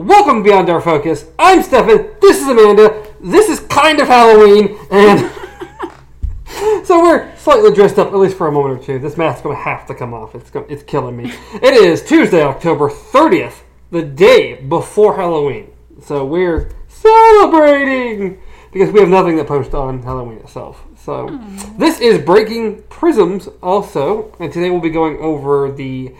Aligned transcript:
Welcome 0.00 0.38
to 0.38 0.44
Beyond 0.44 0.70
Our 0.70 0.80
Focus. 0.80 1.26
I'm 1.38 1.62
Stefan. 1.62 2.08
This 2.22 2.40
is 2.40 2.48
Amanda. 2.48 3.06
This 3.20 3.50
is 3.50 3.60
kind 3.60 4.00
of 4.00 4.08
Halloween, 4.08 4.78
and 4.90 5.20
so 6.86 7.02
we're 7.02 7.36
slightly 7.36 7.70
dressed 7.74 7.98
up, 7.98 8.08
at 8.08 8.14
least 8.14 8.38
for 8.38 8.46
a 8.48 8.50
moment 8.50 8.80
or 8.80 8.82
two. 8.82 8.98
This 8.98 9.18
mask's 9.18 9.42
going 9.42 9.54
to 9.54 9.62
have 9.62 9.86
to 9.88 9.94
come 9.94 10.14
off. 10.14 10.34
It's 10.34 10.48
go- 10.48 10.64
it's 10.70 10.82
killing 10.84 11.18
me. 11.18 11.30
It 11.52 11.74
is 11.74 12.02
Tuesday, 12.02 12.42
October 12.42 12.88
30th, 12.88 13.60
the 13.90 14.00
day 14.00 14.54
before 14.54 15.16
Halloween. 15.16 15.70
So 16.00 16.24
we're 16.24 16.70
celebrating 16.88 18.40
because 18.72 18.90
we 18.94 19.00
have 19.00 19.10
nothing 19.10 19.36
to 19.36 19.44
post 19.44 19.74
on 19.74 20.02
Halloween 20.02 20.38
itself. 20.38 20.82
So 20.96 21.38
this 21.76 22.00
is 22.00 22.24
Breaking 22.24 22.84
Prisms 22.84 23.48
also, 23.62 24.34
and 24.40 24.50
today 24.50 24.70
we'll 24.70 24.80
be 24.80 24.88
going 24.88 25.18
over 25.18 25.70
the 25.70 26.14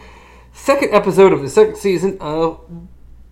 second 0.53 0.93
episode 0.93 1.33
of 1.33 1.41
the 1.41 1.49
second 1.49 1.77
season 1.77 2.19
of 2.21 2.61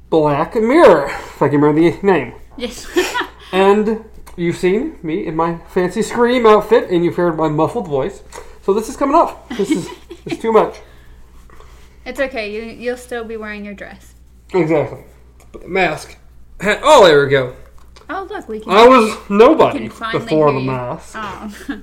Black 0.10 0.56
Mirror, 0.56 1.06
if 1.06 1.42
I 1.42 1.50
can 1.50 1.62
remember 1.62 1.92
the 1.92 2.06
name. 2.06 2.34
Yes. 2.58 2.88
And 3.52 4.06
you've 4.36 4.58
seen 4.58 5.00
me 5.02 5.26
in 5.26 5.36
my 5.36 5.58
fancy 5.70 6.04
scream 6.04 6.46
outfit, 6.46 6.90
and 6.90 7.04
you've 7.04 7.16
heard 7.16 7.36
my 7.36 7.48
muffled 7.48 7.88
voice. 7.88 8.22
So 8.62 8.74
this 8.74 8.90
is 8.90 8.96
coming 8.96 9.16
off. 9.16 9.50
This 9.50 9.72
is 9.72 9.90
it's 10.26 10.40
too 10.40 10.52
much. 10.52 10.78
it's 12.06 12.20
okay. 12.20 12.54
You 12.54 12.62
you'll 12.62 12.98
still 12.98 13.24
be 13.24 13.38
wearing 13.38 13.66
your 13.66 13.74
dress. 13.74 14.14
Exactly. 14.54 15.04
But 15.52 15.64
the 15.64 15.68
mask. 15.68 16.18
Oh, 16.62 17.08
there 17.08 17.24
we 17.24 17.32
go. 17.32 17.56
Oh 18.10 18.28
look, 18.30 18.48
we 18.48 18.60
can. 18.60 18.72
I 18.72 18.88
was 18.88 19.18
nobody 19.30 19.88
before 19.88 20.52
the 20.52 20.60
mask. 20.60 21.14
Oh. 21.16 21.82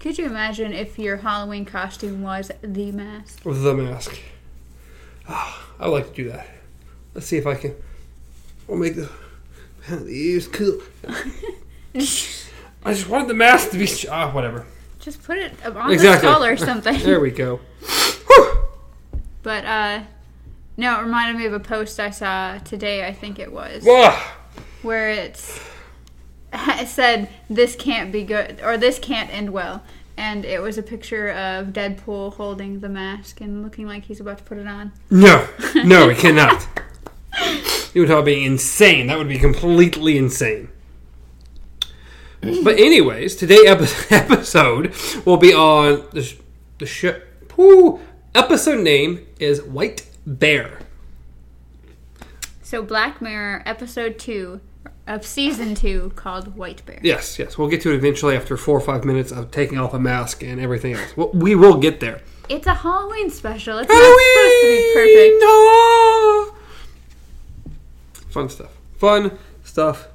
Could 0.00 0.18
you 0.18 0.26
imagine 0.26 0.72
if 0.72 0.98
your 0.98 1.18
Halloween 1.18 1.64
costume 1.64 2.22
was 2.22 2.50
the 2.60 2.90
mask? 2.90 3.42
The 3.44 3.74
mask. 3.74 4.18
Ah, 5.28 5.64
I 5.78 5.86
like 5.86 6.08
to 6.08 6.14
do 6.14 6.28
that. 6.30 6.48
Let's 7.14 7.26
see 7.26 7.36
if 7.36 7.46
I 7.46 7.54
can. 7.54 7.74
I'll 8.68 8.76
make 8.76 8.96
the. 8.96 9.10
Man, 9.88 10.06
the 10.06 10.12
ears 10.30 10.46
cool. 10.48 10.80
I 11.94 11.98
just 12.94 13.08
wanted 13.08 13.28
the 13.28 13.34
mask 13.34 13.70
to 13.70 13.78
be. 13.78 13.88
Ah, 14.10 14.30
whatever. 14.32 14.66
Just 15.00 15.22
put 15.24 15.36
it 15.38 15.52
on 15.66 15.90
Exactly. 15.90 16.28
the 16.28 16.34
skull 16.34 16.44
or 16.44 16.56
something. 16.56 16.98
There 17.00 17.20
we 17.20 17.30
go. 17.30 17.60
But 19.42 19.64
uh, 19.64 20.02
no, 20.76 20.98
it 21.00 21.02
reminded 21.02 21.36
me 21.36 21.46
of 21.46 21.52
a 21.52 21.60
post 21.60 21.98
I 21.98 22.10
saw 22.10 22.58
today. 22.58 23.04
I 23.06 23.12
think 23.12 23.38
it 23.38 23.52
was 23.52 23.84
where 24.82 25.10
it's 25.10 25.60
it 26.52 26.88
said 26.88 27.28
this 27.50 27.74
can't 27.76 28.12
be 28.12 28.22
good 28.24 28.60
or 28.62 28.78
this 28.78 28.98
can't 28.98 29.30
end 29.32 29.50
well. 29.50 29.82
And 30.16 30.44
it 30.44 30.60
was 30.60 30.76
a 30.78 30.82
picture 30.82 31.30
of 31.30 31.68
Deadpool 31.68 32.34
holding 32.34 32.80
the 32.80 32.88
mask 32.88 33.40
and 33.40 33.62
looking 33.62 33.86
like 33.86 34.04
he's 34.04 34.20
about 34.20 34.38
to 34.38 34.44
put 34.44 34.58
it 34.58 34.66
on. 34.66 34.92
No, 35.10 35.48
no, 35.84 36.10
it 36.10 36.18
cannot. 36.18 36.68
You 37.94 38.02
would 38.02 38.08
talk 38.08 38.14
about 38.16 38.24
being 38.26 38.44
insane. 38.44 39.06
That 39.08 39.18
would 39.18 39.28
be 39.28 39.38
completely 39.38 40.16
insane. 40.16 40.70
But 42.40 42.78
anyways, 42.78 43.36
today 43.36 43.64
episode 43.66 44.94
will 45.24 45.36
be 45.36 45.52
on 45.54 46.04
the 46.12 46.22
sh- 46.22 46.36
the 46.78 46.86
sh- 46.86 47.20
whoo, 47.56 48.00
episode 48.34 48.80
name 48.82 49.26
is 49.38 49.62
White 49.62 50.06
Bear. 50.26 50.80
So 52.62 52.82
Black 52.82 53.20
Mirror 53.20 53.62
episode 53.66 54.18
2 54.18 54.60
of 55.06 55.24
season 55.26 55.74
2 55.74 56.12
called 56.16 56.56
White 56.56 56.84
Bear. 56.86 56.98
Yes, 57.02 57.38
yes, 57.38 57.58
we'll 57.58 57.68
get 57.68 57.82
to 57.82 57.92
it 57.92 57.96
eventually 57.96 58.34
after 58.34 58.56
four 58.56 58.76
or 58.76 58.80
five 58.80 59.04
minutes 59.04 59.30
of 59.30 59.50
taking 59.50 59.78
off 59.78 59.94
a 59.94 59.98
mask 60.00 60.42
and 60.42 60.60
everything 60.60 60.94
else. 60.94 61.16
Well, 61.16 61.30
we 61.34 61.54
will 61.54 61.76
get 61.76 62.00
there. 62.00 62.22
It's 62.48 62.66
a 62.66 62.74
Halloween 62.74 63.30
special. 63.30 63.78
It's 63.78 63.88
not 63.88 63.96
supposed 63.96 64.62
to 64.62 64.66
be 64.66 64.90
perfect. 64.94 65.36
No! 65.40 66.51
Fun 68.32 68.48
stuff. 68.48 68.70
Fun 68.96 69.38
stuff. 69.62 70.08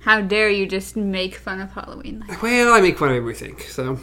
How 0.00 0.20
dare 0.20 0.50
you 0.50 0.66
just 0.66 0.96
make 0.96 1.36
fun 1.36 1.60
of 1.60 1.70
Halloween? 1.72 2.24
Well, 2.42 2.72
I 2.74 2.80
make 2.80 2.98
fun 2.98 3.10
of 3.10 3.16
everything, 3.16 3.58
so 3.60 4.00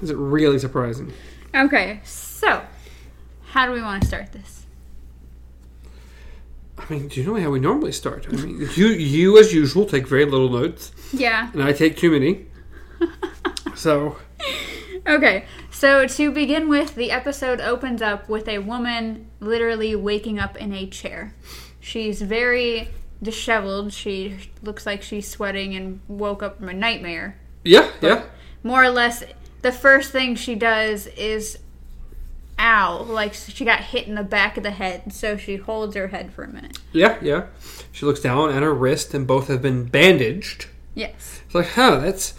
is 0.00 0.08
it 0.10 0.16
really 0.16 0.58
surprising? 0.58 1.12
Okay, 1.54 2.00
so 2.02 2.62
how 3.48 3.66
do 3.66 3.72
we 3.72 3.82
want 3.82 4.00
to 4.02 4.08
start 4.08 4.32
this? 4.32 4.64
I 6.78 6.84
mean, 6.92 7.08
do 7.08 7.20
you 7.20 7.26
know 7.26 7.38
how 7.38 7.50
we 7.50 7.60
normally 7.60 7.92
start? 7.92 8.26
I 8.28 8.36
mean, 8.36 8.66
you, 8.74 8.86
you 8.86 9.38
as 9.38 9.52
usual, 9.52 9.84
take 9.84 10.08
very 10.08 10.24
little 10.24 10.48
notes, 10.48 10.92
Yeah. 11.12 11.50
and 11.52 11.62
I 11.62 11.72
take 11.72 11.96
too 11.96 12.10
many. 12.10 12.46
So, 13.74 14.16
Okay, 15.06 15.46
so 15.70 16.06
to 16.06 16.30
begin 16.30 16.68
with, 16.68 16.94
the 16.94 17.10
episode 17.10 17.60
opens 17.60 18.00
up 18.00 18.28
with 18.28 18.46
a 18.46 18.58
woman 18.58 19.28
literally 19.40 19.96
waking 19.96 20.38
up 20.38 20.56
in 20.56 20.72
a 20.72 20.86
chair. 20.86 21.34
She's 21.82 22.22
very 22.22 22.88
disheveled. 23.20 23.92
She 23.92 24.38
looks 24.62 24.86
like 24.86 25.02
she's 25.02 25.28
sweating 25.28 25.74
and 25.74 26.00
woke 26.06 26.42
up 26.42 26.58
from 26.58 26.68
a 26.68 26.72
nightmare. 26.72 27.36
yeah, 27.64 27.90
yeah. 28.00 28.22
More 28.62 28.84
or 28.84 28.90
less, 28.90 29.24
the 29.62 29.72
first 29.72 30.12
thing 30.12 30.36
she 30.36 30.54
does 30.54 31.08
is 31.08 31.58
ow, 32.56 33.02
like 33.02 33.34
she 33.34 33.64
got 33.64 33.80
hit 33.80 34.06
in 34.06 34.14
the 34.14 34.22
back 34.22 34.56
of 34.56 34.62
the 34.62 34.70
head. 34.70 35.12
So 35.12 35.36
she 35.36 35.56
holds 35.56 35.96
her 35.96 36.06
head 36.06 36.32
for 36.32 36.44
a 36.44 36.48
minute. 36.48 36.78
Yeah, 36.92 37.18
yeah. 37.20 37.46
She 37.90 38.06
looks 38.06 38.20
down 38.20 38.50
at 38.50 38.62
her 38.62 38.72
wrist, 38.72 39.12
and 39.12 39.26
both 39.26 39.48
have 39.48 39.60
been 39.60 39.84
bandaged. 39.84 40.66
Yes. 40.94 41.42
It's 41.44 41.54
like, 41.54 41.70
huh, 41.70 41.98
that's 41.98 42.34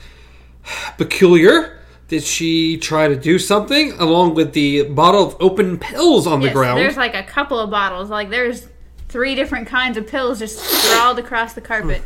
peculiar. 0.98 1.80
Did 2.08 2.24
she 2.24 2.78
try 2.78 3.10
to 3.10 3.16
do 3.16 3.40
something 3.40 3.92
along 3.94 4.36
with 4.36 4.54
the 4.54 4.84
bottle 4.84 5.28
of 5.28 5.36
open 5.42 5.78
pills 5.80 6.28
on 6.28 6.40
the 6.40 6.50
ground? 6.50 6.80
There's 6.80 6.98
like 6.98 7.16
a 7.16 7.24
couple 7.24 7.60
of 7.60 7.70
bottles. 7.70 8.10
Like 8.10 8.30
there's 8.30 8.68
three 9.14 9.36
different 9.36 9.68
kinds 9.68 9.96
of 9.96 10.08
pills 10.08 10.40
just 10.40 10.58
sprawled 10.58 11.20
across 11.20 11.54
the 11.54 11.62
carpet. 11.62 12.02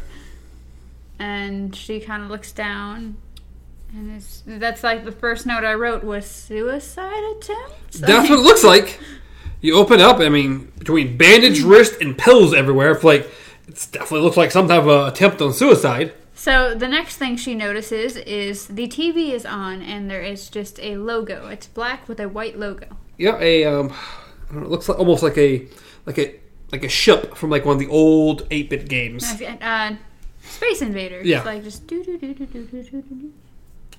And 1.18 1.74
she 1.74 2.02
kind 2.02 2.22
of 2.22 2.30
looks 2.30 2.52
down, 2.52 3.18
and 3.92 4.12
it's 4.18 4.44
that's 4.46 4.84
like 4.84 5.06
the 5.06 5.12
first 5.12 5.48
note 5.48 5.64
I 5.64 5.74
wrote 5.74 6.04
was 6.04 6.28
suicide 6.28 7.24
attempt. 7.38 7.94
That's 7.94 8.30
what 8.30 8.38
it 8.38 8.44
looks 8.44 8.64
like. 8.64 9.00
You 9.62 9.78
open 9.78 10.02
up, 10.02 10.20
I 10.20 10.30
mean, 10.30 10.72
between 10.78 11.18
bandaged 11.18 11.62
wrist 11.64 12.00
and 12.02 12.16
pills 12.16 12.54
everywhere, 12.54 12.92
it's 12.92 13.04
like, 13.04 13.22
it 13.68 13.88
definitely 13.92 14.20
looks 14.20 14.38
like 14.38 14.52
some 14.52 14.68
type 14.68 14.84
of 14.84 15.08
attempt 15.08 15.42
on 15.42 15.54
suicide. 15.54 16.14
So 16.36 16.76
the 16.76 16.88
next 16.88 17.18
thing 17.18 17.38
she 17.38 17.56
notices 17.56 18.18
is 18.18 18.68
the 18.68 18.88
TV 18.88 19.32
is 19.32 19.46
on, 19.46 19.82
and 19.82 20.12
there 20.12 20.22
is 20.22 20.50
just 20.50 20.80
a 20.82 20.98
logo. 20.98 21.48
It's 21.48 21.66
black 21.66 22.08
with 22.08 22.20
a 22.20 22.30
white 22.30 22.60
logo. 22.60 22.86
Yeah, 23.18 23.40
a, 23.40 23.66
um, 23.66 23.92
I 24.50 24.54
don't 24.54 24.62
know, 24.62 24.68
it 24.68 24.70
looks 24.70 24.88
like, 24.88 25.00
almost 25.00 25.24
like 25.24 25.38
a, 25.40 25.68
like 26.06 26.20
a, 26.20 26.36
like 26.72 26.84
a 26.84 26.90
ship 26.90 27.36
from 27.36 27.50
like 27.50 27.66
one 27.66 27.74
of 27.74 27.80
the 27.80 27.88
old 27.88 28.48
8-bit 28.50 28.90
games. 28.90 29.24
Uh, 29.42 29.96
Space 30.42 30.82
Invaders. 30.82 31.26
Yeah. 31.26 31.44
Like 31.44 31.64
just 31.64 31.88
do 31.88 32.04
do 32.04 32.18
do 32.18 32.34
do 32.34 32.46
do 32.46 32.64
do 32.66 32.84
do 32.84 33.02
do. 33.02 33.34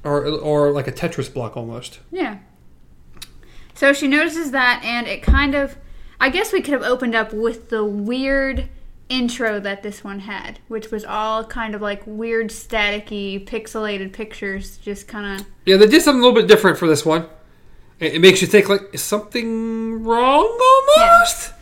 Or, 0.05 0.27
or 0.27 0.71
like 0.71 0.87
a 0.87 0.93
Tetris 0.93 1.33
block 1.33 1.57
almost. 1.57 2.01
Yeah. 2.11 2.39
So 3.75 3.93
she 3.93 4.09
notices 4.09 4.51
that, 4.53 4.83
and 4.85 5.07
it 5.07 5.23
kind 5.23 5.55
of. 5.55 5.77
I 6.21 6.31
guess 6.31 6.53
we 6.53 6.61
could 6.63 6.73
have 6.73 6.83
opened 6.83 7.15
up 7.15 7.33
with 7.33 7.69
the 7.69 7.85
weird 7.85 8.69
intro 9.09 9.61
that 9.61 9.85
this 9.85 10.03
one 10.03 10.21
had, 10.21 10.59
which 10.67 10.91
was 10.91 11.05
all 11.05 11.45
kind 11.45 11.75
of 11.75 11.81
like 11.81 12.03
weird, 12.05 12.49
staticky, 12.49 13.47
pixelated 13.47 14.13
pictures, 14.13 14.79
just 14.79 15.07
kind 15.07 15.41
of. 15.41 15.47
Yeah, 15.65 15.77
they 15.77 15.87
did 15.87 16.03
something 16.03 16.21
a 16.21 16.27
little 16.27 16.41
bit 16.41 16.49
different 16.49 16.77
for 16.77 16.89
this 16.89 17.05
one. 17.07 17.27
It, 18.01 18.15
it 18.15 18.19
makes 18.21 18.41
you 18.41 18.49
think 18.49 18.69
like, 18.69 18.83
is 18.93 19.03
something 19.03 20.03
wrong 20.03 20.59
almost? 20.99 21.53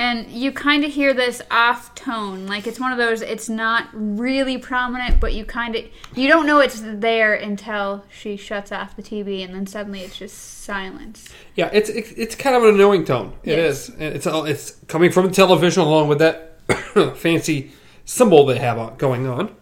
And 0.00 0.30
you 0.30 0.50
kind 0.50 0.82
of 0.82 0.90
hear 0.90 1.12
this 1.12 1.42
off 1.50 1.94
tone. 1.94 2.46
Like 2.46 2.66
it's 2.66 2.80
one 2.80 2.90
of 2.90 2.96
those, 2.96 3.20
it's 3.20 3.50
not 3.50 3.88
really 3.92 4.56
prominent, 4.56 5.20
but 5.20 5.34
you 5.34 5.44
kind 5.44 5.76
of. 5.76 5.84
You 6.16 6.26
don't 6.26 6.46
know 6.46 6.60
it's 6.60 6.80
there 6.82 7.34
until 7.34 8.02
she 8.10 8.38
shuts 8.38 8.72
off 8.72 8.96
the 8.96 9.02
TV, 9.02 9.44
and 9.44 9.54
then 9.54 9.66
suddenly 9.66 10.00
it's 10.00 10.16
just 10.16 10.62
silence. 10.64 11.28
Yeah, 11.54 11.68
it's 11.70 11.90
it's, 11.90 12.12
it's 12.12 12.34
kind 12.34 12.56
of 12.56 12.62
an 12.64 12.76
annoying 12.76 13.04
tone. 13.04 13.34
It 13.42 13.58
Yes. 13.58 13.90
is. 13.90 13.94
It's 13.98 14.26
all 14.26 14.46
it's 14.46 14.70
coming 14.88 15.12
from 15.12 15.26
the 15.26 15.32
television 15.32 15.82
along 15.82 16.08
with 16.08 16.18
that 16.20 16.56
fancy 17.18 17.70
symbol 18.06 18.46
they 18.46 18.58
have 18.58 18.78
on, 18.78 18.96
going 18.96 19.26
on. 19.26 19.54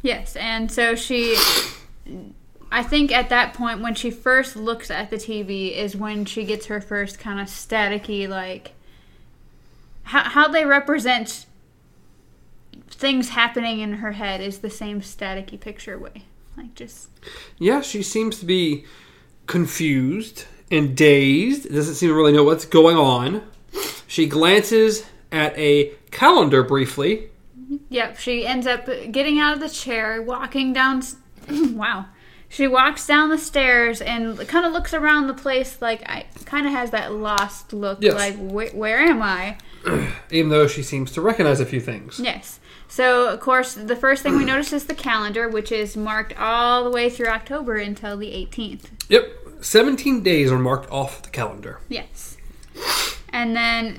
Yes, 0.00 0.34
and 0.36 0.72
so 0.72 0.94
she. 0.94 1.36
I 2.72 2.82
think 2.82 3.12
at 3.12 3.28
that 3.28 3.52
point, 3.52 3.82
when 3.82 3.94
she 3.94 4.10
first 4.10 4.56
looks 4.56 4.90
at 4.90 5.10
the 5.10 5.16
TV, 5.16 5.76
is 5.76 5.94
when 5.94 6.24
she 6.24 6.44
gets 6.44 6.66
her 6.66 6.80
first 6.80 7.18
kind 7.18 7.38
of 7.38 7.48
staticky, 7.48 8.26
like. 8.26 8.72
How, 10.04 10.22
how 10.24 10.48
they 10.48 10.64
represent 10.64 11.46
things 12.90 13.30
happening 13.30 13.80
in 13.80 13.94
her 13.94 14.12
head 14.12 14.40
is 14.40 14.58
the 14.58 14.70
same 14.70 15.00
staticky 15.00 15.58
picture 15.58 15.98
way. 15.98 16.24
Like, 16.56 16.74
just. 16.74 17.08
Yeah, 17.58 17.80
she 17.80 18.02
seems 18.02 18.38
to 18.38 18.46
be 18.46 18.84
confused 19.46 20.44
and 20.70 20.96
dazed. 20.96 21.72
Doesn't 21.72 21.94
seem 21.94 22.10
to 22.10 22.14
really 22.14 22.32
know 22.32 22.44
what's 22.44 22.64
going 22.64 22.96
on. 22.96 23.42
She 24.06 24.26
glances 24.26 25.04
at 25.32 25.56
a 25.58 25.92
calendar 26.10 26.62
briefly. 26.62 27.30
Yep, 27.88 28.18
she 28.18 28.46
ends 28.46 28.66
up 28.66 28.86
getting 29.10 29.38
out 29.38 29.54
of 29.54 29.60
the 29.60 29.68
chair, 29.68 30.22
walking 30.22 30.72
down. 30.72 31.02
wow. 31.48 32.06
She 32.54 32.68
walks 32.68 33.04
down 33.04 33.30
the 33.30 33.38
stairs 33.38 34.00
and 34.00 34.38
kind 34.46 34.64
of 34.64 34.72
looks 34.72 34.94
around 34.94 35.26
the 35.26 35.34
place 35.34 35.82
like 35.82 36.08
I 36.08 36.26
kind 36.44 36.66
of 36.66 36.72
has 36.72 36.90
that 36.92 37.12
lost 37.12 37.72
look 37.72 37.98
Yes. 38.00 38.14
like 38.14 38.36
where, 38.36 38.70
where 38.70 38.98
am 39.00 39.20
I? 39.22 39.56
Even 40.30 40.50
though 40.50 40.68
she 40.68 40.82
seems 40.82 41.10
to 41.12 41.20
recognize 41.20 41.58
a 41.58 41.66
few 41.66 41.80
things. 41.80 42.20
Yes. 42.22 42.60
So 42.86 43.28
of 43.28 43.40
course 43.40 43.74
the 43.74 43.96
first 43.96 44.22
thing 44.22 44.36
we 44.36 44.44
notice 44.52 44.72
is 44.72 44.84
the 44.86 44.94
calendar 44.94 45.48
which 45.48 45.72
is 45.72 45.96
marked 45.96 46.32
all 46.38 46.84
the 46.84 46.90
way 46.90 47.10
through 47.10 47.26
October 47.28 47.74
until 47.74 48.16
the 48.16 48.28
18th. 48.28 48.84
Yep. 49.08 49.26
17 49.60 50.22
days 50.22 50.52
are 50.52 50.58
marked 50.58 50.88
off 50.92 51.22
the 51.22 51.30
calendar. 51.30 51.80
Yes. 51.88 52.36
And 53.30 53.56
then 53.56 53.98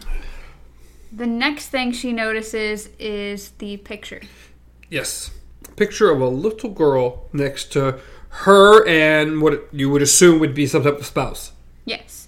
the 1.11 1.27
next 1.27 1.69
thing 1.69 1.91
she 1.91 2.13
notices 2.13 2.87
is 2.99 3.49
the 3.57 3.77
picture. 3.77 4.21
Yes. 4.89 5.31
Picture 5.75 6.09
of 6.09 6.21
a 6.21 6.27
little 6.29 6.69
girl 6.69 7.27
next 7.33 7.71
to 7.73 7.99
her 8.39 8.85
and 8.85 9.41
what 9.41 9.67
you 9.71 9.89
would 9.89 10.01
assume 10.01 10.39
would 10.39 10.53
be 10.53 10.67
some 10.67 10.83
type 10.83 10.99
of 10.99 11.05
spouse. 11.05 11.53
Yes. 11.85 12.27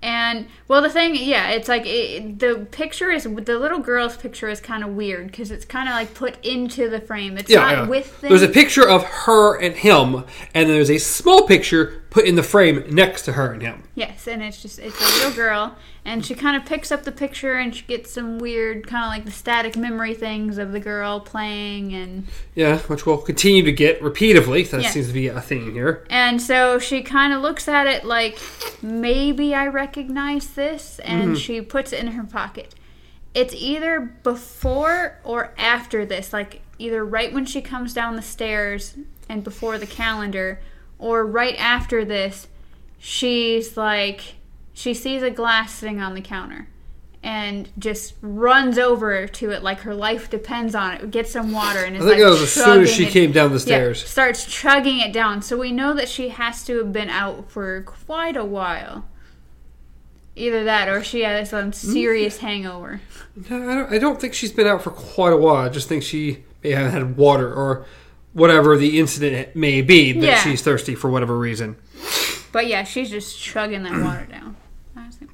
And 0.00 0.48
well, 0.72 0.80
the 0.80 0.88
thing, 0.88 1.14
yeah, 1.14 1.50
it's 1.50 1.68
like 1.68 1.82
it, 1.84 2.38
the 2.38 2.66
picture 2.70 3.10
is 3.10 3.24
the 3.24 3.58
little 3.58 3.78
girl's 3.78 4.16
picture 4.16 4.48
is 4.48 4.58
kind 4.58 4.82
of 4.82 4.88
weird 4.96 5.26
because 5.26 5.50
it's 5.50 5.66
kind 5.66 5.86
of 5.86 5.94
like 5.94 6.14
put 6.14 6.42
into 6.42 6.88
the 6.88 6.98
frame. 6.98 7.36
It's 7.36 7.50
Yeah, 7.50 7.60
not 7.60 7.72
yeah. 7.72 7.86
with 7.88 8.18
them. 8.22 8.30
There's 8.30 8.42
a 8.42 8.48
picture 8.48 8.88
of 8.88 9.04
her 9.04 9.60
and 9.60 9.74
him, 9.76 10.14
and 10.54 10.68
then 10.68 10.68
there's 10.68 10.90
a 10.90 10.96
small 10.96 11.46
picture 11.46 11.98
put 12.08 12.24
in 12.24 12.36
the 12.36 12.42
frame 12.42 12.84
next 12.90 13.22
to 13.26 13.32
her 13.32 13.52
and 13.52 13.60
him. 13.62 13.82
Yes, 13.94 14.26
and 14.26 14.42
it's 14.42 14.62
just 14.62 14.78
it's 14.78 14.98
a 14.98 15.18
little 15.18 15.32
girl, 15.36 15.76
and 16.04 16.24
she 16.24 16.34
kind 16.34 16.56
of 16.56 16.64
picks 16.66 16.90
up 16.90 17.04
the 17.04 17.12
picture 17.12 17.54
and 17.54 17.74
she 17.74 17.84
gets 17.84 18.10
some 18.10 18.38
weird 18.38 18.86
kind 18.86 19.04
of 19.04 19.10
like 19.10 19.24
the 19.26 19.30
static 19.30 19.76
memory 19.76 20.14
things 20.14 20.56
of 20.58 20.72
the 20.72 20.80
girl 20.80 21.20
playing 21.20 21.92
and 21.94 22.26
Yeah, 22.54 22.78
which 22.80 23.04
we'll 23.06 23.18
continue 23.18 23.62
to 23.62 23.72
get 23.72 24.02
repeatedly. 24.02 24.62
That 24.64 24.82
Yeah. 24.82 24.90
seems 24.90 25.06
to 25.08 25.12
be 25.12 25.28
a 25.28 25.40
theme 25.40 25.72
here. 25.72 26.04
and 26.10 26.40
so 26.40 26.78
she 26.78 27.02
kind 27.02 27.32
of 27.34 27.40
looks 27.42 27.68
at 27.68 27.86
it 27.86 28.04
like 28.04 28.38
maybe 28.82 29.54
I 29.54 29.66
recognize 29.68 30.48
this, 30.48 30.61
and 31.00 31.22
mm-hmm. 31.22 31.34
she 31.34 31.60
puts 31.60 31.92
it 31.92 32.00
in 32.00 32.08
her 32.08 32.24
pocket. 32.24 32.74
It's 33.34 33.54
either 33.54 34.00
before 34.00 35.18
or 35.24 35.54
after 35.56 36.04
this, 36.04 36.32
like 36.32 36.60
either 36.78 37.04
right 37.04 37.32
when 37.32 37.46
she 37.46 37.62
comes 37.62 37.94
down 37.94 38.16
the 38.16 38.22
stairs 38.22 38.94
and 39.28 39.42
before 39.42 39.78
the 39.78 39.86
calendar, 39.86 40.60
or 40.98 41.24
right 41.24 41.56
after 41.58 42.04
this, 42.04 42.48
she's 42.98 43.76
like, 43.76 44.34
she 44.72 44.94
sees 44.94 45.22
a 45.22 45.30
glass 45.30 45.72
sitting 45.72 46.00
on 46.00 46.14
the 46.14 46.20
counter 46.20 46.68
and 47.22 47.68
just 47.78 48.14
runs 48.20 48.78
over 48.78 49.28
to 49.28 49.50
it 49.50 49.62
like 49.62 49.80
her 49.80 49.94
life 49.94 50.28
depends 50.28 50.74
on 50.74 50.94
it, 50.94 51.10
gets 51.10 51.30
some 51.30 51.52
water, 51.52 51.84
and 51.84 51.96
is 51.96 52.04
I 52.04 52.08
think 52.08 52.20
like 52.20 52.24
that 52.24 52.30
was 52.30 52.42
as 52.42 52.52
soon 52.52 52.82
as 52.82 52.92
she 52.92 53.06
it- 53.06 53.12
came 53.12 53.32
down 53.32 53.50
the 53.50 53.58
yeah, 53.58 53.60
stairs. 53.60 54.08
starts 54.08 54.44
chugging 54.44 54.98
it 54.98 55.12
down. 55.12 55.40
So 55.42 55.56
we 55.56 55.70
know 55.70 55.94
that 55.94 56.08
she 56.08 56.30
has 56.30 56.64
to 56.64 56.78
have 56.78 56.92
been 56.92 57.10
out 57.10 57.50
for 57.50 57.82
quite 57.82 58.36
a 58.36 58.44
while. 58.44 59.04
Either 60.34 60.64
that 60.64 60.88
or 60.88 61.04
she 61.04 61.20
has 61.22 61.50
some 61.50 61.72
serious 61.72 62.38
hangover. 62.38 63.00
No, 63.50 63.70
I 63.70 63.74
don't, 63.74 63.92
I 63.94 63.98
don't 63.98 64.20
think 64.20 64.32
she's 64.34 64.52
been 64.52 64.66
out 64.66 64.82
for 64.82 64.90
quite 64.90 65.32
a 65.32 65.36
while. 65.36 65.56
I 65.56 65.68
just 65.68 65.88
think 65.88 66.02
she 66.02 66.44
may 66.64 66.70
have 66.70 66.90
had 66.90 67.16
water 67.16 67.52
or 67.52 67.84
whatever 68.32 68.76
the 68.78 68.98
incident 68.98 69.54
may 69.54 69.82
be 69.82 70.12
that 70.12 70.22
Yeah. 70.26 70.38
she's 70.42 70.62
thirsty 70.62 70.94
for 70.94 71.10
whatever 71.10 71.38
reason. 71.38 71.76
But 72.50 72.66
yeah, 72.66 72.84
she's 72.84 73.10
just 73.10 73.38
chugging 73.38 73.82
that 73.82 73.92
water 74.02 74.26
down. 74.30 74.56
I 74.96 75.06
was 75.06 75.20
like, 75.20 75.30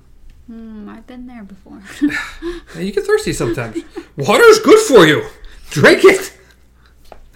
hmm, 0.48 0.88
I've 0.88 1.06
been 1.06 1.26
there 1.28 1.44
before. 1.44 1.80
Yeah, 2.02 2.80
You 2.80 2.90
get 2.92 3.04
thirsty 3.06 3.32
sometimes. 3.32 3.82
Water's 4.16 4.58
good 4.58 4.80
for 4.80 5.06
you. 5.06 5.26
Drink 5.70 6.00
it. 6.04 6.32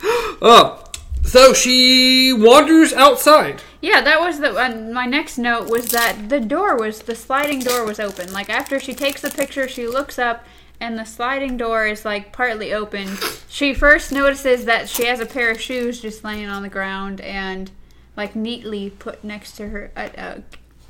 Uh, 0.42 0.76
so 1.22 1.52
she 1.52 2.32
wanders 2.32 2.92
outside. 2.92 3.62
Yeah, 3.82 4.00
that 4.00 4.20
was 4.20 4.38
the 4.38 4.56
uh, 4.56 4.92
my 4.92 5.06
next 5.06 5.38
note 5.38 5.68
was 5.68 5.86
that 5.86 6.28
the 6.28 6.38
door 6.38 6.76
was 6.76 7.00
the 7.02 7.16
sliding 7.16 7.58
door 7.58 7.84
was 7.84 7.98
open. 7.98 8.32
Like 8.32 8.48
after 8.48 8.78
she 8.78 8.94
takes 8.94 9.20
the 9.20 9.30
picture, 9.30 9.66
she 9.66 9.88
looks 9.88 10.20
up 10.20 10.44
and 10.80 10.96
the 10.96 11.04
sliding 11.04 11.56
door 11.56 11.86
is 11.86 12.04
like 12.04 12.32
partly 12.32 12.72
open. 12.72 13.08
She 13.48 13.74
first 13.74 14.12
notices 14.12 14.64
that 14.66 14.88
she 14.88 15.06
has 15.06 15.18
a 15.18 15.26
pair 15.26 15.50
of 15.50 15.60
shoes 15.60 16.00
just 16.00 16.22
laying 16.22 16.48
on 16.48 16.62
the 16.62 16.68
ground 16.68 17.20
and 17.20 17.72
like 18.16 18.36
neatly 18.36 18.88
put 18.90 19.24
next 19.24 19.56
to 19.56 19.68
her 19.68 19.90
a, 19.96 20.10
a 20.16 20.42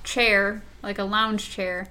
chair, 0.05 0.62
like 0.83 0.99
a 0.99 1.05
lounge 1.05 1.49
chair, 1.49 1.89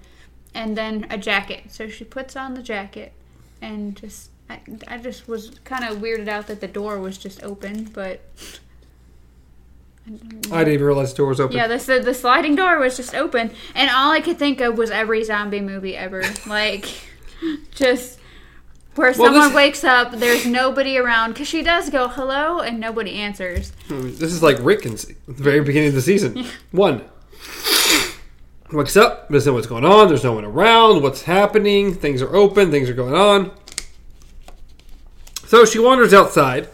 and 0.53 0.77
then 0.77 1.07
a 1.09 1.17
jacket. 1.17 1.71
So 1.71 1.89
she 1.89 2.03
puts 2.03 2.35
on 2.35 2.53
the 2.53 2.61
jacket 2.61 3.13
and 3.59 3.95
just 3.95 4.29
I, 4.51 4.59
I 4.87 4.97
just 4.99 5.27
was 5.27 5.51
kind 5.63 5.83
of 5.83 5.97
weirded 5.97 6.27
out 6.27 6.45
that 6.45 6.61
the 6.61 6.67
door 6.67 6.99
was 6.99 7.17
just 7.17 7.41
open, 7.41 7.85
but 7.85 8.21
I 10.07 10.59
didn't 10.59 10.73
even 10.73 10.85
realize 10.85 11.11
the 11.11 11.17
door 11.17 11.27
was 11.27 11.39
open. 11.39 11.55
yeah, 11.55 11.67
the 11.67 12.01
the, 12.03 12.13
sliding 12.13 12.55
door 12.55 12.79
was 12.79 12.97
just 12.97 13.13
open, 13.15 13.51
and 13.75 13.89
all 13.91 14.11
I 14.11 14.19
could 14.19 14.37
think 14.39 14.59
of 14.59 14.77
was 14.77 14.89
every 14.91 15.23
zombie 15.23 15.61
movie 15.61 15.95
ever, 15.95 16.23
like 16.47 16.85
just 17.71 18.19
where 18.95 19.11
Well, 19.11 19.27
someone 19.31 19.47
this- 19.49 19.55
wakes 19.55 19.83
up, 19.83 20.11
there's 20.13 20.45
nobody 20.45 20.97
around, 20.97 21.31
because 21.33 21.47
she 21.47 21.61
does 21.61 21.89
go 21.89 22.07
hello 22.07 22.59
and 22.59 22.79
nobody 22.79 23.13
answers. 23.15 23.71
Hmm, 23.87 24.09
this 24.09 24.23
is 24.33 24.41
like 24.43 24.57
Rick 24.61 24.85
in 24.85 24.95
the 24.95 25.15
very 25.27 25.61
beginning 25.61 25.89
of 25.89 25.95
the 25.95 26.01
season. 26.01 26.45
One. 26.71 27.03
Wakes 28.73 28.95
up, 28.95 29.29
doesn't 29.29 29.49
know 29.49 29.53
what's 29.55 29.67
going 29.67 29.83
on, 29.85 30.07
there's 30.07 30.23
no 30.23 30.31
one 30.33 30.45
around, 30.45 31.03
what's 31.03 31.23
happening, 31.23 31.93
things 31.93 32.21
are 32.21 32.33
open, 32.35 32.71
things 32.71 32.89
are 32.89 32.93
going 32.93 33.13
on. 33.13 33.51
So 35.45 35.65
she 35.65 35.77
wanders 35.79 36.13
outside, 36.13 36.69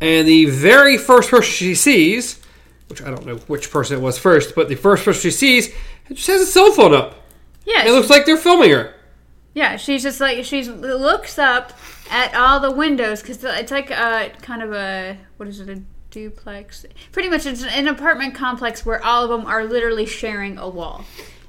and 0.00 0.26
the 0.26 0.46
very 0.46 0.96
first 0.98 1.30
person 1.30 1.50
she 1.50 1.74
sees, 1.74 2.40
which 2.88 3.02
I 3.02 3.10
don't 3.10 3.26
know 3.26 3.36
which 3.46 3.70
person 3.70 3.98
it 3.98 4.00
was 4.00 4.18
first, 4.18 4.54
but 4.54 4.68
the 4.68 4.74
first 4.74 5.04
person 5.04 5.20
she 5.20 5.30
sees 5.30 5.74
just 6.12 6.26
has 6.28 6.42
a 6.42 6.46
cell 6.46 6.72
phone 6.72 6.94
up. 6.94 7.14
Yeah, 7.64 7.86
It 7.86 7.92
looks 7.92 8.08
like 8.08 8.24
they're 8.24 8.36
filming 8.36 8.70
her. 8.70 8.94
Yeah, 9.54 9.76
she's 9.76 10.02
just 10.02 10.20
like 10.20 10.44
she 10.44 10.62
looks 10.62 11.38
up 11.38 11.72
at 12.10 12.34
all 12.34 12.60
the 12.60 12.70
windows 12.70 13.20
because 13.20 13.42
it's 13.42 13.72
like 13.72 13.90
a 13.90 14.30
kind 14.40 14.62
of 14.62 14.72
a 14.72 15.18
what 15.36 15.48
is 15.48 15.60
it 15.60 15.68
a 15.68 15.82
duplex? 16.10 16.86
Pretty 17.12 17.28
much, 17.28 17.44
it's 17.44 17.64
an 17.64 17.88
apartment 17.88 18.34
complex 18.34 18.86
where 18.86 19.04
all 19.04 19.24
of 19.24 19.30
them 19.30 19.46
are 19.46 19.64
literally 19.64 20.06
sharing 20.06 20.58
a 20.58 20.68
wall. 20.68 21.04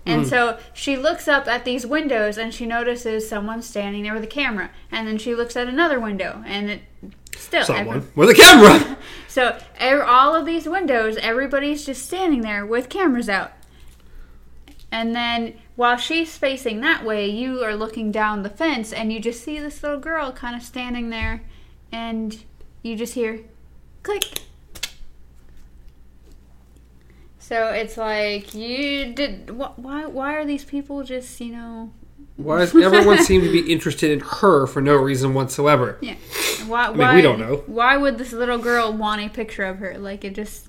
And 0.10 0.24
Hmm. 0.24 0.28
so 0.28 0.58
she 0.74 0.98
looks 0.98 1.28
up 1.28 1.48
at 1.48 1.66
these 1.66 1.86
windows 1.86 2.38
and 2.38 2.54
she 2.54 2.66
notices 2.66 3.28
someone 3.30 3.62
standing 3.62 4.04
there 4.04 4.14
with 4.14 4.24
a 4.24 4.28
camera. 4.28 4.72
And 4.92 5.08
then 5.08 5.18
she 5.18 5.36
looks 5.36 5.56
at 5.56 5.68
another 5.68 6.00
window 6.00 6.44
and 6.46 6.70
it 6.70 6.82
still 7.36 7.64
Someone 7.64 8.08
with 8.16 8.30
a 8.30 8.34
camera. 8.34 8.98
so 9.28 9.58
er, 9.82 10.04
all 10.04 10.36
of 10.36 10.46
these 10.46 10.68
windows, 10.68 11.18
everybody's 11.18 11.86
just 11.86 12.06
standing 12.06 12.42
there 12.42 12.66
with 12.66 12.90
cameras 12.90 13.30
out. 13.30 13.52
And 14.92 15.16
then 15.16 15.54
while 15.76 15.98
she's 15.98 16.36
facing 16.36 16.82
that 16.82 17.06
way, 17.06 17.30
you 17.30 17.64
are 17.64 17.76
looking 17.76 18.12
down 18.12 18.42
the 18.44 18.50
fence 18.50 18.92
and 18.92 19.14
you 19.14 19.20
just 19.20 19.44
see 19.44 19.60
this 19.60 19.84
little 19.84 20.00
girl 20.00 20.32
kind 20.32 20.56
of 20.56 20.64
standing 20.64 21.10
there 21.12 21.44
and 21.92 22.44
you 22.82 22.96
just 22.96 23.14
hear 23.14 23.42
click. 24.04 24.24
So 27.50 27.70
it's 27.70 27.98
like 27.98 28.54
you 28.54 29.12
did 29.12 29.50
wh- 29.50 29.74
why 29.80 30.06
why 30.06 30.36
are 30.36 30.46
these 30.46 30.64
people 30.64 31.02
just, 31.02 31.42
you 31.42 31.52
know, 31.52 31.92
Why 32.38 32.60
does 32.60 32.76
everyone 32.76 33.24
seem 33.24 33.42
to 33.42 33.52
be 33.52 33.74
interested 33.74 34.12
in 34.12 34.20
her 34.20 34.68
for 34.68 34.84
no 34.84 34.94
reason 34.94 35.34
whatsoever? 35.34 35.98
yeah. 36.02 36.14
Why 36.68 36.90
mean, 36.90 37.00
why 37.00 37.16
we 37.16 37.24
don't 37.24 37.40
know. 37.40 37.64
Why 37.66 37.98
would 37.98 38.20
this 38.20 38.34
little 38.34 38.60
girl 38.60 38.94
want 38.94 39.22
a 39.24 39.30
picture 39.30 39.64
of 39.64 39.80
her? 39.80 39.98
Like 39.98 40.24
it 40.24 40.36
just 40.36 40.68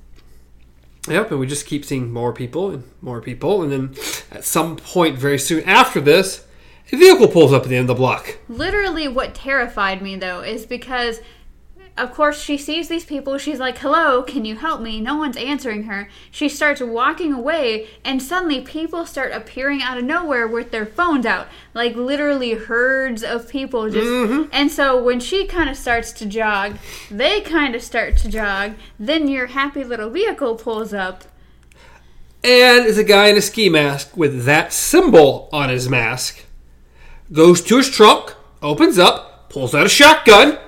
Yep, 1.06 1.32
and 1.32 1.38
we 1.40 1.46
just 1.46 1.66
keep 1.66 1.84
seeing 1.84 2.10
more 2.10 2.32
people 2.32 2.70
and 2.70 2.84
more 3.02 3.20
people, 3.20 3.62
and 3.62 3.70
then 3.70 3.94
at 4.30 4.46
some 4.46 4.76
point 4.76 5.18
very 5.18 5.38
soon 5.38 5.62
after 5.64 6.00
this, 6.00 6.46
a 6.92 6.96
vehicle 6.96 7.28
pulls 7.28 7.52
up 7.52 7.64
at 7.64 7.68
the 7.68 7.76
end 7.76 7.90
of 7.90 7.96
the 7.96 8.00
block. 8.00 8.38
literally 8.48 9.06
what 9.06 9.34
terrified 9.34 10.00
me 10.00 10.16
though 10.16 10.40
is 10.40 10.64
because 10.64 11.20
of 11.96 12.12
course 12.12 12.40
she 12.40 12.56
sees 12.56 12.88
these 12.88 13.04
people. 13.04 13.38
She's 13.38 13.58
like 13.58 13.78
hello 13.78 14.22
can 14.22 14.44
you 14.44 14.56
help 14.56 14.80
me? 14.80 15.00
No 15.00 15.16
one's 15.16 15.36
answering 15.36 15.84
her. 15.84 16.08
She 16.30 16.48
starts 16.48 16.80
walking 16.80 17.32
away 17.32 17.88
and 18.04 18.22
suddenly 18.22 18.60
people 18.60 19.06
start 19.06 19.32
appearing 19.32 19.82
out 19.82 19.98
of 19.98 20.04
nowhere 20.04 20.46
with 20.46 20.70
their 20.70 20.86
phones 20.86 21.26
out 21.26 21.48
like 21.74 21.94
literally 21.94 22.54
herds 22.54 23.22
of 23.22 23.48
people 23.48 23.88
just 23.90 24.06
mm-hmm. 24.06 24.48
and 24.52 24.70
so 24.70 25.00
when 25.00 25.20
she 25.20 25.46
kind 25.46 25.70
of 25.70 25.76
starts 25.76 26.12
to 26.12 26.26
jog 26.26 26.76
they 27.10 27.40
kind 27.40 27.74
of 27.74 27.82
start 27.82 28.16
to 28.16 28.28
jog 28.28 28.74
then 28.98 29.28
your 29.28 29.48
happy 29.48 29.84
little 29.84 30.10
vehicle 30.10 30.56
pulls 30.56 30.92
up. 30.92 31.24
And 32.42 32.86
it's 32.86 32.98
a 32.98 33.04
guy 33.04 33.28
in 33.28 33.36
a 33.36 33.42
ski 33.42 33.68
mask 33.68 34.16
with 34.16 34.44
that 34.44 34.72
symbol 34.72 35.48
on 35.52 35.68
his 35.68 35.88
mask. 35.88 36.44
Goes 37.32 37.60
to 37.62 37.76
his 37.76 37.90
trunk, 37.90 38.34
opens 38.62 38.98
up, 38.98 39.50
pulls 39.50 39.74
out 39.74 39.86
a 39.86 39.90
shotgun, 39.90 40.58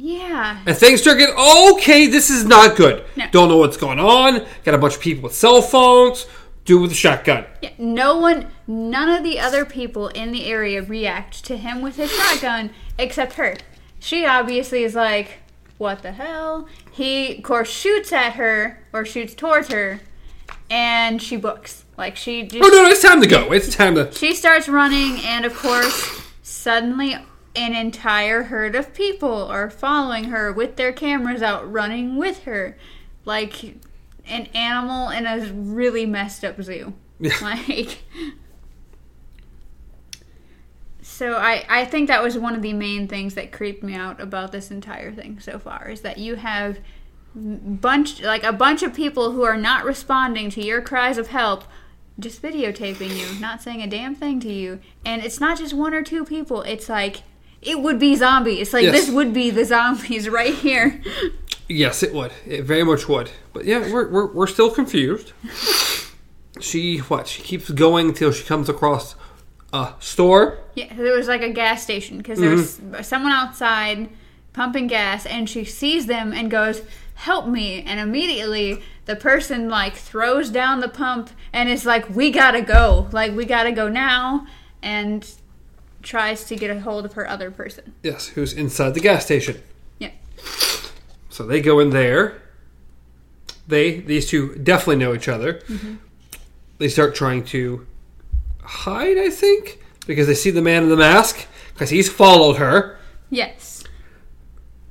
yeah 0.00 0.62
and 0.66 0.76
things 0.76 1.02
start 1.02 1.18
getting 1.18 1.34
okay. 1.74 2.06
This 2.06 2.30
is 2.30 2.44
not 2.44 2.76
good. 2.76 3.04
No. 3.16 3.26
Don't 3.30 3.48
know 3.48 3.58
what's 3.58 3.76
going 3.76 3.98
on. 3.98 4.46
Got 4.64 4.74
a 4.74 4.78
bunch 4.78 4.96
of 4.96 5.00
people 5.00 5.24
with 5.24 5.34
cell 5.34 5.62
phones. 5.62 6.26
Do 6.64 6.80
with 6.80 6.92
a 6.92 6.94
shotgun. 6.94 7.46
Yeah, 7.62 7.70
no 7.78 8.18
one, 8.18 8.46
none 8.66 9.08
of 9.08 9.22
the 9.24 9.40
other 9.40 9.64
people 9.64 10.08
in 10.08 10.30
the 10.30 10.44
area 10.46 10.82
react 10.82 11.44
to 11.46 11.56
him 11.56 11.80
with 11.80 11.96
his 11.96 12.12
shotgun 12.12 12.70
except 12.98 13.34
her. 13.34 13.56
She 13.98 14.26
obviously 14.26 14.84
is 14.84 14.94
like, 14.94 15.38
what 15.78 16.02
the 16.02 16.12
hell? 16.12 16.68
He, 16.92 17.38
of 17.38 17.42
course, 17.42 17.70
shoots 17.70 18.12
at 18.12 18.34
her 18.34 18.84
or 18.92 19.06
shoots 19.06 19.34
towards 19.34 19.68
her, 19.68 20.00
and 20.70 21.20
she 21.20 21.36
books. 21.36 21.84
Like 21.96 22.16
she 22.16 22.42
just 22.42 22.62
Oh 22.62 22.68
no, 22.68 22.82
no, 22.82 22.88
it's 22.88 23.02
time 23.02 23.20
to 23.20 23.26
go. 23.26 23.52
It's 23.52 23.74
time 23.74 23.94
to. 23.94 24.12
she 24.12 24.34
starts 24.34 24.68
running, 24.68 25.20
and 25.24 25.44
of 25.44 25.56
course, 25.56 26.22
suddenly 26.42 27.16
an 27.56 27.74
entire 27.74 28.44
herd 28.44 28.76
of 28.76 28.94
people 28.94 29.44
are 29.46 29.70
following 29.70 30.24
her 30.24 30.52
with 30.52 30.76
their 30.76 30.92
cameras 30.92 31.42
out, 31.42 31.70
running 31.70 32.16
with 32.16 32.44
her, 32.44 32.76
like 33.24 33.76
an 34.26 34.46
animal 34.54 35.10
in 35.10 35.26
a 35.26 35.52
really 35.52 36.06
messed 36.06 36.44
up 36.44 36.60
zoo. 36.62 36.94
Like, 37.42 37.98
so 41.02 41.36
I 41.36 41.66
I 41.68 41.84
think 41.84 42.08
that 42.08 42.22
was 42.22 42.38
one 42.38 42.54
of 42.54 42.62
the 42.62 42.72
main 42.72 43.08
things 43.08 43.34
that 43.34 43.52
creeped 43.52 43.82
me 43.82 43.94
out 43.94 44.22
about 44.22 44.52
this 44.52 44.70
entire 44.70 45.12
thing 45.12 45.38
so 45.38 45.58
far 45.58 45.90
is 45.90 46.00
that 46.00 46.16
you 46.16 46.36
have 46.36 46.78
bunch 47.34 48.22
like 48.22 48.42
a 48.42 48.54
bunch 48.54 48.82
of 48.82 48.94
people 48.94 49.32
who 49.32 49.42
are 49.42 49.58
not 49.58 49.84
responding 49.84 50.48
to 50.50 50.64
your 50.64 50.80
cries 50.80 51.18
of 51.18 51.28
help 51.28 51.64
just 52.18 52.42
videotaping 52.42 53.16
you 53.16 53.40
not 53.40 53.62
saying 53.62 53.82
a 53.82 53.86
damn 53.86 54.14
thing 54.14 54.40
to 54.40 54.52
you. 54.52 54.80
And 55.04 55.22
it's 55.24 55.40
not 55.40 55.58
just 55.58 55.74
one 55.74 55.94
or 55.94 56.02
two 56.02 56.24
people. 56.24 56.62
It's 56.62 56.88
like 56.88 57.22
it 57.62 57.80
would 57.80 57.98
be 57.98 58.16
zombies 58.16 58.72
like 58.72 58.84
Yes. 58.84 58.92
this 58.92 59.10
would 59.10 59.32
be 59.32 59.50
the 59.50 59.64
zombies 59.64 60.28
right 60.38 60.54
here 60.54 61.02
Yes, 61.70 62.02
it 62.02 62.12
would. 62.12 62.32
It 62.44 62.64
very 62.64 62.82
much 62.82 63.08
would. 63.08 63.30
But 63.52 63.64
yeah, 63.64 63.92
we're 63.92 64.08
we're, 64.08 64.26
we're 64.26 64.48
still 64.48 64.72
confused. 64.72 65.32
She 66.60 66.98
what? 66.98 67.28
She 67.28 67.42
keeps 67.42 67.70
going 67.70 68.08
until 68.08 68.32
she 68.32 68.42
comes 68.42 68.68
across 68.68 69.14
a 69.72 69.94
store. 70.00 70.58
yeah 70.74 70.92
there 70.94 71.16
was 71.16 71.28
like 71.28 71.42
a 71.42 71.48
gas 71.48 71.82
station 71.82 72.18
because 72.18 72.40
there 72.40 72.50
was 72.50 72.78
mm-hmm. 72.78 73.02
someone 73.02 73.30
outside 73.30 74.08
pumping 74.52 74.88
gas 74.88 75.24
and 75.26 75.48
she 75.48 75.64
sees 75.64 76.06
them 76.06 76.32
and 76.32 76.50
goes 76.50 76.82
help 77.14 77.46
me 77.46 77.82
and 77.82 78.00
immediately 78.00 78.82
the 79.04 79.14
person 79.14 79.68
like 79.68 79.94
throws 79.94 80.50
down 80.50 80.80
the 80.80 80.88
pump 80.88 81.30
and 81.52 81.68
is 81.68 81.86
like 81.86 82.08
we 82.10 82.32
gotta 82.32 82.62
go 82.62 83.08
like 83.12 83.32
we 83.36 83.44
gotta 83.44 83.70
go 83.70 83.88
now 83.88 84.44
and 84.82 85.34
tries 86.02 86.44
to 86.46 86.56
get 86.56 86.70
a 86.70 86.80
hold 86.80 87.04
of 87.04 87.12
her 87.14 87.28
other 87.28 87.50
person 87.50 87.92
Yes, 88.02 88.28
who's 88.28 88.52
inside 88.52 88.94
the 88.94 89.00
gas 89.00 89.24
station. 89.24 89.62
yeah 89.98 90.10
So 91.28 91.46
they 91.46 91.60
go 91.60 91.78
in 91.80 91.90
there. 91.90 92.40
They 93.68 94.00
these 94.00 94.28
two 94.28 94.56
definitely 94.56 94.96
know 94.96 95.14
each 95.14 95.28
other. 95.28 95.54
Mm-hmm. 95.68 95.94
They 96.78 96.88
start 96.88 97.14
trying 97.14 97.44
to 97.46 97.86
hide, 98.62 99.18
I 99.18 99.30
think, 99.30 99.80
because 100.06 100.26
they 100.26 100.34
see 100.34 100.50
the 100.50 100.62
man 100.62 100.82
in 100.84 100.88
the 100.88 100.96
mask 100.96 101.46
because 101.74 101.90
he's 101.90 102.10
followed 102.10 102.56
her. 102.56 102.98
Yes. 103.28 103.84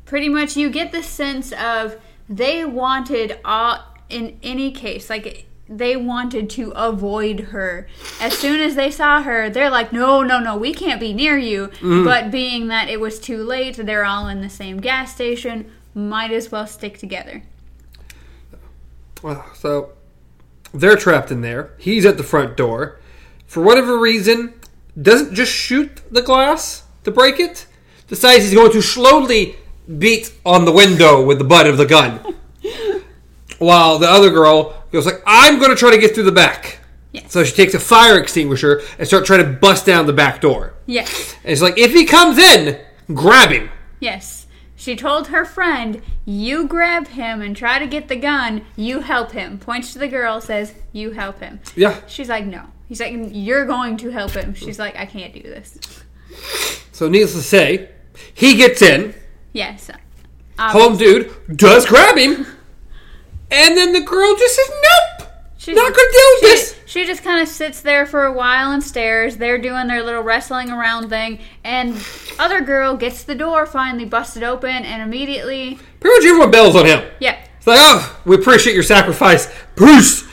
Pretty 0.05 0.29
much, 0.29 0.55
you 0.55 0.69
get 0.69 0.91
the 0.91 1.03
sense 1.03 1.51
of 1.53 1.97
they 2.29 2.63
wanted 2.65 3.39
all 3.43 3.83
in 4.09 4.39
any 4.43 4.71
case, 4.71 5.09
like 5.09 5.45
they 5.69 5.95
wanted 5.95 6.49
to 6.49 6.71
avoid 6.71 7.39
her. 7.51 7.87
As 8.19 8.35
soon 8.35 8.59
as 8.59 8.75
they 8.75 8.89
saw 8.89 9.21
her, 9.21 9.49
they're 9.49 9.69
like, 9.69 9.93
"No, 9.93 10.23
no, 10.23 10.39
no, 10.39 10.57
we 10.57 10.73
can't 10.73 10.99
be 10.99 11.13
near 11.13 11.37
you." 11.37 11.67
Mm. 11.79 12.03
But 12.03 12.31
being 12.31 12.67
that 12.67 12.89
it 12.89 12.99
was 12.99 13.19
too 13.19 13.43
late, 13.43 13.77
they're 13.77 14.05
all 14.05 14.27
in 14.27 14.41
the 14.41 14.49
same 14.49 14.77
gas 14.77 15.13
station. 15.13 15.71
Might 15.93 16.31
as 16.31 16.51
well 16.51 16.65
stick 16.65 16.97
together. 16.97 17.43
Well, 19.21 19.45
so 19.53 19.91
they're 20.73 20.95
trapped 20.95 21.31
in 21.31 21.41
there. 21.41 21.71
He's 21.77 22.05
at 22.05 22.17
the 22.17 22.23
front 22.23 22.57
door. 22.57 22.99
For 23.45 23.61
whatever 23.61 23.97
reason, 23.97 24.53
doesn't 24.99 25.33
just 25.33 25.51
shoot 25.51 26.01
the 26.11 26.21
glass 26.21 26.83
to 27.03 27.11
break 27.11 27.39
it. 27.39 27.67
Decides 28.07 28.45
he's 28.45 28.53
going 28.53 28.71
to 28.71 28.81
slowly 28.81 29.55
beat 29.97 30.33
on 30.45 30.65
the 30.65 30.71
window 30.71 31.23
with 31.23 31.37
the 31.37 31.43
butt 31.43 31.67
of 31.67 31.77
the 31.77 31.85
gun. 31.85 32.35
While 33.59 33.99
the 33.99 34.09
other 34.09 34.29
girl 34.29 34.83
goes 34.91 35.05
like, 35.05 35.21
"I'm 35.25 35.59
going 35.59 35.69
to 35.69 35.75
try 35.75 35.91
to 35.91 35.97
get 35.97 36.15
through 36.15 36.23
the 36.23 36.31
back." 36.31 36.79
Yes. 37.11 37.31
So 37.31 37.43
she 37.43 37.55
takes 37.55 37.73
a 37.73 37.79
fire 37.79 38.19
extinguisher 38.19 38.81
and 38.97 39.07
start 39.07 39.25
trying 39.25 39.43
to 39.43 39.51
bust 39.51 39.85
down 39.85 40.05
the 40.05 40.13
back 40.13 40.41
door. 40.41 40.73
Yes. 40.85 41.35
And 41.43 41.51
she's 41.51 41.61
like, 41.61 41.77
"If 41.77 41.93
he 41.93 42.05
comes 42.05 42.37
in, 42.37 42.79
grab 43.13 43.51
him." 43.51 43.69
Yes. 43.99 44.47
She 44.79 44.95
told 44.95 45.27
her 45.27 45.43
friend, 45.43 46.01
You 46.23 46.65
grab 46.65 47.09
him 47.09 47.41
and 47.41 47.53
try 47.53 47.79
to 47.79 47.85
get 47.85 48.07
the 48.07 48.15
gun, 48.15 48.65
you 48.77 49.01
help 49.01 49.33
him. 49.33 49.57
Points 49.57 49.91
to 49.91 49.99
the 49.99 50.07
girl, 50.07 50.39
says, 50.39 50.73
You 50.93 51.11
help 51.11 51.41
him. 51.41 51.59
Yeah. 51.75 51.99
She's 52.07 52.29
like, 52.29 52.45
No. 52.45 52.63
He's 52.87 53.01
like, 53.01 53.13
You're 53.13 53.65
going 53.65 53.97
to 53.97 54.09
help 54.09 54.31
him. 54.31 54.53
She's 54.53 54.79
like, 54.79 54.95
I 54.95 55.05
can't 55.05 55.33
do 55.33 55.41
this. 55.41 55.77
So 56.93 57.09
needless 57.09 57.33
to 57.33 57.41
say, 57.41 57.89
he 58.33 58.55
gets 58.55 58.81
in. 58.81 59.13
Yes. 59.51 59.91
Home 60.57 60.95
dude 60.95 61.29
does 61.57 61.85
grab 61.85 62.17
him, 62.17 62.45
and 63.51 63.77
then 63.77 63.93
the 63.93 64.01
girl 64.01 64.35
just 64.35 64.55
says, 64.55 64.69
"Nope, 64.69 65.29
She's 65.57 65.75
not 65.75 65.93
gonna 65.93 66.11
deal 66.11 66.21
with 66.33 66.39
she, 66.41 66.45
this." 66.47 66.75
She 66.85 67.05
just 67.05 67.23
kind 67.23 67.41
of 67.41 67.47
sits 67.47 67.81
there 67.81 68.05
for 68.05 68.25
a 68.25 68.31
while 68.33 68.71
and 68.71 68.83
stares. 68.83 69.37
They're 69.37 69.57
doing 69.59 69.87
their 69.87 70.01
little 70.03 70.23
wrestling 70.23 70.71
around 70.71 71.09
thing, 71.09 71.39
and 71.63 71.95
other 72.39 72.61
girl 72.61 72.95
gets 72.95 73.23
the 73.23 73.35
door 73.35 73.65
finally 73.65 74.05
busted 74.05 74.43
open, 74.43 74.69
and 74.69 75.01
immediately, 75.01 75.79
Pretty 75.99 76.15
much 76.17 76.25
everyone 76.25 76.51
bells 76.51 76.75
on 76.75 76.85
him. 76.85 77.03
yeah. 77.19 77.37
It's 77.57 77.67
like, 77.67 77.77
"Oh, 77.81 78.19
we 78.25 78.35
appreciate 78.35 78.73
your 78.73 78.83
sacrifice, 78.83 79.47
Bruce." 79.75 80.23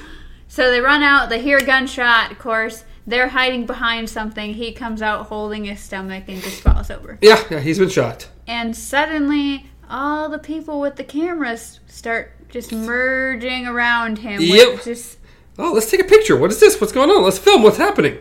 So 0.49 0.71
they 0.71 0.81
run 0.81 1.03
out. 1.03 1.29
They 1.29 1.43
hear 1.43 1.59
a 1.59 1.63
gunshot. 1.65 2.31
Of 2.31 2.39
course, 2.39 2.85
they're 3.07 3.29
hiding 3.29 3.67
behind 3.67 4.09
something. 4.09 4.55
He 4.55 4.73
comes 4.73 5.03
out 5.03 5.27
holding 5.27 5.65
his 5.67 5.81
stomach 5.81 6.25
and 6.29 6.41
just 6.41 6.63
falls 6.63 6.91
over. 6.91 7.19
Yeah, 7.21 7.43
yeah, 7.51 7.59
he's 7.61 7.79
been 7.79 7.89
shot. 7.91 8.29
And 8.47 8.75
suddenly, 8.75 9.67
all 9.91 10.29
the 10.31 10.39
people 10.39 10.81
with 10.81 10.97
the 10.97 11.05
cameras 11.05 11.81
start 11.89 12.33
just 12.57 12.73
merging 12.73 13.67
around 13.67 14.19
him. 14.19 14.39
with 14.39 14.49
Yep. 14.49 14.85
Just 14.85 15.19
Oh, 15.59 15.73
let's 15.73 15.91
take 15.91 16.01
a 16.01 16.05
picture. 16.05 16.37
What 16.37 16.51
is 16.51 16.61
this? 16.61 16.81
What's 16.81 16.93
going 16.93 17.11
on? 17.11 17.23
Let's 17.23 17.39
film. 17.39 17.63
What's 17.63 17.77
happening? 17.77 18.19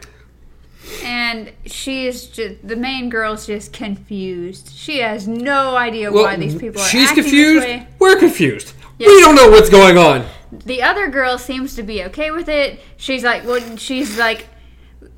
and 1.03 1.51
she's 1.65 2.27
just 2.27 2.67
the 2.67 2.75
main 2.75 3.09
girl's 3.09 3.47
just 3.47 3.73
confused. 3.73 4.71
She 4.73 4.99
has 4.99 5.27
no 5.27 5.75
idea 5.75 6.11
why 6.11 6.35
these 6.35 6.55
people 6.55 6.81
are 6.81 6.87
she's 6.87 7.09
acting 7.09 7.23
confused. 7.23 7.63
this 7.65 7.81
way. 7.81 7.87
We're 7.99 8.17
confused. 8.17 8.73
Yeah. 8.97 9.07
We 9.07 9.19
don't 9.19 9.35
know 9.35 9.49
what's 9.49 9.69
going 9.69 9.97
on. 9.97 10.25
The 10.51 10.83
other 10.83 11.07
girl 11.09 11.37
seems 11.37 11.75
to 11.75 11.83
be 11.83 12.03
okay 12.05 12.31
with 12.31 12.47
it. 12.47 12.79
She's 12.97 13.23
like, 13.23 13.45
well, 13.45 13.77
she's 13.77 14.17
like, 14.17 14.47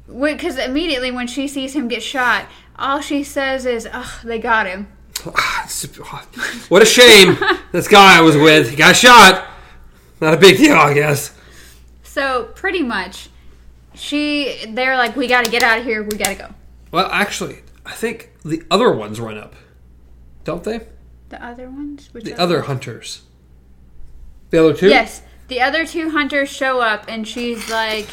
because 0.08 0.58
immediately 0.58 1.12
when 1.12 1.28
she 1.28 1.48
sees 1.48 1.76
him 1.76 1.88
get 1.88 2.02
shot, 2.02 2.46
all 2.80 3.02
she 3.02 3.24
says 3.24 3.66
is, 3.66 3.88
"Ugh, 3.92 4.22
they 4.24 4.40
got 4.40 4.68
him." 4.68 4.88
Ah, 5.36 5.68
what 6.70 6.82
a 6.82 6.86
shame. 6.86 7.38
this 7.72 7.88
guy 7.88 8.18
I 8.18 8.22
was 8.22 8.36
with 8.36 8.70
he 8.70 8.76
got 8.76 8.96
shot. 8.96 9.48
Not 10.22 10.34
a 10.34 10.38
big 10.38 10.58
deal, 10.58 10.76
I 10.76 10.94
guess. 10.94 11.34
So 12.04 12.46
pretty 12.56 12.82
much, 12.84 13.30
she 13.94 14.66
they're 14.70 14.98
like, 14.98 15.16
"We 15.16 15.28
got 15.28 15.46
to 15.46 15.52
get 15.52 15.64
out 15.64 15.80
of 15.80 15.86
here. 15.86 16.04
We 16.04 16.18
got 16.18 16.28
to 16.30 16.36
go." 16.36 16.48
Well, 16.92 17.10
actually, 17.12 17.60
I 17.86 17.92
think 17.92 18.32
the 18.44 18.64
other 18.72 18.92
ones 18.92 19.20
run 19.20 19.38
up, 19.38 19.54
don't 20.44 20.64
they? 20.64 20.82
The 21.30 21.44
other 21.44 21.70
ones, 21.70 22.10
which 22.14 22.24
The 22.24 22.34
other- 22.34 22.42
other 22.44 22.62
hunters. 22.64 23.22
The 24.50 24.60
other 24.60 24.74
two. 24.74 24.88
Yes, 24.90 25.22
the 25.50 25.62
other 25.62 25.86
two 25.86 26.10
hunters 26.12 26.50
show 26.50 26.80
up, 26.80 27.06
and 27.08 27.28
she's 27.28 27.70
like, 27.70 28.08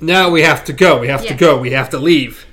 Now 0.00 0.30
we 0.30 0.42
have 0.42 0.64
to 0.66 0.72
go. 0.72 0.98
We 1.00 1.08
have 1.08 1.26
to 1.26 1.34
go. 1.34 1.58
We 1.58 1.72
have 1.72 1.90
to 1.90 1.98
leave. 1.98 2.46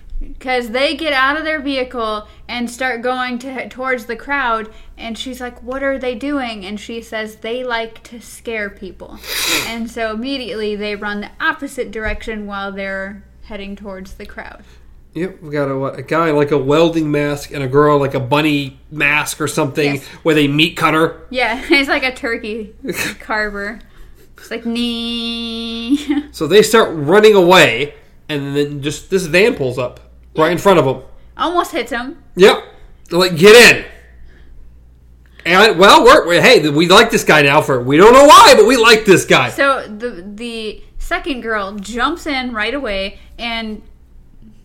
Because 0.43 0.71
they 0.71 0.93
get 0.93 1.13
out 1.13 1.38
of 1.38 1.45
their 1.45 1.62
vehicle 1.62 2.27
and 2.50 2.69
start 2.69 3.01
going 3.01 3.39
to 3.39 3.69
towards 3.69 4.07
the 4.07 4.15
crowd, 4.17 4.69
and 4.97 5.17
she's 5.17 5.39
like, 5.39 5.63
"What 5.63 5.81
are 5.81 5.97
they 5.97 6.15
doing?" 6.15 6.65
And 6.65 6.77
she 6.77 7.01
says, 7.01 7.38
"They 7.38 7.63
like 7.63 8.03
to 8.03 8.19
scare 8.19 8.69
people," 8.69 9.19
and 9.67 9.89
so 9.89 10.12
immediately 10.13 10.75
they 10.75 10.97
run 10.97 11.21
the 11.21 11.29
opposite 11.39 11.91
direction 11.91 12.45
while 12.45 12.73
they're 12.73 13.23
heading 13.43 13.77
towards 13.77 14.15
the 14.15 14.25
crowd. 14.25 14.65
Yep, 15.13 15.41
we 15.43 15.50
got 15.51 15.71
a 15.71 15.77
what? 15.77 15.97
A 15.97 16.01
guy 16.01 16.31
like 16.31 16.51
a 16.51 16.57
welding 16.57 17.09
mask 17.09 17.51
and 17.53 17.63
a 17.63 17.67
girl 17.67 17.97
like 17.97 18.13
a 18.13 18.19
bunny 18.19 18.81
mask 18.91 19.39
or 19.39 19.47
something 19.47 19.95
Yes. 19.95 20.09
with 20.25 20.38
a 20.38 20.50
meat 20.50 20.75
cutter. 20.75 21.21
Yeah, 21.29 21.63
it's 21.69 21.88
like 21.88 22.03
a 22.03 22.13
turkey 22.13 22.73
carver. 23.21 23.79
It's 24.38 24.51
like 24.51 24.65
knee. 24.65 25.97
So 26.33 26.47
they 26.47 26.63
start 26.63 26.89
running 26.93 27.33
away, 27.33 27.93
and 28.27 28.53
then 28.57 28.81
just 28.81 29.09
this 29.09 29.25
van 29.25 29.55
pulls 29.55 29.77
up 29.79 30.01
right 30.36 30.52
in 30.52 30.58
front 30.58 30.80
of 30.80 30.86
him. 30.86 31.04
Almost 31.38 31.72
hits 31.72 31.92
him. 31.92 32.24
Yep, 32.36 32.63
like 33.12 33.36
get 33.36 33.75
in. 33.75 33.86
And 35.46 35.78
well, 35.78 36.06
we're, 36.06 36.28
we 36.28 36.40
hey, 36.40 36.68
we 36.70 36.88
like 36.88 37.12
this 37.12 37.24
guy 37.24 37.42
now 37.42 37.62
for 37.62 37.82
we 37.82 37.98
don't 37.98 38.13
know 38.13 38.25
why, 38.25 38.54
but 38.56 38.66
we 38.66 38.78
like 38.78 39.06
this 39.06 39.25
guy. 39.25 39.50
So 39.50 39.86
the 39.88 40.24
the 40.36 40.84
second 41.00 41.42
girl 41.42 41.75
jumps 41.75 42.28
in 42.28 42.54
right 42.54 42.74
away, 42.74 43.20
and 43.38 43.82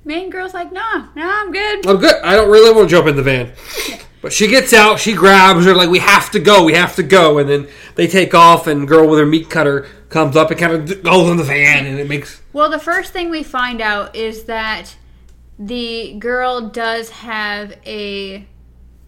main 0.04 0.30
girl's 0.30 0.54
like, 0.54 0.72
"Nah, 0.72 1.08
nah, 1.16 1.42
I'm 1.42 1.52
good." 1.52 1.86
I'm 1.86 1.96
good. 1.96 2.22
I 2.22 2.36
don't 2.36 2.50
really 2.50 2.72
want 2.72 2.88
to 2.88 2.94
jump 2.94 3.08
in 3.08 3.16
the 3.16 3.22
van. 3.22 3.52
But 4.20 4.32
she 4.32 4.48
gets 4.48 4.72
out, 4.72 4.98
she 4.98 5.12
grabs 5.12 5.64
her, 5.64 5.74
like, 5.74 5.90
we 5.90 6.00
have 6.00 6.30
to 6.32 6.40
go, 6.40 6.64
we 6.64 6.74
have 6.74 6.96
to 6.96 7.04
go. 7.04 7.38
And 7.38 7.48
then 7.48 7.68
they 7.94 8.08
take 8.08 8.34
off, 8.34 8.66
and 8.66 8.88
girl 8.88 9.08
with 9.08 9.18
her 9.20 9.26
meat 9.26 9.48
cutter 9.48 9.86
comes 10.08 10.36
up 10.36 10.50
and 10.50 10.58
kind 10.58 10.72
of 10.72 11.02
goes 11.04 11.30
in 11.30 11.36
the 11.36 11.44
van, 11.44 11.86
and 11.86 11.98
it 12.00 12.08
makes. 12.08 12.42
Well, 12.52 12.68
the 12.68 12.80
first 12.80 13.12
thing 13.12 13.30
we 13.30 13.42
find 13.44 13.80
out 13.80 14.16
is 14.16 14.44
that 14.44 14.96
the 15.58 16.14
girl 16.18 16.68
does 16.68 17.10
have 17.10 17.72
a 17.84 18.46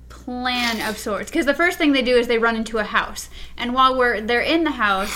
plan 0.09 0.81
of 0.89 0.99
sorts. 0.99 1.31
Because 1.31 1.47
the 1.47 1.55
first 1.55 1.79
thing 1.79 1.93
they 1.93 2.03
do 2.03 2.17
is 2.17 2.27
they 2.27 2.39
run 2.39 2.57
into 2.57 2.79
a 2.79 2.85
house, 2.85 3.29
and 3.57 3.75
while 3.75 3.97
we're 3.97 4.21
they're 4.21 4.41
in 4.41 4.65
the 4.65 4.73
house, 4.73 5.11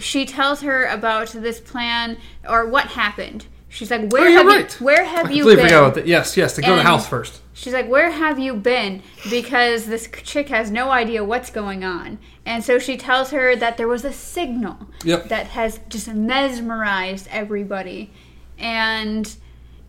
she 0.00 0.26
tells 0.26 0.60
her 0.62 0.86
about 0.86 1.28
this 1.28 1.60
plan 1.60 2.18
or 2.48 2.66
what 2.66 2.88
happened. 2.88 3.46
She's 3.70 3.90
like, 3.90 4.10
"Where 4.10 4.28
Oh, 4.28 4.32
have 4.32 4.46
right. 4.46 4.80
you? 4.80 4.84
Where 4.86 5.04
have 5.04 5.26
I 5.26 5.30
you 5.30 5.44
been?" 5.44 5.56
forgot 5.58 5.78
about 5.78 5.94
that. 5.94 6.06
Yes, 6.06 6.36
yes. 6.36 6.54
To 6.56 6.62
go 6.62 6.68
to 6.70 6.76
the 6.76 6.82
house 6.82 7.06
first. 7.06 7.42
She's 7.52 7.72
like, 7.72 7.88
Where 7.88 8.10
have 8.12 8.38
you 8.38 8.54
been? 8.54 9.02
Because 9.28 9.86
this 9.86 10.08
chick 10.22 10.48
has 10.48 10.70
no 10.70 10.90
idea 10.92 11.24
what's 11.24 11.50
going 11.50 11.82
on. 11.84 12.20
And 12.46 12.62
so 12.62 12.78
she 12.78 12.96
tells 12.96 13.30
her 13.32 13.56
that 13.56 13.76
there 13.76 13.88
was 13.88 14.04
a 14.04 14.12
signal 14.12 14.88
Yep. 15.02 15.28
that 15.28 15.48
has 15.48 15.80
just 15.88 16.06
mesmerized 16.06 17.26
everybody. 17.32 18.12
And 18.60 19.34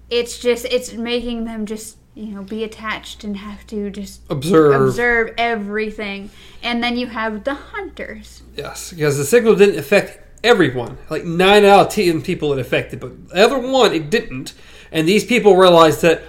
it's 0.10 0.39
just, 0.39 0.66
it's 0.66 0.94
making 0.94 1.46
them 1.46 1.66
just, 1.66 1.98
you 2.16 2.28
know, 2.34 2.44
be 2.44 2.63
attached 2.63 3.24
and 3.24 3.38
have 3.38 3.66
to 3.68 3.89
just 3.89 4.22
Observe. 4.30 4.82
observe 4.89 5.34
everything. 5.38 6.30
And 6.63 6.84
then 6.84 6.98
you 6.98 7.08
have 7.08 7.44
the 7.44 7.54
hunters. 7.54 8.42
Yes, 8.56 8.92
because 8.92 9.18
the 9.18 9.25
signal 9.25 9.56
didn't 9.56 9.80
affect 9.80 10.20
everyone. 10.44 10.98
Like 11.10 11.24
nine 11.24 11.63
out 11.66 11.88
of 11.88 11.94
ten 11.94 12.22
people 12.22 12.51
it 12.54 12.60
affected, 12.60 13.00
but 13.00 13.30
the 13.30 13.44
other 13.46 13.60
one 13.60 13.94
it 13.94 14.10
didn't. 14.10 14.54
And 14.92 15.08
these 15.08 15.24
people 15.24 15.56
realized 15.56 16.01
that, 16.01 16.24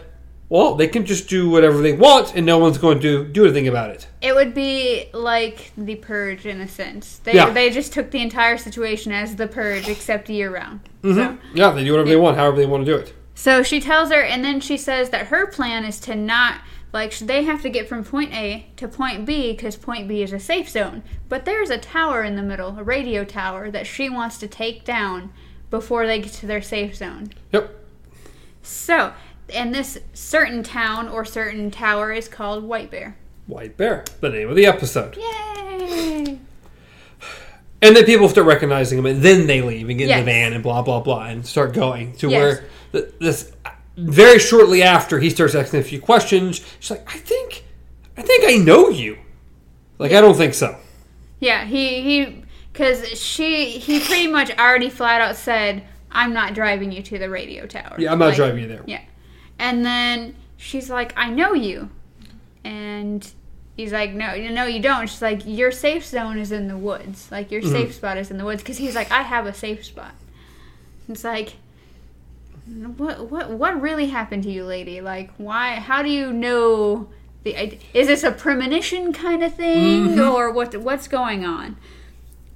well, 0.48 0.74
they 0.74 0.88
can 0.88 1.06
just 1.06 1.28
do 1.28 1.48
whatever 1.48 1.80
they 1.80 1.92
want, 1.92 2.34
and 2.34 2.44
no 2.44 2.58
one's 2.58 2.76
going 2.76 3.00
to 3.00 3.24
do 3.24 3.44
anything 3.44 3.68
about 3.68 3.90
it. 3.90 4.06
It 4.20 4.34
would 4.34 4.52
be 4.52 5.08
like 5.14 5.72
the 5.78 5.94
purge 5.94 6.44
in 6.44 6.60
a 6.60 6.68
sense. 6.68 7.18
They, 7.18 7.34
Yeah. 7.34 7.50
they 7.50 7.70
just 7.70 7.92
took 7.92 8.10
the 8.10 8.20
entire 8.20 8.58
situation 8.58 9.12
as 9.12 9.36
the 9.36 9.46
purge, 9.46 9.88
except 9.88 10.28
year 10.28 10.52
round. 10.52 10.80
Mm-hmm. 11.02 11.14
So. 11.16 11.38
Yeah, 11.54 11.70
they 11.70 11.84
do 11.84 11.92
whatever 11.92 12.08
they 12.08 12.16
want, 12.16 12.36
however 12.36 12.56
they 12.56 12.66
want 12.66 12.84
to 12.84 12.92
do 12.92 12.98
it. 12.98 13.14
So 13.40 13.62
she 13.62 13.80
tells 13.80 14.10
her, 14.10 14.20
and 14.20 14.44
then 14.44 14.60
she 14.60 14.76
says 14.76 15.08
that 15.08 15.28
her 15.28 15.46
plan 15.46 15.86
is 15.86 15.98
to 16.00 16.14
not 16.14 16.60
like 16.92 17.16
they 17.16 17.44
have 17.44 17.62
to 17.62 17.70
get 17.70 17.88
from 17.88 18.04
point 18.04 18.34
A 18.34 18.66
to 18.76 18.86
point 18.86 19.24
B 19.24 19.52
because 19.52 19.76
point 19.76 20.06
B 20.06 20.22
is 20.22 20.34
a 20.34 20.38
safe 20.38 20.68
zone. 20.68 21.02
But 21.30 21.46
there's 21.46 21.70
a 21.70 21.78
tower 21.78 22.22
in 22.22 22.36
the 22.36 22.42
middle, 22.42 22.78
a 22.78 22.82
radio 22.84 23.24
tower 23.24 23.70
that 23.70 23.86
she 23.86 24.10
wants 24.10 24.36
to 24.40 24.46
take 24.46 24.84
down 24.84 25.32
before 25.70 26.06
they 26.06 26.20
get 26.20 26.34
to 26.34 26.46
their 26.46 26.60
safe 26.60 26.94
zone. 26.94 27.30
Yep. 27.50 27.74
So, 28.60 29.14
and 29.54 29.74
this 29.74 29.98
certain 30.12 30.62
town 30.62 31.08
or 31.08 31.24
certain 31.24 31.70
tower 31.70 32.12
is 32.12 32.28
called 32.28 32.64
White 32.64 32.90
Bear. 32.90 33.16
White 33.46 33.78
Bear, 33.78 34.04
the 34.20 34.28
name 34.28 34.50
of 34.50 34.54
the 34.54 34.66
episode. 34.66 35.16
Yay! 35.16 36.40
And 37.82 37.96
then 37.96 38.04
people 38.04 38.28
start 38.28 38.46
recognizing 38.46 38.96
them, 38.98 39.06
and 39.06 39.22
then 39.22 39.46
they 39.46 39.62
leave 39.62 39.88
and 39.88 39.98
get 39.98 40.10
in 40.10 40.18
the 40.18 40.24
van 40.24 40.52
and 40.52 40.62
blah 40.62 40.82
blah 40.82 41.00
blah, 41.00 41.24
and 41.26 41.46
start 41.46 41.72
going 41.72 42.12
to 42.16 42.28
Yes. 42.28 42.38
where 42.38 42.64
th- 42.92 43.14
this. 43.20 43.52
Very 43.96 44.38
shortly 44.38 44.82
after, 44.82 45.18
he 45.18 45.28
starts 45.30 45.54
asking 45.54 45.80
a 45.80 45.82
few 45.82 46.00
questions. 46.00 46.60
She's 46.78 46.90
like, 46.92 47.06
"I 47.14 47.18
think, 47.18 47.64
I 48.16 48.22
think 48.22 48.44
I 48.46 48.56
know 48.56 48.88
you." 48.88 49.18
Like, 49.98 50.12
I 50.12 50.20
don't 50.20 50.36
think 50.36 50.54
so. 50.54 50.76
Yeah, 51.40 51.64
he 51.64 52.00
he 52.02 52.44
because 52.72 53.06
she 53.18 53.66
he 53.70 54.00
pretty 54.00 54.26
much 54.28 54.50
already 54.58 54.88
flat 54.90 55.20
out 55.20 55.36
said, 55.36 55.82
"I'm 56.12 56.32
not 56.32 56.54
driving 56.54 56.92
you 56.92 57.02
to 57.02 57.18
the 57.18 57.28
radio 57.28 57.66
tower." 57.66 57.96
Yeah, 57.98 58.12
I'm 58.12 58.18
not 58.18 58.26
Like, 58.28 58.36
driving 58.36 58.62
you 58.62 58.68
there. 58.68 58.82
Yeah, 58.86 59.00
and 59.58 59.84
then 59.84 60.34
she's 60.56 60.88
like, 60.90 61.12
"I 61.16 61.28
know 61.30 61.52
you," 61.54 61.90
and 62.64 63.26
he's 63.80 63.92
like, 63.92 64.12
"No, 64.12 64.34
you 64.34 64.50
know 64.50 64.64
you 64.64 64.80
don't." 64.80 65.08
She's 65.08 65.22
like, 65.22 65.42
"Your 65.46 65.70
safe 65.72 66.04
zone 66.06 66.38
is 66.38 66.52
in 66.52 66.68
the 66.68 66.76
woods. 66.76 67.28
Like 67.30 67.50
your 67.50 67.62
Mm-hmm. 67.62 67.72
safe 67.72 67.94
spot 67.94 68.16
is 68.18 68.30
in 68.30 68.38
the 68.38 68.44
woods." 68.44 68.62
Because 68.62 68.78
he's 68.78 68.94
like, 68.94 69.10
"I 69.10 69.22
have 69.22 69.46
a 69.46 69.54
safe 69.54 69.84
spot." 69.84 70.14
It's 71.08 71.24
like. 71.24 71.54
What 72.96 73.28
what 73.30 73.50
what 73.50 73.80
really 73.80 74.06
happened 74.08 74.44
to 74.44 74.50
you, 74.50 74.64
lady? 74.64 75.00
Like, 75.00 75.30
why? 75.38 75.76
How 75.76 76.02
do 76.04 76.08
you 76.08 76.32
know 76.32 77.08
the? 77.42 77.78
Is 77.94 78.06
this 78.06 78.22
a 78.22 78.30
premonition 78.30 79.12
kind 79.12 79.42
of 79.42 79.54
thing, 79.54 80.08
Mm-hmm. 80.10 80.20
or 80.20 80.52
what? 80.52 80.76
What's 80.76 81.08
going 81.08 81.44
on? 81.44 81.76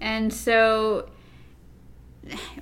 And 0.01 0.33
so, 0.33 1.09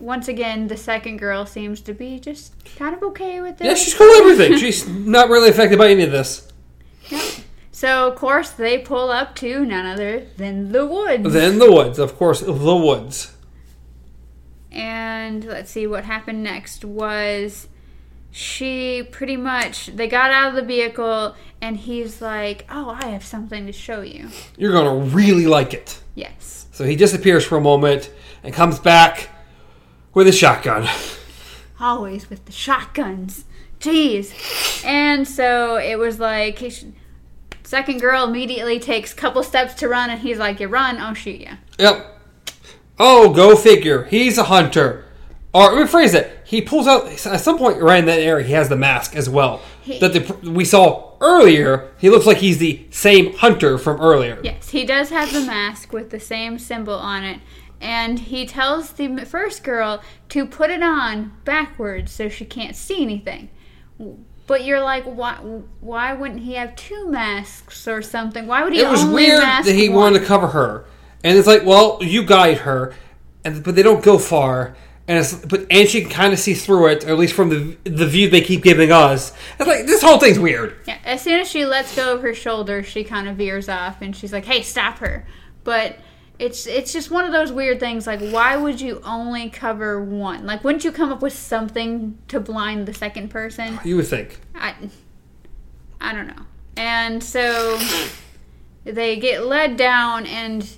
once 0.00 0.28
again, 0.28 0.68
the 0.68 0.78
second 0.78 1.18
girl 1.18 1.44
seems 1.44 1.82
to 1.82 1.92
be 1.92 2.18
just 2.18 2.52
kind 2.76 2.94
of 2.94 3.02
okay 3.02 3.42
with 3.42 3.60
it. 3.60 3.64
Yeah, 3.66 3.74
she's 3.74 3.92
cool 3.94 4.06
with 4.06 4.22
everything. 4.40 4.56
She's 4.58 4.88
not 4.88 5.28
really 5.28 5.50
affected 5.50 5.78
by 5.78 5.88
any 5.90 6.04
of 6.04 6.10
this. 6.12 6.48
Yep. 7.10 7.22
So, 7.82 8.06
of 8.06 8.14
course, 8.14 8.50
they 8.50 8.78
pull 8.78 9.10
up 9.10 9.34
to 9.42 9.64
none 9.64 9.84
other 9.86 10.20
than 10.36 10.70
the 10.70 10.86
woods. 10.86 11.32
Then 11.32 11.58
the 11.58 11.68
woods, 11.72 11.98
of 11.98 12.16
course, 12.16 12.38
the 12.38 12.52
woods. 12.76 13.32
and 14.70 15.44
let's 15.44 15.72
see 15.72 15.88
what 15.88 16.04
happened 16.04 16.44
next 16.44 16.84
was 16.84 17.66
she 18.30 19.02
pretty 19.10 19.36
much 19.36 19.86
they 19.96 20.06
got 20.06 20.30
out 20.30 20.50
of 20.50 20.54
the 20.54 20.62
vehicle 20.62 21.34
and 21.60 21.76
he's 21.76 22.22
like 22.22 22.64
oh 22.70 22.96
i 23.02 23.06
have 23.08 23.24
something 23.24 23.66
to 23.66 23.72
show 23.72 24.00
you 24.00 24.28
You're 24.56 24.72
gonna 24.72 24.94
really 25.14 25.46
like 25.48 25.74
it. 25.74 26.00
yes 26.14 26.66
So 26.70 26.84
he 26.84 26.94
disappears 26.96 27.44
for 27.44 27.58
a 27.58 27.60
moment 27.60 28.10
and 28.44 28.54
comes 28.54 28.78
back 28.78 29.28
with 30.14 30.28
a 30.28 30.32
shotgun. 30.32 30.88
always 31.80 32.30
with 32.30 32.44
the 32.46 32.52
shotguns 32.52 33.44
jeez 33.80 34.32
and 34.86 35.26
so 35.28 35.76
it 35.76 35.96
was 35.98 36.18
like 36.20 36.58
he 36.60 36.70
sh- 36.70 36.84
second 37.72 37.98
girl 38.00 38.24
immediately 38.24 38.78
takes 38.78 39.12
a 39.12 39.16
couple 39.16 39.42
steps 39.42 39.72
to 39.74 39.88
run 39.88 40.10
and 40.10 40.20
he's 40.20 40.38
like 40.38 40.60
you 40.60 40.68
run 40.68 40.98
i'll 40.98 41.14
shoot 41.14 41.40
you 41.40 41.52
Yep. 41.78 41.96
Oh, 42.98 43.32
go 43.32 43.56
figure. 43.56 44.04
He's 44.04 44.36
a 44.38 44.44
hunter. 44.44 45.04
Or 45.54 45.70
rephrase 45.70 46.14
it. 46.14 46.26
He 46.44 46.60
pulls 46.60 46.86
out 46.86 47.06
at 47.26 47.40
some 47.40 47.56
point 47.58 47.80
right 47.80 47.98
in 47.98 48.04
that 48.06 48.20
area. 48.20 48.46
He 48.46 48.52
has 48.52 48.68
the 48.68 48.76
mask 48.76 49.16
as 49.16 49.28
well 49.28 49.60
He- 49.82 49.98
that 49.98 50.12
the, 50.12 50.50
we 50.50 50.64
saw 50.64 51.16
earlier. 51.20 51.90
He 51.98 52.10
looks 52.10 52.26
like 52.26 52.36
he's 52.36 52.58
the 52.58 52.86
same 52.90 53.32
hunter 53.34 53.78
from 53.78 54.00
earlier. 54.00 54.38
Yes, 54.44 54.68
he 54.68 54.84
does 54.84 55.08
have 55.08 55.32
the 55.32 55.40
mask 55.40 55.92
with 55.92 56.10
the 56.10 56.20
same 56.20 56.58
symbol 56.58 56.94
on 56.94 57.24
it. 57.24 57.40
And 57.80 58.18
he 58.18 58.46
tells 58.46 58.92
the 58.92 59.24
first 59.24 59.64
girl 59.64 60.02
to 60.28 60.46
put 60.46 60.70
it 60.70 60.82
on 60.82 61.32
backwards 61.44 62.12
so 62.12 62.28
she 62.28 62.44
can't 62.44 62.76
see 62.76 63.02
anything. 63.02 63.48
But 64.46 64.64
you're 64.64 64.82
like, 64.82 65.04
why? 65.04 65.34
Why 65.80 66.12
wouldn't 66.14 66.40
he 66.40 66.54
have 66.54 66.74
two 66.76 67.08
masks 67.08 67.86
or 67.86 68.02
something? 68.02 68.46
Why 68.46 68.64
would 68.64 68.72
he 68.72 68.80
It 68.80 68.88
was 68.88 69.02
only 69.02 69.26
weird 69.26 69.38
mask 69.40 69.66
that 69.66 69.74
he 69.74 69.88
one? 69.88 69.98
wanted 69.98 70.20
to 70.20 70.24
cover 70.26 70.48
her, 70.48 70.84
and 71.22 71.38
it's 71.38 71.46
like, 71.46 71.64
well, 71.64 71.98
you 72.00 72.24
guide 72.24 72.58
her, 72.58 72.94
and 73.44 73.62
but 73.62 73.76
they 73.76 73.82
don't 73.82 74.02
go 74.02 74.18
far, 74.18 74.76
and 75.06 75.18
it's 75.18 75.32
but 75.34 75.66
and 75.70 75.88
she 75.88 76.02
can 76.02 76.10
kind 76.10 76.32
of 76.32 76.38
see 76.40 76.54
through 76.54 76.88
it, 76.88 77.04
or 77.04 77.10
at 77.10 77.18
least 77.18 77.34
from 77.34 77.50
the 77.50 77.76
the 77.90 78.06
view 78.06 78.28
they 78.28 78.40
keep 78.40 78.62
giving 78.62 78.90
us. 78.90 79.32
It's 79.60 79.68
like 79.68 79.86
this 79.86 80.02
whole 80.02 80.18
thing's 80.18 80.38
weird. 80.40 80.74
Yeah, 80.86 80.98
as 81.04 81.22
soon 81.22 81.40
as 81.40 81.48
she 81.48 81.64
lets 81.64 81.94
go 81.94 82.14
of 82.14 82.22
her 82.22 82.34
shoulder, 82.34 82.82
she 82.82 83.04
kind 83.04 83.28
of 83.28 83.36
veers 83.36 83.68
off, 83.68 84.02
and 84.02 84.14
she's 84.14 84.32
like, 84.32 84.44
"Hey, 84.44 84.62
stop 84.62 84.98
her!" 84.98 85.24
But 85.64 85.96
it's 86.42 86.66
it's 86.66 86.92
just 86.92 87.08
one 87.08 87.24
of 87.24 87.30
those 87.30 87.52
weird 87.52 87.78
things. 87.78 88.04
Like, 88.04 88.20
why 88.20 88.56
would 88.56 88.80
you 88.80 89.00
only 89.04 89.48
cover 89.48 90.02
one? 90.02 90.44
Like, 90.44 90.64
wouldn't 90.64 90.84
you 90.84 90.90
come 90.90 91.12
up 91.12 91.22
with 91.22 91.32
something 91.32 92.18
to 92.26 92.40
blind 92.40 92.86
the 92.86 92.94
second 92.94 93.28
person? 93.28 93.78
You 93.84 93.96
would 93.96 94.08
think. 94.08 94.40
I, 94.52 94.74
I 96.00 96.12
don't 96.12 96.26
know. 96.26 96.42
And 96.76 97.22
so 97.22 97.78
they 98.84 99.20
get 99.20 99.46
led 99.46 99.76
down, 99.76 100.26
and 100.26 100.68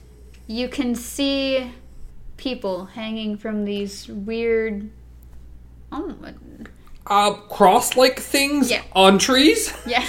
you 0.46 0.68
can 0.68 0.94
see 0.94 1.72
people 2.36 2.84
hanging 2.84 3.38
from 3.38 3.64
these 3.64 4.06
weird. 4.06 4.90
Oh, 5.90 6.14
Uh, 7.06 7.32
cross-like 7.34 8.18
things 8.18 8.70
Yeah. 8.70 8.82
on 8.94 9.18
trees. 9.18 9.72
yeah. 9.86 10.02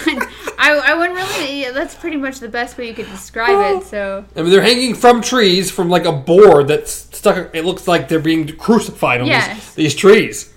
I, 0.57 0.71
I 0.85 0.93
wouldn't 0.95 1.17
really. 1.17 1.61
Yeah, 1.63 1.71
that's 1.71 1.93
pretty 1.93 2.15
much 2.15 2.39
the 2.39 2.47
best 2.47 2.77
way 2.77 2.87
you 2.87 2.93
could 2.93 3.09
describe 3.09 3.81
it. 3.81 3.85
So 3.85 4.23
I 4.35 4.41
mean, 4.41 4.49
they're 4.51 4.61
hanging 4.61 4.95
from 4.95 5.21
trees 5.21 5.69
from 5.69 5.89
like 5.89 6.05
a 6.05 6.13
board 6.13 6.69
that's 6.69 6.91
stuck. 6.91 7.53
It 7.53 7.65
looks 7.65 7.87
like 7.87 8.07
they're 8.07 8.19
being 8.19 8.47
crucified 8.55 9.19
on 9.19 9.27
Yes. 9.27 9.47
these, 9.75 9.93
these 9.93 9.95
trees. 9.95 10.53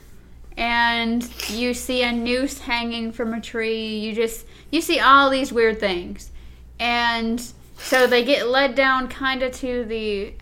and 0.56 1.28
you 1.48 1.74
see 1.74 2.02
a 2.02 2.12
noose 2.12 2.58
hanging 2.60 3.10
from 3.12 3.34
a 3.34 3.40
tree. 3.40 3.96
You 3.98 4.14
just 4.14 4.46
you 4.70 4.80
see 4.80 5.00
all 5.00 5.30
these 5.30 5.52
weird 5.52 5.80
things, 5.80 6.30
and 6.78 7.42
so 7.78 8.06
they 8.06 8.24
get 8.24 8.46
led 8.48 8.74
down 8.76 9.08
kind 9.08 9.42
of 9.42 9.52
to 9.54 9.84
the 9.84 10.34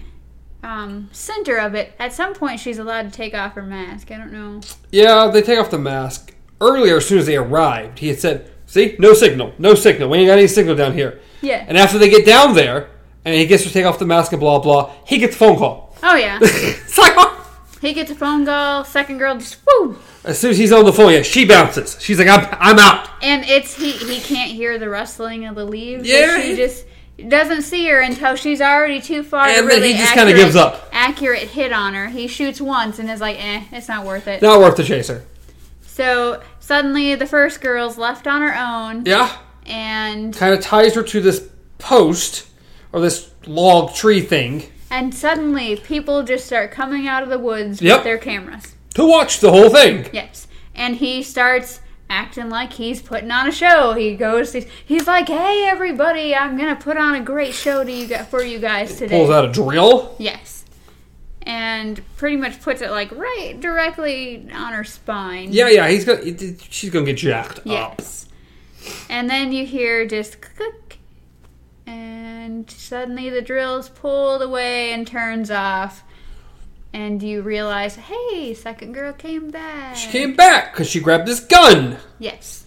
um, 0.62 1.09
center 1.12 1.57
of 1.59 1.75
it. 1.75 1.95
At 1.99 2.12
some 2.12 2.35
point, 2.35 2.61
she's 2.61 2.79
allowed 2.79 3.03
to 3.03 3.11
take 3.11 3.35
off 3.35 3.55
her 3.55 3.62
mask. 3.62 4.11
I 4.11 4.19
don't 4.19 4.33
know. 4.33 4.61
Yeah, 4.90 5.29
they 5.33 5.42
take 5.42 5.59
off 5.59 5.71
the 5.71 5.79
mask. 5.79 6.35
Earlier, 6.61 6.97
as 6.97 7.07
soon 7.07 7.19
as 7.19 7.27
they 7.27 7.37
arrived, 7.37 7.99
he 7.99 8.09
had 8.09 8.19
said, 8.19 8.51
See, 8.66 8.97
no 8.99 9.14
signal, 9.14 9.55
no 9.59 9.75
signal. 9.75 10.09
We 10.11 10.19
ain't 10.19 10.27
got 10.27 10.38
any 10.38 10.49
signal 10.49 10.75
down 10.75 10.92
here. 10.95 11.21
Yeah. 11.40 11.64
And 11.66 11.79
after 11.79 11.99
they 11.99 12.11
get 12.11 12.27
down 12.27 12.55
there, 12.55 12.90
and 13.25 13.35
he 13.35 13.47
gets 13.47 13.62
to 13.64 13.71
take 13.71 13.85
off 13.85 13.99
the 13.99 14.07
mask 14.07 14.33
and 14.33 14.40
blah, 14.40 14.59
blah, 14.59 14.92
he 15.07 15.19
gets 15.19 15.35
a 15.35 15.38
phone 15.38 15.57
call. 15.57 15.97
Oh 16.03 16.14
yeah, 16.16 16.38
it's 16.42 16.99
like, 16.99 17.14
oh. 17.16 17.61
he 17.81 17.92
gets 17.92 18.11
a 18.11 18.14
phone 18.14 18.45
call. 18.45 18.85
Second 18.85 19.19
girl 19.19 19.37
just 19.38 19.59
woo, 19.66 19.99
As 20.25 20.38
soon 20.38 20.51
as 20.51 20.59
he's 20.59 20.73
on 20.73 20.85
the 20.85 20.92
phone, 20.92 21.12
yeah, 21.12 21.23
she 21.23 21.45
bounces. 21.45 21.97
She's 22.01 22.19
like, 22.19 22.29
I'm, 22.29 22.47
I'm 22.61 22.79
out. 22.79 23.09
and 23.23 23.45
it's 23.45 23.75
he. 23.75 23.92
He 23.92 24.21
can't 24.21 24.51
hear 24.51 24.79
the 24.79 24.88
rustling 24.88 25.47
of 25.47 25.55
the 25.55 25.64
leaves. 25.64 26.09
Yeah, 26.09 26.40
she 26.40 26.57
just 26.57 26.85
doesn't 27.29 27.63
see 27.63 27.87
her 27.89 28.01
until 28.01 28.37
she's 28.37 28.61
already 28.61 29.01
too 29.01 29.23
far. 29.23 29.47
And 29.47 29.55
to 29.57 29.63
then 29.63 29.67
really 29.67 29.93
he 29.93 29.99
just 29.99 30.13
kinda 30.13 30.31
accurate- 30.33 30.45
gives 30.45 30.57
up. 30.57 30.89
Accurate 30.93 31.43
hit 31.51 31.73
on 31.73 31.95
her. 31.95 32.09
He 32.09 32.27
shoots 32.29 32.61
once 32.61 32.99
and 32.99 33.11
is 33.11 33.21
like, 33.21 33.37
eh, 33.43 33.63
it's 33.73 33.89
not 33.89 34.05
worth 34.05 34.29
it. 34.29 34.43
Not 34.43 34.61
worth 34.61 34.77
the 34.77 34.85
chaser. 34.85 35.25
So 35.87 36.41
suddenly 36.61 37.15
the 37.15 37.27
first 37.27 37.61
girl's 37.61 37.97
left 37.97 38.27
on 38.27 38.43
her 38.43 38.55
own, 38.55 39.05
Yeah. 39.07 39.31
and 39.67 40.37
Kind 40.37 40.53
of 40.55 40.61
ties 40.61 40.95
her 40.95 41.03
to 41.03 41.21
this 41.21 41.43
post 41.79 42.45
or 42.93 43.01
this 43.01 43.29
log 43.47 43.95
tree 43.95 44.21
thing 44.21 44.65
and 44.91 45.15
suddenly 45.15 45.77
people 45.77 46.23
just 46.23 46.47
start 46.47 46.71
coming 46.71 47.07
out 47.09 47.23
of 47.23 47.29
the 47.29 47.39
woods 47.39 47.81
Yep. 47.83 47.99
with 47.99 48.05
their 48.05 48.19
cameras. 48.19 48.75
to 48.95 49.05
watch 49.05 49.41
the 49.41 49.51
whole 49.51 49.69
thing. 49.69 50.07
Yes. 50.13 50.47
And 50.75 50.97
he 50.97 51.23
starts 51.23 51.81
acting 52.09 52.49
like 52.49 52.73
he's 52.73 53.03
putting 53.03 53.31
on 53.31 53.49
a 53.49 53.53
show. 53.53 53.95
He 53.95 54.16
goes, 54.16 54.53
he's, 54.53 54.66
he's 54.85 55.07
like, 55.07 55.29
"Hey, 55.29 55.66
everybody, 55.69 56.35
I'm 56.35 56.57
gonna 56.57 56.77
put 56.77 56.97
on 56.97 57.14
a 57.14 57.21
great 57.21 57.55
show 57.55 57.85
to 57.85 57.90
you 57.90 58.16
for 58.25 58.42
you 58.42 58.59
guys 58.59 58.97
today." 58.97 59.19
Pulls 59.19 59.31
out 59.31 59.45
a 59.45 59.53
drill. 59.53 60.14
Yes. 60.19 60.64
And 61.42 62.01
pretty 62.16 62.37
much 62.37 62.61
puts 62.61 62.83
it 62.83 62.90
like 62.90 63.12
right 63.12 63.59
directly 63.61 64.49
on 64.53 64.73
her 64.73 64.85
spine. 64.85 65.53
Yeah, 65.53 65.69
yeah, 65.69 65.88
he's 65.88 66.05
gonna. 66.05 66.23
She's 66.71 66.90
gonna 66.90 67.07
get 67.07 67.16
jacked 67.16 67.61
up. 67.61 67.66
Yes. 67.66 68.27
And 69.09 69.29
then 69.31 69.53
you 69.53 69.64
hear 69.66 70.07
just 70.07 70.40
click, 70.40 70.99
and 71.87 72.69
suddenly 72.71 73.31
the 73.31 73.42
drill's 73.42 73.88
pulled 73.88 74.42
away 74.42 74.92
and 74.92 75.07
turns 75.07 75.51
off. 75.51 76.03
And 76.97 77.23
you 77.23 77.43
realize, 77.43 77.97
hey, 77.97 78.55
second 78.55 78.93
girl 78.95 79.13
came 79.13 79.51
back. 79.51 79.97
She 79.97 80.09
came 80.11 80.35
back 80.35 80.73
because 80.73 80.89
she 80.89 80.99
grabbed 81.01 81.27
this 81.27 81.41
gun, 81.41 81.99
Yes. 82.19 82.65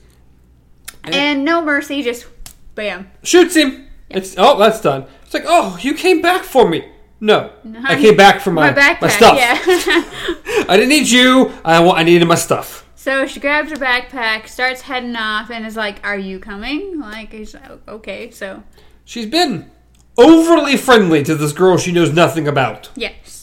And- 1.04 1.15
And 1.15 1.46
no 1.46 1.63
mercy, 1.63 2.04
just 2.04 2.28
bam. 2.76 3.10
shoots 3.24 3.56
him. 3.56 3.88
It's 4.10 4.36
oh, 4.38 4.58
that's 4.60 4.82
done. 4.82 5.06
It's 5.24 5.34
like 5.34 5.46
oh, 5.48 5.78
you 5.82 5.94
came 5.96 6.22
back 6.22 6.44
for 6.44 6.70
me. 6.70 6.86
No, 7.20 7.52
I 7.84 7.94
I'm- 7.94 8.02
came 8.02 8.15
back 8.15 8.39
for 8.42 8.52
my 8.52 8.70
My 8.72 8.80
backpack, 8.82 9.12
stuff. 9.12 9.36
yeah. 9.38 9.58
I 10.70 10.76
didn't 10.78 10.89
need 10.89 11.10
you. 11.10 11.52
I 11.65 11.84
I 11.84 12.04
needed 12.04 12.28
my 12.28 12.36
stuff. 12.36 12.86
so 12.96 13.26
she 13.26 13.39
grabs 13.39 13.72
her 13.72 13.78
backpack, 13.78 14.48
starts 14.48 14.82
heading 14.82 15.15
off, 15.15 15.50
and 15.50 15.65
is 15.65 15.76
like, 15.76 15.98
"Are 16.06 16.18
you 16.18 16.38
coming?" 16.39 17.00
Like, 17.00 17.34
like, 17.34 17.56
oh, 17.88 17.96
okay. 17.96 18.30
So 18.32 18.63
She's 19.06 19.26
been 19.26 19.72
overly 20.18 20.78
friendly 20.78 21.24
to 21.24 21.34
this 21.36 21.52
girl 21.54 21.78
she 21.78 21.92
knows 21.92 22.12
nothing 22.13 22.48
about. 22.48 22.89
yes. 22.96 23.38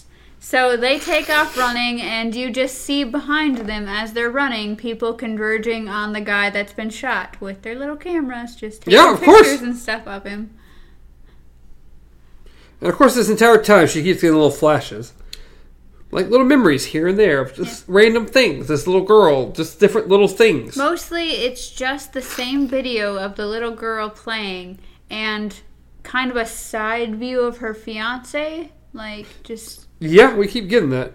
So 0.49 0.77
they 0.77 1.01
take 1.01 1.29
off 1.29 1.59
running, 1.59 2.01
and 2.01 2.33
you 2.33 2.53
just 2.53 2.79
see 2.79 3.03
behind 3.03 3.59
them 3.59 3.89
as 3.89 4.13
they're 4.13 4.31
running, 4.31 4.77
people 4.77 5.13
converging 5.13 5.89
on 5.89 6.13
the 6.13 6.21
guy 6.21 6.51
that's 6.51 6.73
been 6.73 6.91
shot 6.91 7.41
with 7.41 7.63
their 7.63 7.75
little 7.75 7.97
cameras, 7.97 8.55
just 8.55 8.83
taking 8.83 8.93
Yeah, 8.95 9.15
of 9.15 9.19
pictures 9.19 9.59
course. 9.59 9.61
and 9.63 9.77
stuff 9.77 10.07
of 10.07 10.23
him. 10.23 10.57
And 12.81 12.89
of 12.89 12.95
course, 12.95 13.17
this 13.17 13.29
entire 13.29 13.61
time 13.61 13.89
she 13.89 14.05
keeps 14.05 14.21
getting 14.21 14.37
little 14.37 14.53
flashes, 14.53 15.15
like 16.13 16.29
little 16.29 16.47
memories 16.47 16.85
here 16.85 17.09
and 17.09 17.19
there 17.19 17.41
of 17.41 17.53
just 17.53 17.83
random 17.89 18.25
things. 18.25 18.69
This 18.69 18.87
little 18.87 19.05
girl, 19.05 19.51
just 19.51 19.81
different 19.81 20.07
little 20.07 20.29
things. 20.29 20.77
Mostly, 20.77 21.31
it's 21.31 21.69
just 21.71 22.13
the 22.13 22.23
same 22.23 22.69
video 22.69 23.19
of 23.19 23.35
the 23.35 23.49
little 23.49 23.75
girl 23.75 24.11
playing 24.11 24.79
and 25.11 25.61
kind 26.05 26.31
of 26.31 26.37
a 26.37 26.47
side 26.47 27.17
view 27.17 27.41
of 27.41 27.59
her 27.59 27.75
fiance. 27.75 28.71
Like, 28.93 29.27
just. 29.43 29.86
Yeah, 29.99 30.35
we 30.35 30.47
keep 30.47 30.69
getting 30.69 30.91
that. 30.91 31.15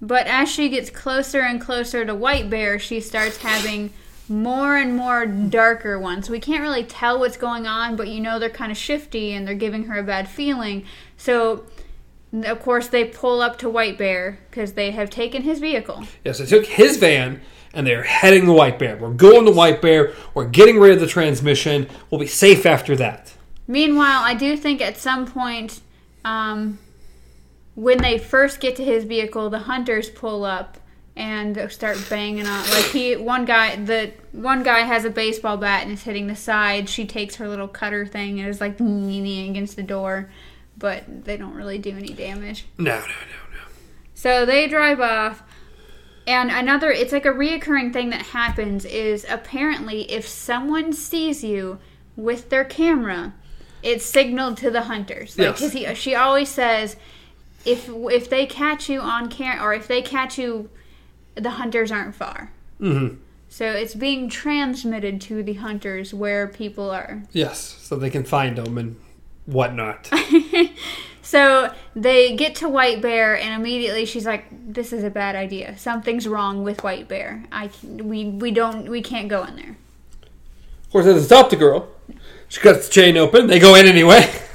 But 0.00 0.26
as 0.26 0.50
she 0.50 0.68
gets 0.68 0.90
closer 0.90 1.40
and 1.40 1.60
closer 1.60 2.04
to 2.04 2.14
White 2.14 2.50
Bear, 2.50 2.78
she 2.78 3.00
starts 3.00 3.38
having 3.38 3.90
more 4.28 4.76
and 4.76 4.96
more 4.96 5.26
darker 5.26 5.98
ones. 5.98 6.30
We 6.30 6.40
can't 6.40 6.62
really 6.62 6.84
tell 6.84 7.18
what's 7.18 7.36
going 7.36 7.66
on, 7.66 7.96
but 7.96 8.08
you 8.08 8.20
know 8.20 8.38
they're 8.38 8.50
kind 8.50 8.72
of 8.72 8.78
shifty 8.78 9.32
and 9.32 9.46
they're 9.46 9.54
giving 9.54 9.84
her 9.84 9.98
a 9.98 10.02
bad 10.02 10.28
feeling. 10.28 10.84
So, 11.16 11.66
of 12.32 12.60
course, 12.60 12.88
they 12.88 13.04
pull 13.04 13.40
up 13.40 13.58
to 13.58 13.70
White 13.70 13.98
Bear 13.98 14.38
because 14.50 14.72
they 14.72 14.90
have 14.92 15.10
taken 15.10 15.42
his 15.42 15.58
vehicle. 15.58 16.04
Yes, 16.24 16.38
they 16.38 16.46
took 16.46 16.66
his 16.66 16.96
van 16.96 17.40
and 17.74 17.86
they're 17.86 18.02
heading 18.02 18.46
to 18.46 18.52
White 18.52 18.78
Bear. 18.78 18.96
We're 18.96 19.12
going 19.12 19.44
to 19.46 19.52
White 19.52 19.82
Bear. 19.82 20.12
We're 20.32 20.48
getting 20.48 20.78
rid 20.78 20.92
of 20.92 21.00
the 21.00 21.06
transmission. 21.06 21.88
We'll 22.10 22.20
be 22.20 22.26
safe 22.26 22.66
after 22.66 22.96
that. 22.96 23.34
Meanwhile, 23.66 24.22
I 24.22 24.34
do 24.34 24.56
think 24.56 24.80
at 24.80 24.96
some 24.96 25.26
point, 25.26 25.80
um, 26.24 26.78
when 27.74 27.98
they 27.98 28.18
first 28.18 28.60
get 28.60 28.76
to 28.76 28.84
his 28.84 29.04
vehicle, 29.04 29.50
the 29.50 29.60
hunters 29.60 30.08
pull 30.08 30.44
up 30.44 30.78
and 31.16 31.70
start 31.70 31.96
banging 32.10 32.46
on. 32.46 32.60
Like 32.70 32.86
he, 32.86 33.16
one 33.16 33.44
guy, 33.44 33.76
the 33.76 34.12
one 34.32 34.62
guy 34.62 34.80
has 34.80 35.04
a 35.04 35.10
baseball 35.10 35.56
bat 35.56 35.82
and 35.84 35.92
is 35.92 36.02
hitting 36.02 36.26
the 36.26 36.36
side. 36.36 36.88
She 36.88 37.06
takes 37.06 37.36
her 37.36 37.48
little 37.48 37.68
cutter 37.68 38.04
thing 38.06 38.40
and 38.40 38.48
is 38.48 38.60
like 38.60 38.78
leaning 38.80 39.50
against 39.50 39.76
the 39.76 39.82
door, 39.82 40.30
but 40.76 41.24
they 41.24 41.36
don't 41.36 41.54
really 41.54 41.78
do 41.78 41.90
any 41.96 42.08
damage. 42.08 42.66
No, 42.78 42.98
no, 42.98 43.00
no, 43.00 43.06
no. 43.06 43.62
So 44.14 44.44
they 44.44 44.66
drive 44.68 45.00
off. 45.00 45.42
And 46.26 46.50
another, 46.50 46.90
it's 46.90 47.12
like 47.12 47.26
a 47.26 47.32
reoccurring 47.32 47.92
thing 47.92 48.08
that 48.10 48.22
happens 48.22 48.84
is 48.86 49.26
apparently 49.28 50.10
if 50.10 50.26
someone 50.26 50.92
sees 50.94 51.44
you 51.44 51.78
with 52.16 52.48
their 52.48 52.64
camera, 52.64 53.34
it's 53.82 54.06
signaled 54.06 54.56
to 54.58 54.70
the 54.70 54.82
hunters. 54.82 55.38
Like, 55.38 55.60
Yes. 55.60 55.72
he, 55.72 55.94
she 55.94 56.14
always 56.14 56.48
says, 56.48 56.96
if 57.64 57.88
if 57.88 58.28
they 58.28 58.46
catch 58.46 58.88
you 58.88 59.00
on 59.00 59.28
camera 59.28 59.64
or 59.64 59.74
if 59.74 59.88
they 59.88 60.02
catch 60.02 60.38
you, 60.38 60.70
the 61.34 61.50
hunters 61.50 61.90
aren't 61.90 62.14
far. 62.14 62.52
Mm-hmm. 62.80 63.16
So 63.48 63.66
it's 63.66 63.94
being 63.94 64.28
transmitted 64.28 65.20
to 65.22 65.42
the 65.42 65.54
hunters 65.54 66.12
where 66.12 66.48
people 66.48 66.90
are. 66.90 67.22
Yes, 67.32 67.60
so 67.60 67.96
they 67.96 68.10
can 68.10 68.24
find 68.24 68.56
them 68.58 68.76
and 68.78 68.96
whatnot. 69.46 70.10
So 71.24 71.72
they 71.96 72.36
get 72.36 72.56
to 72.56 72.68
White 72.68 73.00
Bear, 73.00 73.36
and 73.36 73.54
immediately 73.54 74.04
she's 74.04 74.26
like, 74.26 74.44
"This 74.72 74.92
is 74.92 75.02
a 75.02 75.10
bad 75.10 75.34
idea. 75.34 75.76
Something's 75.78 76.28
wrong 76.28 76.62
with 76.62 76.84
White 76.84 77.08
Bear. 77.08 77.42
I 77.50 77.70
we 77.82 78.26
we 78.26 78.50
don't 78.50 78.90
we 78.90 79.00
can't 79.00 79.28
go 79.28 79.42
in 79.44 79.56
there." 79.56 79.76
of 80.84 80.90
course, 80.92 81.06
doesn't 81.06 81.24
stop 81.24 81.48
the 81.48 81.56
girl. 81.56 81.88
She 82.48 82.60
cuts 82.60 82.86
the 82.86 82.92
chain 82.92 83.16
open. 83.16 83.46
They 83.46 83.58
go 83.58 83.74
in 83.74 83.86
anyway. 83.86 84.30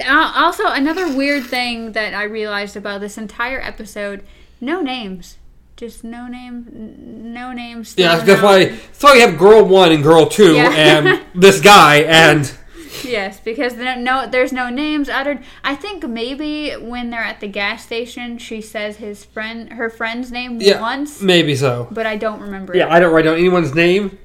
Al- 0.00 0.32
Also, 0.44 0.66
another 0.68 1.14
weird 1.14 1.44
thing 1.44 1.92
that 1.92 2.14
I 2.14 2.24
realized 2.24 2.76
about 2.76 3.00
this 3.00 3.18
entire 3.18 3.60
episode: 3.60 4.24
no 4.60 4.80
names, 4.80 5.36
just 5.76 6.04
no 6.04 6.26
name, 6.28 6.66
n- 6.74 7.32
no 7.34 7.52
names. 7.52 7.94
Yeah, 7.96 8.16
that's 8.16 8.30
out. 8.40 8.44
why. 8.44 8.64
That's 8.66 9.02
why 9.02 9.14
you 9.14 9.20
have 9.22 9.38
girl 9.38 9.64
one 9.64 9.92
and 9.92 10.02
girl 10.02 10.26
two, 10.26 10.54
Yeah. 10.54 10.70
and 10.70 11.22
this 11.34 11.60
guy, 11.60 11.96
and 12.02 12.52
Yes, 13.04 13.40
because 13.40 13.76
no, 13.76 13.94
no, 13.98 14.26
there's 14.28 14.52
no 14.52 14.68
names 14.68 15.08
uttered. 15.08 15.38
I 15.64 15.74
think 15.74 16.06
maybe 16.06 16.72
when 16.72 17.10
they're 17.10 17.20
at 17.22 17.40
the 17.40 17.48
gas 17.48 17.82
station, 17.84 18.36
she 18.38 18.60
says 18.60 18.96
his 18.96 19.24
friend, 19.24 19.72
her 19.72 19.88
friend's 19.88 20.30
name 20.30 20.60
yeah, 20.60 20.80
once, 20.80 21.20
maybe 21.22 21.54
so. 21.56 21.88
but 21.90 22.04
I 22.06 22.16
don't 22.16 22.40
remember. 22.40 22.76
Yeah, 22.76 22.86
it. 22.86 22.90
I 22.92 23.00
don't 23.00 23.12
write 23.14 23.22
down 23.24 23.36
anyone's 23.38 23.74
name 23.74 24.18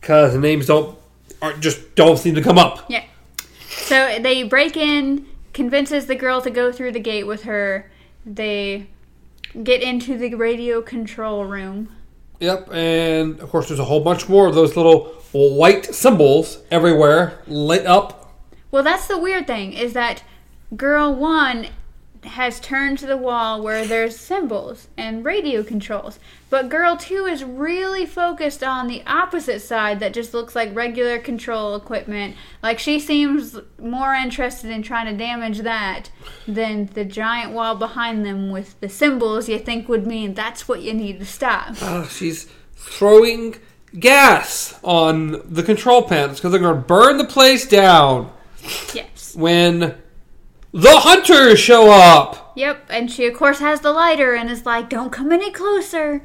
because 0.00 0.32
the 0.32 0.40
names 0.40 0.66
don't 0.66 0.98
are 1.40 1.52
just 1.54 1.94
don't 1.94 2.18
seem 2.18 2.34
to 2.34 2.42
come 2.42 2.58
up. 2.58 2.86
Yeah. 2.90 3.04
So 3.86 4.18
they 4.18 4.42
break 4.42 4.76
in, 4.76 5.26
convinces 5.52 6.06
the 6.06 6.16
girl 6.16 6.40
to 6.42 6.50
go 6.50 6.72
through 6.72 6.90
the 6.90 6.98
gate 6.98 7.22
with 7.22 7.44
her. 7.44 7.88
They 8.26 8.88
get 9.62 9.80
into 9.80 10.18
the 10.18 10.34
radio 10.34 10.82
control 10.82 11.44
room. 11.44 11.94
Yep, 12.40 12.72
and 12.72 13.38
of 13.38 13.48
course, 13.48 13.68
there's 13.68 13.78
a 13.78 13.84
whole 13.84 14.00
bunch 14.00 14.28
more 14.28 14.48
of 14.48 14.56
those 14.56 14.76
little 14.76 15.14
white 15.30 15.94
symbols 15.94 16.58
everywhere 16.68 17.38
lit 17.46 17.86
up. 17.86 18.34
Well, 18.72 18.82
that's 18.82 19.06
the 19.06 19.18
weird 19.18 19.46
thing 19.46 19.72
is 19.72 19.92
that 19.92 20.24
girl 20.76 21.14
1 21.14 21.68
has 22.26 22.60
turned 22.60 22.98
to 22.98 23.06
the 23.06 23.16
wall 23.16 23.62
where 23.62 23.86
there's 23.86 24.16
symbols 24.18 24.88
and 24.96 25.24
radio 25.24 25.62
controls. 25.62 26.18
But 26.50 26.68
girl 26.68 26.96
2 26.96 27.26
is 27.26 27.42
really 27.44 28.06
focused 28.06 28.62
on 28.62 28.86
the 28.86 29.02
opposite 29.06 29.60
side 29.60 30.00
that 30.00 30.14
just 30.14 30.34
looks 30.34 30.54
like 30.54 30.74
regular 30.74 31.18
control 31.18 31.74
equipment. 31.74 32.36
Like 32.62 32.78
she 32.78 32.98
seems 33.00 33.58
more 33.80 34.14
interested 34.14 34.70
in 34.70 34.82
trying 34.82 35.06
to 35.06 35.16
damage 35.16 35.58
that 35.60 36.10
than 36.46 36.86
the 36.86 37.04
giant 37.04 37.52
wall 37.52 37.74
behind 37.74 38.24
them 38.24 38.50
with 38.50 38.78
the 38.80 38.88
symbols 38.88 39.48
you 39.48 39.58
think 39.58 39.88
would 39.88 40.06
mean 40.06 40.34
that's 40.34 40.68
what 40.68 40.82
you 40.82 40.94
need 40.94 41.18
to 41.20 41.26
stop. 41.26 41.74
Uh, 41.80 42.06
she's 42.08 42.48
throwing 42.74 43.56
gas 43.98 44.78
on 44.84 45.40
the 45.52 45.62
control 45.62 46.02
panels 46.02 46.38
because 46.38 46.52
they're 46.52 46.60
going 46.60 46.74
to 46.76 46.80
burn 46.82 47.16
the 47.18 47.24
place 47.24 47.66
down 47.66 48.30
Yes. 48.94 49.34
when 49.36 49.96
the 50.76 51.00
hunters 51.00 51.58
show 51.58 51.90
up. 51.90 52.52
Yep, 52.54 52.86
and 52.90 53.10
she 53.10 53.26
of 53.26 53.34
course 53.34 53.60
has 53.60 53.80
the 53.80 53.92
lighter 53.92 54.34
and 54.34 54.50
is 54.50 54.66
like, 54.66 54.90
"Don't 54.90 55.10
come 55.10 55.32
any 55.32 55.50
closer." 55.50 56.22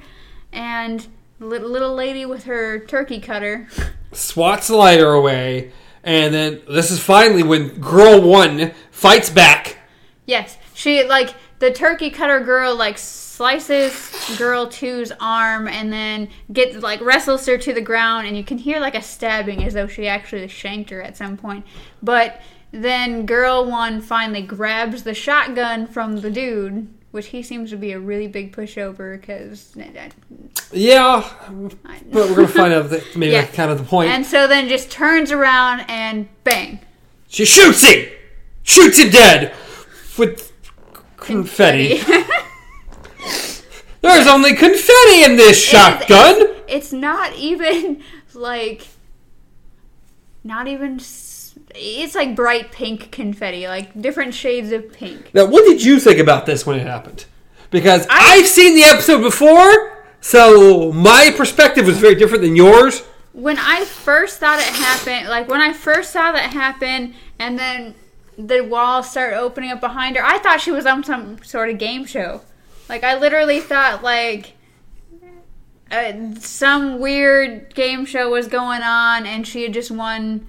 And 0.51 1.07
little 1.39 1.69
little 1.69 1.95
lady 1.95 2.25
with 2.25 2.43
her 2.43 2.79
turkey 2.79 3.19
cutter. 3.19 3.69
swats 4.11 4.67
the 4.67 4.75
lighter 4.75 5.11
away, 5.11 5.71
and 6.03 6.33
then 6.33 6.61
this 6.69 6.91
is 6.91 6.99
finally 6.99 7.43
when 7.43 7.79
girl 7.79 8.21
one 8.21 8.73
fights 8.91 9.29
back. 9.29 9.77
Yes, 10.25 10.57
she 10.73 11.05
like 11.05 11.33
the 11.59 11.71
turkey 11.71 12.09
cutter 12.09 12.41
girl 12.41 12.75
like 12.75 12.97
slices 12.97 14.37
girl 14.37 14.67
two's 14.67 15.13
arm 15.21 15.67
and 15.67 15.93
then 15.93 16.27
gets 16.51 16.75
like 16.77 16.99
wrestles 17.01 17.45
her 17.45 17.57
to 17.57 17.73
the 17.73 17.81
ground 17.81 18.27
and 18.27 18.37
you 18.37 18.43
can 18.43 18.57
hear 18.57 18.79
like 18.79 18.95
a 18.95 19.01
stabbing 19.01 19.63
as 19.63 19.73
though 19.73 19.87
she 19.87 20.07
actually 20.07 20.47
shanked 20.47 20.89
her 20.89 21.01
at 21.01 21.15
some 21.15 21.37
point. 21.37 21.65
But 22.03 22.41
then 22.71 23.25
girl 23.25 23.65
one 23.69 24.01
finally 24.01 24.41
grabs 24.41 25.03
the 25.03 25.13
shotgun 25.13 25.87
from 25.87 26.17
the 26.21 26.29
dude, 26.31 26.87
which 27.11 27.27
he 27.27 27.43
seems 27.43 27.69
to 27.71 27.77
be 27.77 27.91
a 27.91 27.99
really 27.99 28.27
big 28.27 28.55
pushover 28.55 29.19
because 29.19 29.73
Yeah, 30.71 31.29
but 32.11 32.29
we're 32.29 32.35
gonna 32.35 32.47
find 32.47 32.73
out 32.73 32.89
that 32.89 33.03
maybe 33.15 33.31
Yeah. 33.33 33.41
that's 33.41 33.55
kind 33.55 33.69
of 33.71 33.77
the 33.77 33.83
point. 33.83 34.09
and 34.11 34.25
so 34.25 34.47
then 34.47 34.67
just 34.69 34.89
turns 34.89 35.31
around 35.31 35.81
and 35.89 36.27
bang. 36.43 36.79
she 37.27 37.43
shoots 37.45 37.83
him, 37.83 38.07
shoots 38.63 38.97
him 38.99 39.09
dead 39.09 39.53
with 40.17 40.51
confetti. 41.17 42.01
There's 44.01 44.25
only 44.27 44.55
confetti 44.55 45.23
in 45.23 45.35
this 45.35 45.63
shotgun. 45.63 46.47
It's 46.67 46.91
not 46.91 47.35
even 47.35 48.01
like 48.33 48.87
not 50.43 50.67
even 50.67 50.99
it's 51.75 52.15
like 52.15 52.35
bright 52.35 52.71
pink 52.71 53.11
confetti, 53.11 53.67
like 53.67 53.99
different 53.99 54.33
shades 54.33 54.71
of 54.71 54.91
pink. 54.93 55.33
Now, 55.33 55.45
what 55.45 55.65
did 55.65 55.83
you 55.83 55.99
think 55.99 56.19
about 56.19 56.45
this 56.45 56.65
when 56.65 56.79
it 56.79 56.85
happened? 56.87 57.25
Because 57.69 58.05
I- 58.09 58.37
I've 58.39 58.47
seen 58.47 58.75
the 58.75 58.83
episode 58.83 59.21
before, 59.21 60.03
so 60.19 60.91
my 60.91 61.33
perspective 61.35 61.85
was 61.87 61.97
very 61.97 62.15
different 62.15 62.43
than 62.43 62.55
yours. 62.55 63.03
When 63.33 63.57
I 63.57 63.85
first 63.85 64.39
thought 64.39 64.59
it 64.59 64.65
happened, 64.65 65.29
like 65.29 65.47
when 65.47 65.61
I 65.61 65.71
first 65.73 66.11
saw 66.11 66.31
that 66.33 66.51
happen 66.53 67.13
and 67.39 67.57
then 67.57 67.95
the 68.37 68.61
walls 68.61 69.09
start 69.09 69.33
opening 69.35 69.71
up 69.71 69.79
behind 69.79 70.17
her, 70.17 70.25
I 70.25 70.37
thought 70.39 70.59
she 70.59 70.71
was 70.71 70.85
on 70.85 71.03
some 71.03 71.41
sort 71.43 71.69
of 71.69 71.77
game 71.77 72.05
show. 72.05 72.41
Like 72.89 73.05
I 73.05 73.17
literally 73.17 73.61
thought 73.61 74.03
like 74.03 74.53
uh, 75.91 76.13
some 76.39 76.99
weird 76.99 77.73
game 77.73 78.05
show 78.05 78.29
was 78.29 78.47
going 78.47 78.81
on 78.81 79.25
and 79.25 79.47
she 79.47 79.63
had 79.63 79.73
just 79.73 79.91
won 79.91 80.47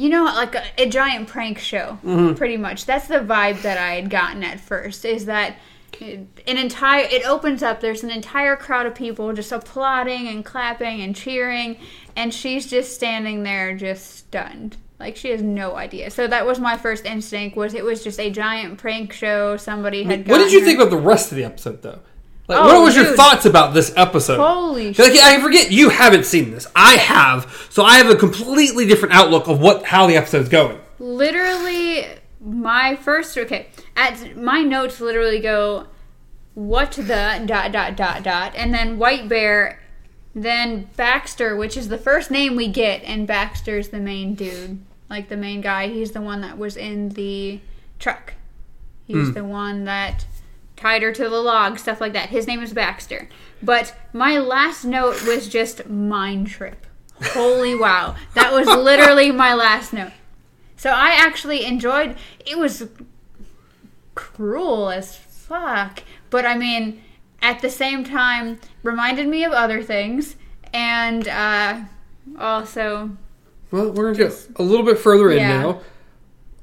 you 0.00 0.08
know 0.08 0.24
like 0.24 0.54
a, 0.54 0.64
a 0.78 0.88
giant 0.88 1.28
prank 1.28 1.58
show 1.58 1.98
mm-hmm. 2.04 2.34
pretty 2.34 2.56
much. 2.56 2.86
That's 2.86 3.08
the 3.08 3.20
vibe 3.20 3.62
that 3.62 3.78
i 3.78 3.94
had 3.94 4.10
gotten 4.10 4.42
at 4.42 4.60
first 4.60 5.04
is 5.04 5.26
that 5.26 5.56
an 6.00 6.28
entire 6.46 7.04
it 7.04 7.26
opens 7.26 7.62
up 7.62 7.80
there's 7.80 8.02
an 8.02 8.10
entire 8.10 8.56
crowd 8.56 8.86
of 8.86 8.94
people 8.94 9.32
just 9.34 9.52
applauding 9.52 10.28
and 10.28 10.44
clapping 10.44 11.02
and 11.02 11.14
cheering 11.14 11.76
and 12.16 12.32
she's 12.32 12.66
just 12.66 12.94
standing 12.94 13.42
there 13.42 13.76
just 13.76 14.16
stunned. 14.16 14.76
Like 14.98 15.16
she 15.16 15.30
has 15.30 15.42
no 15.42 15.76
idea. 15.76 16.10
So 16.10 16.26
that 16.26 16.46
was 16.46 16.58
my 16.58 16.76
first 16.76 17.06
instinct 17.06 17.56
was 17.56 17.72
it 17.72 17.84
was 17.84 18.04
just 18.04 18.20
a 18.20 18.30
giant 18.30 18.78
prank 18.78 19.12
show 19.12 19.56
somebody 19.56 20.02
had 20.02 20.28
What 20.28 20.38
did 20.38 20.52
you 20.52 20.60
her- 20.60 20.66
think 20.66 20.78
about 20.78 20.90
the 20.90 20.98
rest 20.98 21.32
of 21.32 21.36
the 21.36 21.44
episode, 21.44 21.82
though? 21.82 22.00
Like, 22.50 22.58
Oh, 22.58 22.66
what 22.66 22.84
was 22.84 22.96
your 22.96 23.16
thoughts 23.16 23.46
about 23.46 23.72
this 23.72 23.92
episode? 23.96 24.38
holy 24.38 24.92
like, 24.92 25.12
I 25.12 25.40
forget 25.40 25.70
you 25.70 25.88
haven't 25.88 26.26
seen 26.26 26.50
this. 26.50 26.66
I 26.74 26.96
have, 26.96 27.68
so 27.70 27.84
I 27.84 27.96
have 27.98 28.10
a 28.10 28.16
completely 28.16 28.86
different 28.86 29.14
outlook 29.14 29.48
of 29.48 29.60
what 29.60 29.84
how 29.84 30.06
the 30.06 30.16
episode's 30.16 30.48
going. 30.48 30.78
literally 30.98 32.04
my 32.40 32.96
first 32.96 33.36
okay 33.36 33.68
at 33.96 34.36
my 34.36 34.62
notes 34.62 35.00
literally 35.00 35.40
go 35.40 35.86
what 36.54 36.92
the 36.92 37.42
dot 37.46 37.72
dot 37.72 37.96
dot 37.96 38.22
dot 38.22 38.52
and 38.56 38.72
then 38.72 38.98
white 38.98 39.28
bear 39.28 39.78
then 40.34 40.88
baxter 40.96 41.54
which 41.56 41.76
is 41.76 41.88
the 41.88 41.98
first 41.98 42.30
name 42.30 42.56
we 42.56 42.66
get 42.66 43.02
and 43.04 43.26
baxter's 43.26 43.88
the 43.88 43.98
main 43.98 44.34
dude 44.34 44.78
like 45.10 45.28
the 45.28 45.36
main 45.36 45.60
guy 45.60 45.88
he's 45.88 46.12
the 46.12 46.20
one 46.20 46.40
that 46.40 46.56
was 46.56 46.76
in 46.76 47.10
the 47.10 47.60
truck 47.98 48.34
he's 49.06 49.28
hmm. 49.28 49.32
the 49.34 49.44
one 49.44 49.84
that 49.84 50.24
tied 50.80 51.02
her 51.02 51.12
to 51.12 51.28
the 51.28 51.40
log 51.40 51.78
stuff 51.78 52.00
like 52.00 52.12
that 52.12 52.30
his 52.30 52.46
name 52.46 52.62
is 52.62 52.72
baxter 52.72 53.28
but 53.62 53.94
my 54.12 54.38
last 54.38 54.84
note 54.84 55.22
was 55.26 55.48
just 55.48 55.88
mind 55.88 56.46
trip 56.48 56.86
holy 57.22 57.74
wow 57.78 58.16
that 58.34 58.52
was 58.52 58.66
literally 58.66 59.30
my 59.30 59.54
last 59.54 59.92
note 59.92 60.12
so 60.76 60.88
I 60.88 61.10
actually 61.10 61.66
enjoyed. 61.66 62.16
It 62.46 62.56
was 62.56 62.88
cruel 64.14 64.88
as 64.88 65.14
fuck, 65.14 66.02
but 66.30 66.46
I 66.46 66.56
mean, 66.56 67.02
at 67.42 67.60
the 67.60 67.68
same 67.68 68.02
time, 68.02 68.58
reminded 68.82 69.28
me 69.28 69.44
of 69.44 69.52
other 69.52 69.82
things, 69.82 70.36
and 70.72 71.28
uh, 71.28 71.80
also 72.38 73.10
Well, 73.70 73.90
we're 73.90 74.12
gonna 74.14 74.30
get 74.30 74.48
a 74.56 74.62
little 74.62 74.86
bit 74.86 74.98
further 74.98 75.30
in 75.30 75.36
Yeah. 75.38 75.62
now. 75.62 75.80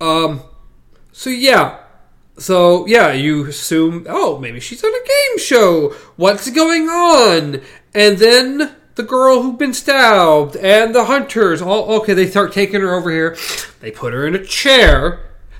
Um, 0.02 0.42
so 1.12 1.30
yeah, 1.30 1.78
so 2.38 2.86
yeah, 2.86 3.12
you 3.12 3.46
assume, 3.48 4.06
oh, 4.08 4.38
maybe 4.38 4.60
she's 4.60 4.84
on 4.84 4.94
a 4.94 5.08
game 5.08 5.40
show. 5.40 5.90
What's 6.16 6.50
going 6.50 6.88
on? 6.88 7.62
And 7.94 8.18
then 8.18 8.76
the 8.96 9.04
girl 9.04 9.42
who'd 9.42 9.58
been 9.58 9.74
stabbed 9.74 10.56
and 10.58 10.94
the 10.94 11.06
hunters. 11.06 11.62
All 11.62 12.02
okay, 12.02 12.14
they 12.14 12.28
start 12.28 12.52
taking 12.52 12.82
her 12.82 12.94
over 12.94 13.10
here. 13.10 13.38
They 13.80 13.92
put 13.92 14.14
her 14.14 14.28
in 14.28 14.36
a 14.36 14.44
chair. 14.44 15.20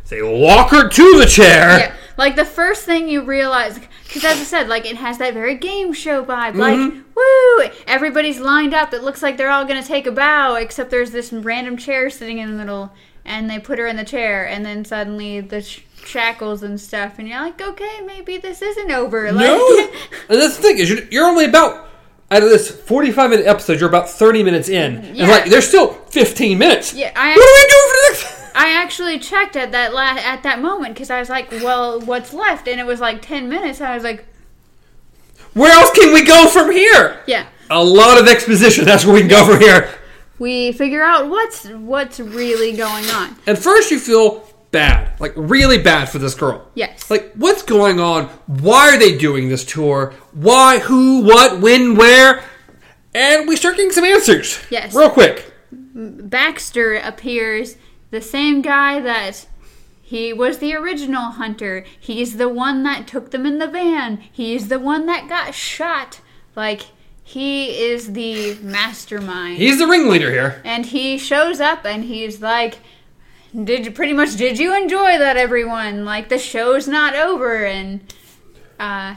They 0.10 0.22
walk 0.22 0.72
her 0.72 0.88
to 0.88 1.20
the 1.20 1.26
chair. 1.26 1.80
yeah, 1.80 1.96
like 2.18 2.36
the 2.36 2.46
first 2.46 2.86
thing 2.86 3.10
you 3.10 3.24
realize, 3.24 3.78
because 4.04 4.24
as 4.24 4.40
I 4.40 4.44
said, 4.44 4.70
like 4.70 4.86
it 4.86 4.96
has 4.98 5.18
that 5.18 5.34
very 5.34 5.56
game 5.56 5.94
show 5.94 6.24
vibe. 6.24 6.56
Like, 6.56 6.78
mm-hmm. 6.78 7.02
woo! 7.16 7.70
Everybody's 7.88 8.40
lined 8.40 8.74
up. 8.74 8.94
It 8.94 9.04
looks 9.04 9.22
like 9.22 9.38
they're 9.38 9.52
all 9.52 9.66
gonna 9.66 9.84
take 9.84 10.08
a 10.08 10.12
bow, 10.12 10.56
except 10.56 10.92
there's 10.92 11.12
this 11.12 11.34
random 11.34 11.78
chair 11.78 12.10
sitting 12.10 12.38
in 12.38 12.50
the 12.50 12.58
middle, 12.58 12.94
and 13.26 13.50
they 13.50 13.60
put 13.60 13.80
her 13.80 13.88
in 13.88 13.98
the 13.98 14.06
chair, 14.06 14.48
and 14.48 14.66
then 14.66 14.86
suddenly 14.86 15.42
the 15.42 15.62
sh- 15.62 15.82
shackles 16.08 16.64
and 16.64 16.80
stuff, 16.80 17.20
and 17.20 17.28
you're 17.28 17.40
like, 17.40 17.62
okay, 17.62 18.02
maybe 18.06 18.38
this 18.38 18.62
isn't 18.62 18.92
over. 18.92 19.32
Like, 19.32 19.46
No, 19.46 19.78
and 20.30 20.42
that's 20.42 20.56
the 20.58 20.64
thing 20.64 20.78
is 20.80 20.90
you're, 20.90 21.04
you're 21.12 21.26
only 21.26 21.46
about 21.46 21.86
out 22.32 22.44
of 22.44 22.50
this 22.50 22.70
45 22.70 23.30
minute 23.30 23.46
episode, 23.46 23.80
you're 23.80 23.90
about 23.90 24.10
30 24.10 24.44
minutes 24.44 24.70
in, 24.70 24.96
and 24.98 25.18
like 25.18 25.46
there's 25.46 25.68
still 25.68 25.94
15 25.94 26.58
minutes. 26.58 26.94
Yeah, 26.94 27.12
I- 27.16 27.36
what 27.36 27.38
are 27.38 27.54
we 27.54 27.68
doing 27.70 27.90
for 27.90 27.96
the 27.96 28.10
next? 28.12 28.38
I 28.56 28.70
actually 28.82 29.20
checked 29.20 29.56
at 29.56 29.72
that 29.74 29.94
la- 29.94 30.18
at 30.18 30.42
that 30.44 30.60
moment 30.62 30.96
because 30.96 31.12
I 31.12 31.20
was 31.20 31.30
like, 31.30 31.52
well, 31.52 32.02
what's 32.02 32.34
left? 32.34 32.68
And 32.68 32.80
it 32.80 32.86
was 32.88 33.00
like 33.00 33.22
ten 33.22 33.50
minutes. 33.50 33.82
I 33.82 33.94
was 33.94 34.04
like, 34.04 34.26
Where 35.54 35.72
else 35.72 35.92
can 35.92 36.12
we 36.14 36.24
go 36.26 36.48
from 36.48 36.72
here? 36.72 37.22
yeah. 37.28 37.46
A 37.70 37.84
lot 37.84 38.20
of 38.20 38.28
exposition. 38.28 38.86
That's 38.86 39.06
where 39.06 39.14
we 39.14 39.20
can 39.20 39.30
go 39.30 39.46
from 39.46 39.60
here. 39.60 39.94
We 40.40 40.72
figure 40.72 41.04
out 41.04 41.30
what's 41.30 41.68
what's 41.68 42.20
really 42.20 42.72
going 42.76 43.06
on. 43.12 43.36
At 43.46 43.58
first, 43.60 43.92
you 43.92 44.00
feel 44.00 44.47
bad, 44.78 45.20
like 45.20 45.34
really 45.36 45.78
bad 45.80 46.10
for 46.10 46.20
this 46.20 46.36
girl. 46.36 46.70
Yes. 46.76 47.10
Like, 47.10 47.34
what's 47.34 47.64
going 47.64 48.00
on? 48.00 48.26
Why 48.46 48.90
are 48.94 49.00
they 49.00 49.18
doing 49.18 49.50
this 49.50 49.66
tour? 49.66 50.14
Why? 50.34 50.80
Who? 50.80 51.22
What? 51.24 51.60
When? 51.62 51.96
Where? 51.96 52.44
And 53.16 53.48
we 53.48 53.56
start 53.56 53.76
getting 53.78 53.92
some 53.92 54.04
answers. 54.06 54.60
Yes. 54.70 54.94
Real 54.94 55.10
quick. 55.10 55.52
Baxter 55.72 56.96
appears, 56.96 57.78
the 58.12 58.22
same 58.22 58.62
guy 58.62 59.00
that 59.02 59.48
he 60.02 60.32
was 60.32 60.60
the 60.60 60.76
original 60.76 61.32
hunter. 61.32 61.84
He's 62.00 62.38
the 62.38 62.48
one 62.50 62.84
that 62.84 63.08
took 63.08 63.32
them 63.32 63.46
in 63.46 63.58
the 63.58 63.68
van. 63.68 64.18
He's 64.32 64.68
the 64.68 64.80
one 64.80 65.08
that 65.08 65.28
got 65.28 65.54
shot. 65.56 66.22
Like 66.56 66.82
he 67.24 67.72
is 67.92 68.14
the 68.14 68.56
mastermind. 68.62 69.58
He's 69.58 69.80
the 69.80 69.88
ringleader 69.88 70.32
here. 70.32 70.62
and 70.64 70.86
he 70.86 71.18
shows 71.18 71.60
up 71.60 71.84
and 71.86 72.06
he's 72.06 72.42
like 72.42 72.78
did 73.64 73.86
you 73.86 73.92
pretty 73.92 74.14
much 74.14 74.36
did 74.36 74.60
you 74.60 74.76
enjoy 74.76 75.18
that 75.18 75.36
everyone 75.38 76.06
like 76.06 76.30
the 76.30 76.38
show's 76.38 76.88
not 76.88 77.16
over 77.16 77.66
and 77.66 78.14
uh 78.80 79.16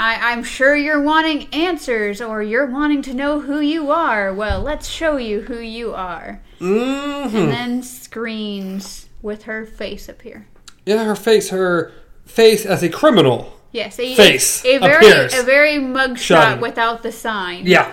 I, 0.00 0.32
I'm 0.32 0.44
sure 0.44 0.76
you're 0.76 1.02
wanting 1.02 1.52
answers 1.52 2.20
or 2.20 2.40
you're 2.40 2.66
wanting 2.66 3.02
to 3.02 3.14
know 3.14 3.40
who 3.40 3.58
you 3.58 3.90
are. 3.90 4.32
Well, 4.32 4.60
let's 4.62 4.86
show 4.86 5.16
you 5.16 5.40
who 5.40 5.58
you 5.58 5.92
are. 5.92 6.40
Mm-hmm. 6.60 7.36
And 7.36 7.50
then 7.50 7.82
screens 7.82 9.08
with 9.22 9.42
her 9.44 9.66
face 9.66 10.08
appear. 10.08 10.46
Yeah, 10.86 11.02
her 11.02 11.16
face, 11.16 11.50
her 11.50 11.92
face 12.24 12.64
as 12.64 12.84
a 12.84 12.88
criminal. 12.88 13.58
Yes, 13.72 13.98
a, 13.98 14.14
Face 14.14 14.64
a 14.64 14.78
very 14.78 15.06
appears. 15.06 15.34
a 15.34 15.42
very 15.42 15.74
mugshot 15.74 16.16
Shot. 16.18 16.60
without 16.60 17.02
the 17.02 17.12
sign. 17.12 17.66
Yeah. 17.66 17.92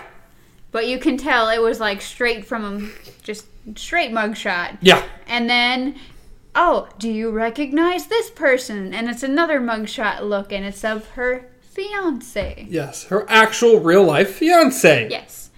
But 0.70 0.86
you 0.86 0.98
can 0.98 1.16
tell 1.16 1.48
it 1.48 1.60
was 1.60 1.80
like 1.80 2.00
straight 2.00 2.46
from 2.46 2.64
a 2.64 3.22
just 3.22 3.46
straight 3.74 4.12
mugshot. 4.12 4.78
Yeah. 4.80 5.02
And 5.26 5.50
then, 5.50 5.96
oh, 6.54 6.88
do 6.98 7.10
you 7.10 7.30
recognize 7.30 8.06
this 8.06 8.30
person? 8.30 8.94
And 8.94 9.08
it's 9.08 9.22
another 9.22 9.60
mugshot 9.60 10.22
look, 10.22 10.52
and 10.52 10.64
it's 10.64 10.84
of 10.84 11.08
her 11.10 11.48
fiance. 11.60 12.66
Yes. 12.68 13.04
Her 13.04 13.26
actual 13.28 13.80
real 13.80 14.04
life 14.04 14.36
fiance. 14.36 15.08
Yes. 15.10 15.50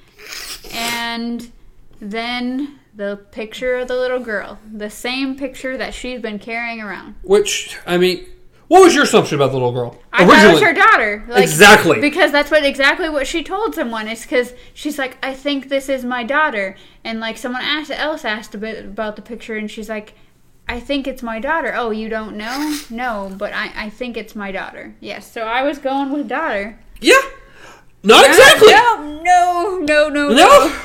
And 0.72 1.52
then 2.00 2.78
the 2.94 3.20
picture 3.30 3.76
of 3.76 3.88
the 3.88 3.96
little 3.96 4.18
girl. 4.18 4.58
The 4.72 4.90
same 4.90 5.36
picture 5.36 5.76
that 5.76 5.94
she's 5.94 6.20
been 6.20 6.38
carrying 6.38 6.80
around. 6.80 7.14
Which, 7.22 7.78
I 7.86 7.96
mean, 7.96 8.26
what 8.68 8.82
was 8.84 8.94
your 8.94 9.04
assumption 9.04 9.36
about 9.36 9.48
the 9.48 9.54
little 9.54 9.72
girl? 9.72 9.98
I 10.12 10.26
thought 10.26 10.46
it 10.46 10.52
was 10.52 10.62
her 10.62 10.74
daughter. 10.74 11.24
Like, 11.28 11.42
Exactly. 11.42 12.00
Because 12.00 12.32
that's 12.32 12.50
what 12.50 12.64
exactly 12.64 13.08
what 13.08 13.26
she 13.26 13.42
told 13.42 13.74
someone. 13.74 14.08
It's 14.08 14.22
because 14.22 14.52
she's 14.74 14.98
like, 14.98 15.16
I 15.22 15.34
think 15.34 15.68
this 15.68 15.88
is 15.88 16.04
my 16.04 16.22
daughter. 16.22 16.76
And 17.02 17.18
like 17.20 17.38
someone 17.38 17.62
asked, 17.62 17.90
else 17.90 18.24
asked 18.24 18.54
a 18.54 18.58
bit 18.58 18.84
about 18.84 19.16
the 19.16 19.22
picture, 19.22 19.56
and 19.56 19.70
she's 19.70 19.88
like, 19.88 20.14
I 20.68 20.80
think 20.80 21.06
it's 21.06 21.22
my 21.22 21.40
daughter. 21.40 21.72
Oh, 21.74 21.90
you 21.90 22.10
don't 22.10 22.36
know? 22.36 22.78
No, 22.90 23.34
but 23.36 23.54
I, 23.54 23.72
I 23.74 23.90
think 23.90 24.16
it's 24.18 24.36
my 24.36 24.52
daughter. 24.52 24.94
Yes. 25.00 25.30
So 25.32 25.42
I 25.42 25.62
was 25.62 25.78
going 25.78 26.12
with 26.12 26.28
daughter. 26.28 26.78
Yeah. 27.00 27.20
Not 28.02 28.26
exactly. 28.26 28.68
No, 28.68 29.20
no, 29.22 29.78
no, 29.78 30.08
no, 30.08 30.28
No. 30.28 30.80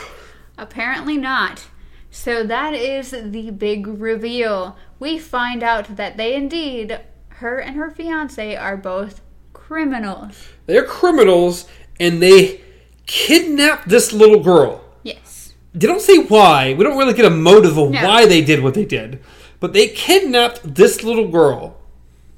Apparently 0.57 1.17
not. 1.17 1.65
So 2.11 2.43
that 2.43 2.73
is 2.73 3.11
the 3.11 3.51
big 3.51 3.87
reveal. 3.87 4.77
We 4.99 5.17
find 5.19 5.63
out 5.63 5.97
that 5.97 6.15
they 6.15 6.35
indeed, 6.35 6.99
her 7.43 7.59
and 7.59 7.75
her 7.75 7.91
fiance, 7.91 8.55
are 8.55 8.77
both 8.77 9.21
criminals. 9.51 10.47
They're 10.65 10.85
criminals, 10.85 11.67
and 11.99 12.21
they 12.21 12.61
kidnapped 13.05 13.89
this 13.89 14.11
little 14.13 14.41
girl. 14.41 14.83
Yes. 15.03 15.53
They 15.73 15.85
don't 15.85 16.01
say 16.01 16.17
why. 16.19 16.73
We 16.73 16.83
don't 16.83 16.97
really 16.97 17.13
get 17.13 17.25
a 17.25 17.29
motive 17.29 17.77
of 17.77 17.91
No. 17.91 18.03
why 18.07 18.25
they 18.25 18.41
did 18.41 18.63
what 18.63 18.73
they 18.73 18.85
did. 18.85 19.19
But 19.59 19.73
they 19.73 19.89
kidnapped 19.89 20.75
this 20.75 21.03
little 21.03 21.27
girl. 21.27 21.77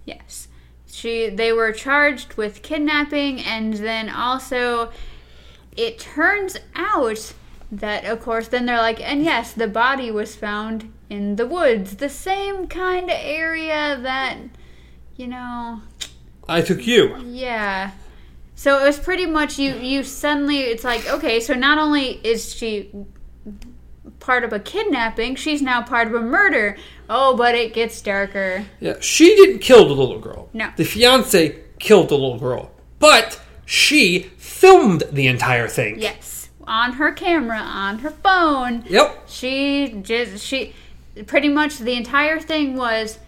Yes. 0.06 0.48
She 0.88 1.30
they 1.30 1.52
were 1.52 1.72
charged 1.72 2.34
with 2.36 2.62
kidnapping 2.62 3.40
and 3.42 3.74
then 3.76 4.10
also 4.10 4.92
it 5.76 6.00
turns 6.00 6.58
out 6.76 7.34
that 7.72 8.06
of 8.06 8.22
course 8.22 8.48
then 8.48 8.66
they're 8.66 8.78
like 8.78 9.02
and 9.02 9.24
yes, 9.24 9.52
the 9.54 9.68
body 9.68 10.10
was 10.10 10.36
found 10.36 10.92
in 11.10 11.36
the 11.36 11.46
woods, 11.46 11.98
the 11.98 12.10
same 12.10 12.68
kind 12.68 13.06
of 13.10 13.18
area 13.20 14.00
that 14.02 14.38
you 15.16 15.28
know, 15.28 15.82
I 16.48 16.62
took 16.62 16.86
you. 16.86 17.18
yeah. 17.26 17.92
So 18.58 18.80
it 18.82 18.86
was 18.88 18.98
pretty 19.00 19.26
much 19.26 19.60
you 19.60 19.74
you 19.76 20.04
suddenly 20.04 20.60
it's 20.60 20.84
like 20.84 21.08
okay, 21.10 21.40
so 21.42 21.54
not 21.54 21.78
only 21.78 22.22
is 22.24 22.54
she 22.56 22.90
part 24.20 24.44
of 24.44 24.54
a 24.54 24.60
kidnapping, 24.60 25.36
she's 25.36 25.62
now 25.62 25.82
part 25.82 26.08
of 26.08 26.14
a 26.14 26.22
murder. 26.22 26.78
Oh, 27.10 27.36
but 27.36 27.54
it 27.56 27.74
gets 27.74 28.02
darker. 28.02 28.66
Yeah, 28.80 28.96
she 29.02 29.36
didn't 29.36 29.60
kill 29.60 29.88
the 29.88 29.94
little 29.94 30.20
girl. 30.20 30.50
No. 30.54 30.72
The 30.76 30.86
fiance 30.86 31.60
killed 31.80 32.10
the 32.10 32.16
little 32.18 32.40
girl. 32.40 32.72
But 33.00 33.42
she 33.66 34.32
filmed 34.38 35.04
the 35.12 35.28
entire 35.28 35.68
thing. 35.68 36.00
Yes, 36.00 36.50
on 36.66 36.94
her 36.94 37.12
camera, 37.12 37.60
on 37.60 38.00
her 38.00 38.10
phone. 38.12 38.86
Yep. 38.88 39.24
She 39.28 40.00
just 40.02 40.44
she 40.44 40.74
pretty 41.28 41.50
much 41.50 41.78
the 41.80 41.94
entire 41.94 42.40
thing 42.40 42.78
was 42.78 43.20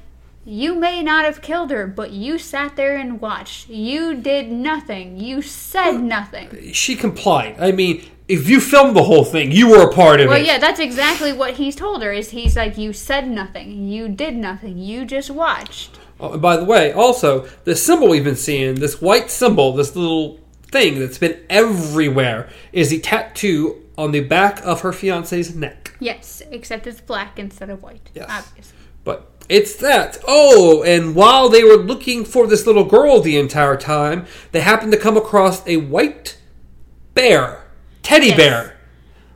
you 0.48 0.76
may 0.76 1.04
not 1.04 1.26
have 1.26 1.42
killed 1.42 1.72
her, 1.72 1.86
but 1.86 2.12
you 2.12 2.38
sat 2.38 2.78
there 2.78 2.96
and 2.96 3.20
watched. 3.20 3.68
You 3.68 4.16
did 4.16 4.50
nothing. 4.50 5.20
You 5.20 5.42
said 5.42 6.00
nothing. 6.00 6.72
She 6.72 6.96
complied. 6.96 7.60
I 7.60 7.74
mean, 7.74 8.10
if 8.30 8.50
you 8.50 8.62
filmed 8.62 8.96
the 8.96 9.04
whole 9.04 9.26
thing, 9.26 9.52
you 9.52 9.70
were 9.70 9.90
a 9.90 9.94
part 9.94 10.22
of 10.22 10.28
Well, 10.28 10.38
it. 10.38 10.40
Well, 10.40 10.48
yeah, 10.48 10.58
that's 10.58 10.80
exactly 10.80 11.34
what 11.34 11.56
he's 11.56 11.76
told 11.76 12.02
her. 12.02 12.14
Is 12.14 12.30
he's 12.30 12.56
like, 12.56 12.78
you 12.78 12.94
said 12.94 13.28
nothing. 13.30 13.90
You 13.90 14.08
did 14.08 14.38
nothing. 14.38 14.78
You 14.78 15.04
just 15.04 15.30
watched. 15.30 16.00
Oh, 16.18 16.32
and 16.32 16.42
by 16.42 16.56
the 16.56 16.64
way, 16.64 16.94
also, 16.94 17.42
the 17.66 17.76
symbol 17.76 18.08
we've 18.08 18.24
been 18.24 18.38
seeing, 18.38 18.76
this 18.76 19.02
white 19.02 19.30
symbol, 19.30 19.74
this 19.74 19.98
little 19.98 20.40
thing 20.72 20.98
that's 20.98 21.18
been 21.18 21.38
everywhere, 21.50 22.50
is 22.72 22.90
the 22.90 23.00
tattoo 23.00 23.84
on 23.98 24.12
the 24.12 24.22
back 24.22 24.66
of 24.66 24.80
her 24.80 24.94
fiance's 24.94 25.54
neck. 25.54 25.94
Yes, 26.00 26.42
except 26.52 26.88
it's 26.88 27.02
black 27.02 27.38
instead 27.38 27.70
of 27.70 27.84
white. 27.84 28.10
Yes. 28.14 28.28
Obviously. 28.30 28.78
But 29.04 29.37
it's 29.50 29.76
that. 29.78 30.18
Oh, 30.28 30.84
and 30.84 31.16
while 31.16 31.50
they 31.50 31.64
were 31.64 31.78
looking 31.78 32.26
for 32.26 32.48
this 32.48 32.66
little 32.66 32.84
girl 32.86 33.22
the 33.22 33.38
entire 33.38 33.78
time, 33.78 34.26
they 34.52 34.62
happened 34.62 34.92
to 34.92 34.98
come 34.98 35.18
across 35.18 35.66
a 35.68 35.78
white 35.78 36.38
bear, 37.14 37.64
teddy 38.04 38.28
Yes. 38.28 38.38
bear, 38.38 38.78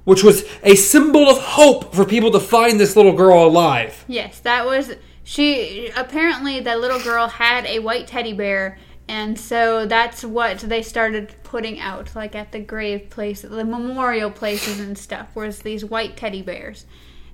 which 0.03 0.23
was 0.23 0.43
a 0.63 0.75
symbol 0.75 1.29
of 1.29 1.37
hope 1.39 1.93
for 1.95 2.05
people 2.05 2.31
to 2.31 2.39
find 2.39 2.79
this 2.79 2.95
little 2.95 3.13
girl 3.13 3.45
alive. 3.45 4.03
Yes, 4.07 4.39
that 4.39 4.65
was 4.65 4.93
she. 5.23 5.89
Apparently, 5.95 6.59
that 6.59 6.79
little 6.81 6.99
girl 6.99 7.27
had 7.27 7.65
a 7.65 7.79
white 7.79 8.07
teddy 8.07 8.33
bear, 8.33 8.77
and 9.07 9.39
so 9.39 9.85
that's 9.85 10.23
what 10.23 10.59
they 10.59 10.81
started 10.81 11.33
putting 11.43 11.79
out, 11.79 12.15
like 12.15 12.35
at 12.35 12.51
the 12.51 12.59
grave 12.59 13.09
place, 13.09 13.41
the 13.41 13.63
memorial 13.65 14.31
places 14.31 14.79
and 14.79 14.97
stuff, 14.97 15.35
was 15.35 15.59
these 15.59 15.83
white 15.85 16.15
teddy 16.17 16.41
bears. 16.41 16.85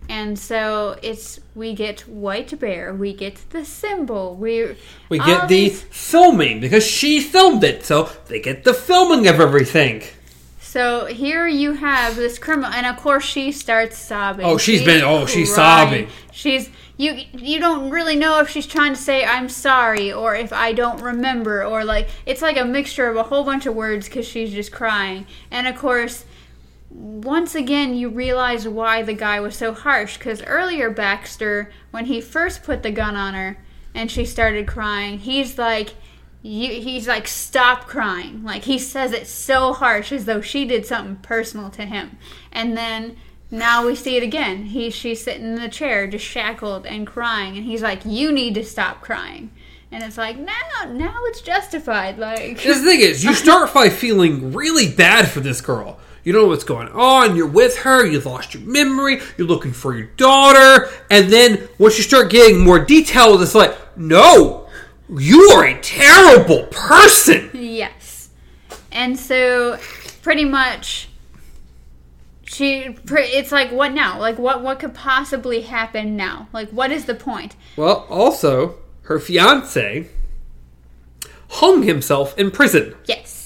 And 0.09 0.39
so 0.39 0.97
it's 1.01 1.39
we 1.53 1.73
get 1.73 2.01
white 2.07 2.57
bear, 2.59 2.93
we 2.93 3.13
get 3.13 3.49
the 3.49 3.65
symbol, 3.65 4.35
we 4.35 4.75
We 5.09 5.19
get 5.19 5.47
the 5.49 5.69
these- 5.69 5.83
filming 5.89 6.59
because 6.59 6.85
she 6.85 7.19
filmed 7.19 7.63
it, 7.63 7.83
so 7.85 8.09
they 8.27 8.39
get 8.39 8.63
the 8.63 8.73
filming 8.73 9.27
of 9.27 9.39
everything. 9.41 10.03
So 10.61 11.05
here 11.07 11.47
you 11.47 11.73
have 11.73 12.15
this 12.15 12.37
criminal, 12.39 12.71
and 12.71 12.85
of 12.85 12.97
course 12.97 13.25
she 13.25 13.51
starts 13.51 13.97
sobbing. 13.97 14.45
Oh, 14.45 14.57
she's 14.57 14.83
been- 14.83 15.03
oh, 15.03 15.25
she's 15.25 15.53
crying. 15.53 15.87
sobbing. 15.87 16.07
She's 16.31 16.69
you. 16.97 17.23
You 17.33 17.59
don't 17.59 17.89
really 17.89 18.15
know 18.15 18.39
if 18.39 18.49
she's 18.49 18.65
trying 18.67 18.93
to 18.93 18.99
say 18.99 19.25
I'm 19.25 19.49
sorry 19.49 20.11
or 20.11 20.35
if 20.35 20.51
I 20.53 20.73
don't 20.73 21.01
remember 21.01 21.63
or 21.65 21.83
like 21.83 22.09
it's 22.25 22.41
like 22.41 22.57
a 22.57 22.65
mixture 22.65 23.07
of 23.07 23.15
a 23.17 23.23
whole 23.23 23.43
bunch 23.43 23.65
of 23.65 23.75
words 23.75 24.07
because 24.07 24.27
she's 24.27 24.51
just 24.51 24.71
crying. 24.71 25.25
And 25.51 25.67
of 25.67 25.75
course, 25.77 26.25
once 26.89 27.55
again 27.55 27.95
you 27.95 28.09
realize 28.09 28.67
why 28.67 29.03
the 29.03 29.13
guy 29.13 29.39
was 29.39 29.55
so 29.55 29.73
harsh 29.73 30.17
because 30.17 30.41
earlier 30.43 30.89
Baxter, 30.89 31.71
when 31.91 32.05
he 32.05 32.21
first 32.21 32.63
put 32.63 32.83
the 32.83 32.91
gun 32.91 33.15
on 33.15 33.33
her 33.33 33.57
and 33.93 34.09
she 34.09 34.25
started 34.25 34.67
crying, 34.67 35.19
he's 35.19 35.57
like. 35.57 35.93
You, 36.43 36.79
he's 36.79 37.07
like, 37.09 37.27
stop 37.27 37.87
crying. 37.87 38.43
Like, 38.43 38.63
he 38.63 38.77
says 38.77 39.11
it 39.11 39.27
so 39.27 39.73
harsh 39.73 40.13
as 40.13 40.25
though 40.25 40.39
she 40.39 40.65
did 40.65 40.85
something 40.85 41.17
personal 41.17 41.69
to 41.71 41.83
him. 41.83 42.17
And 42.53 42.77
then 42.77 43.17
now 43.49 43.85
we 43.85 43.95
see 43.95 44.15
it 44.15 44.23
again. 44.23 44.65
He, 44.65 44.89
she's 44.89 45.21
sitting 45.21 45.45
in 45.45 45.55
the 45.55 45.67
chair, 45.67 46.07
just 46.07 46.23
shackled 46.23 46.85
and 46.85 47.07
crying. 47.07 47.57
And 47.57 47.65
he's 47.65 47.81
like, 47.81 48.05
you 48.05 48.31
need 48.31 48.53
to 48.53 48.63
stop 48.63 49.01
crying. 49.01 49.49
And 49.91 50.03
it's 50.03 50.17
like, 50.17 50.37
now, 50.37 50.53
now 50.91 51.17
it's 51.23 51.41
justified. 51.41 52.17
Like, 52.17 52.61
The 52.61 52.75
thing 52.75 52.99
is, 52.99 53.23
you 53.23 53.33
start 53.33 53.73
by 53.73 53.89
feeling 53.89 54.53
really 54.53 54.89
bad 54.89 55.29
for 55.29 55.39
this 55.39 55.59
girl. 55.59 55.99
You 56.27 56.33
don't 56.33 56.41
know 56.41 56.49
what's 56.49 56.65
going 56.65 56.89
on. 56.89 57.37
You're 57.37 57.47
with 57.47 57.77
her. 57.77 58.05
You've 58.05 58.25
lost 58.25 58.53
your 58.53 58.61
memory. 58.63 59.21
You're 59.37 59.47
looking 59.47 59.71
for 59.71 59.95
your 59.95 60.07
daughter. 60.17 60.89
And 61.09 61.31
then 61.31 61.69
once 61.77 61.97
you 61.97 62.03
start 62.03 62.29
getting 62.29 62.59
more 62.59 62.79
detailed, 62.79 63.41
it's 63.41 63.55
like, 63.55 63.73
no, 63.97 64.67
you 65.09 65.51
are 65.51 65.63
a 65.63 65.79
terrible 65.79 66.63
person. 66.63 67.49
Yes. 67.53 68.27
And 68.91 69.17
so 69.17 69.79
pretty 70.21 70.43
much 70.43 71.07
she 72.43 72.97
it's 73.09 73.53
like 73.53 73.71
what 73.71 73.93
now? 73.93 74.19
Like 74.19 74.37
what 74.37 74.61
what 74.61 74.79
could 74.81 74.93
possibly 74.93 75.61
happen 75.61 76.17
now? 76.17 76.49
Like 76.51 76.69
what 76.71 76.91
is 76.91 77.05
the 77.05 77.15
point? 77.15 77.55
Well, 77.77 78.05
also, 78.09 78.79
her 79.03 79.17
fiance 79.17 80.09
hung 81.51 81.83
himself 81.83 82.37
in 82.37 82.51
prison. 82.51 82.95
Yes. 83.05 83.36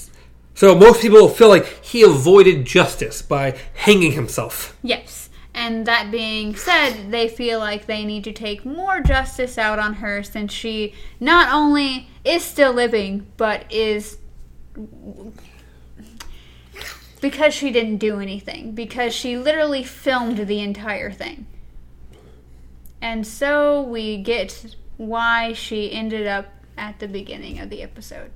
So 0.62 0.76
most 0.76 1.02
people 1.02 1.28
feel 1.28 1.50
like 1.50 1.84
he 1.84 2.04
avoided 2.04 2.66
justice 2.66 3.24
by 3.24 3.58
hanging 3.74 4.12
himself. 4.12 4.78
Yes. 4.84 5.32
And 5.56 5.88
that 5.88 6.12
being 6.12 6.56
said, 6.56 7.10
they 7.10 7.28
feel 7.30 7.58
like 7.58 7.88
they 7.88 8.06
need 8.06 8.24
to 8.26 8.32
take 8.32 8.64
more 8.64 9.02
justice 9.02 9.58
out 9.58 9.80
on 9.80 9.96
her 9.96 10.22
since 10.22 10.54
she 10.54 10.94
not 11.20 11.52
only 11.52 12.10
is 12.24 12.44
still 12.44 12.74
living, 12.74 13.26
but 13.38 13.66
is 13.72 14.20
because 17.22 17.56
she 17.56 17.72
didn't 17.72 17.98
do 17.98 18.20
anything, 18.20 18.74
because 18.74 19.16
she 19.16 19.38
literally 19.38 19.84
filmed 19.84 20.46
the 20.46 20.60
entire 20.60 21.12
thing. 21.12 21.48
And 23.02 23.26
so 23.26 23.82
we 23.82 24.18
get 24.18 24.76
why 24.98 25.54
she 25.54 25.92
ended 25.92 26.28
up 26.28 26.54
at 26.78 27.00
the 27.00 27.08
beginning 27.08 27.58
of 27.58 27.72
the 27.72 27.82
episode. 27.82 28.30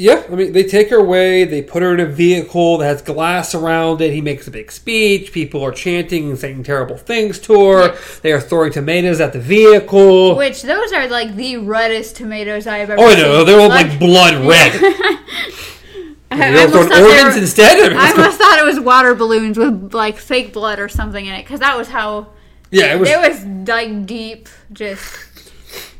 Yeah, 0.00 0.24
I 0.32 0.34
mean, 0.34 0.52
they 0.52 0.62
take 0.62 0.88
her 0.88 0.96
away, 0.96 1.44
they 1.44 1.60
put 1.60 1.82
her 1.82 1.92
in 1.92 2.00
a 2.00 2.06
vehicle 2.06 2.78
that 2.78 2.86
has 2.86 3.02
glass 3.02 3.54
around 3.54 4.00
it. 4.00 4.14
He 4.14 4.22
makes 4.22 4.48
a 4.48 4.50
big 4.50 4.72
speech. 4.72 5.30
People 5.30 5.62
are 5.62 5.72
chanting 5.72 6.30
and 6.30 6.38
saying 6.38 6.62
terrible 6.62 6.96
things 6.96 7.38
to 7.40 7.52
her. 7.52 7.86
Yes. 7.88 8.20
They 8.20 8.32
are 8.32 8.40
throwing 8.40 8.72
tomatoes 8.72 9.20
at 9.20 9.34
the 9.34 9.40
vehicle. 9.40 10.36
Which 10.36 10.62
those 10.62 10.90
are 10.94 11.06
like 11.08 11.36
the 11.36 11.58
reddest 11.58 12.16
tomatoes 12.16 12.66
I 12.66 12.78
have 12.78 12.88
ever 12.88 13.02
oh, 13.02 13.10
seen. 13.10 13.18
know. 13.18 13.44
They're 13.44 13.60
all 13.60 13.68
like, 13.68 13.98
blood 13.98 14.36
red. 14.46 14.72
I, 16.30 16.48
I 16.48 16.50
were 16.50 16.60
almost 16.60 16.72
thought 16.72 16.88
they 16.88 17.02
organs 17.02 17.34
were- 17.34 17.40
instead. 17.42 17.78
I 17.78 17.88
mean, 17.90 17.98
I 17.98 18.10
almost 18.12 18.38
thought 18.38 18.58
it 18.58 18.64
was 18.64 18.80
water 18.80 19.14
balloons 19.14 19.58
with 19.58 19.92
like 19.92 20.16
fake 20.16 20.54
blood 20.54 20.78
or 20.78 20.88
something 20.88 21.26
in 21.26 21.34
it 21.34 21.42
because 21.42 21.60
that 21.60 21.76
was 21.76 21.88
how 21.88 22.28
yeah, 22.70 22.94
it 22.94 23.00
was. 23.00 23.10
it 23.10 23.18
was 23.18 23.44
like 23.68 24.06
deep, 24.06 24.48
just 24.72 25.52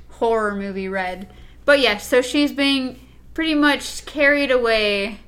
horror 0.09 0.57
movie 0.57 0.89
red. 0.89 1.29
But 1.67 1.81
yeah, 1.81 1.99
so 1.99 2.23
she's 2.23 2.51
being 2.51 2.99
pretty 3.41 3.55
much 3.55 4.05
carried 4.05 4.51
away 4.51 5.19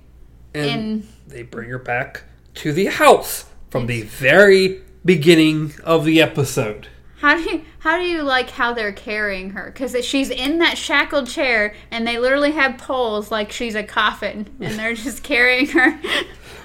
and 0.53 0.67
in 0.67 1.09
they 1.27 1.43
bring 1.43 1.71
her 1.71 1.79
back 1.79 2.25
to 2.53 2.71
the 2.71 2.85
house 2.85 3.47
from 3.71 3.87
the 3.87 4.03
very 4.03 4.83
beginning 5.03 5.73
of 5.83 6.05
the 6.05 6.21
episode. 6.21 6.89
How 7.21 7.37
do 7.37 7.41
you 7.41 7.65
how 7.79 7.97
do 7.97 8.03
you 8.03 8.21
like 8.23 8.51
how 8.51 8.75
they're 8.75 8.93
carrying 8.93 9.53
her? 9.53 9.71
Because 9.73 9.97
she's 10.05 10.29
in 10.29 10.59
that 10.59 10.77
shackled 10.77 11.27
chair, 11.27 11.75
and 11.91 12.07
they 12.07 12.19
literally 12.19 12.51
have 12.51 12.77
poles 12.77 13.31
like 13.31 13.51
she's 13.51 13.75
a 13.75 13.83
coffin, 13.83 14.47
and 14.61 14.79
they're 14.79 14.93
just 14.93 15.23
carrying 15.23 15.69
her. 15.69 15.99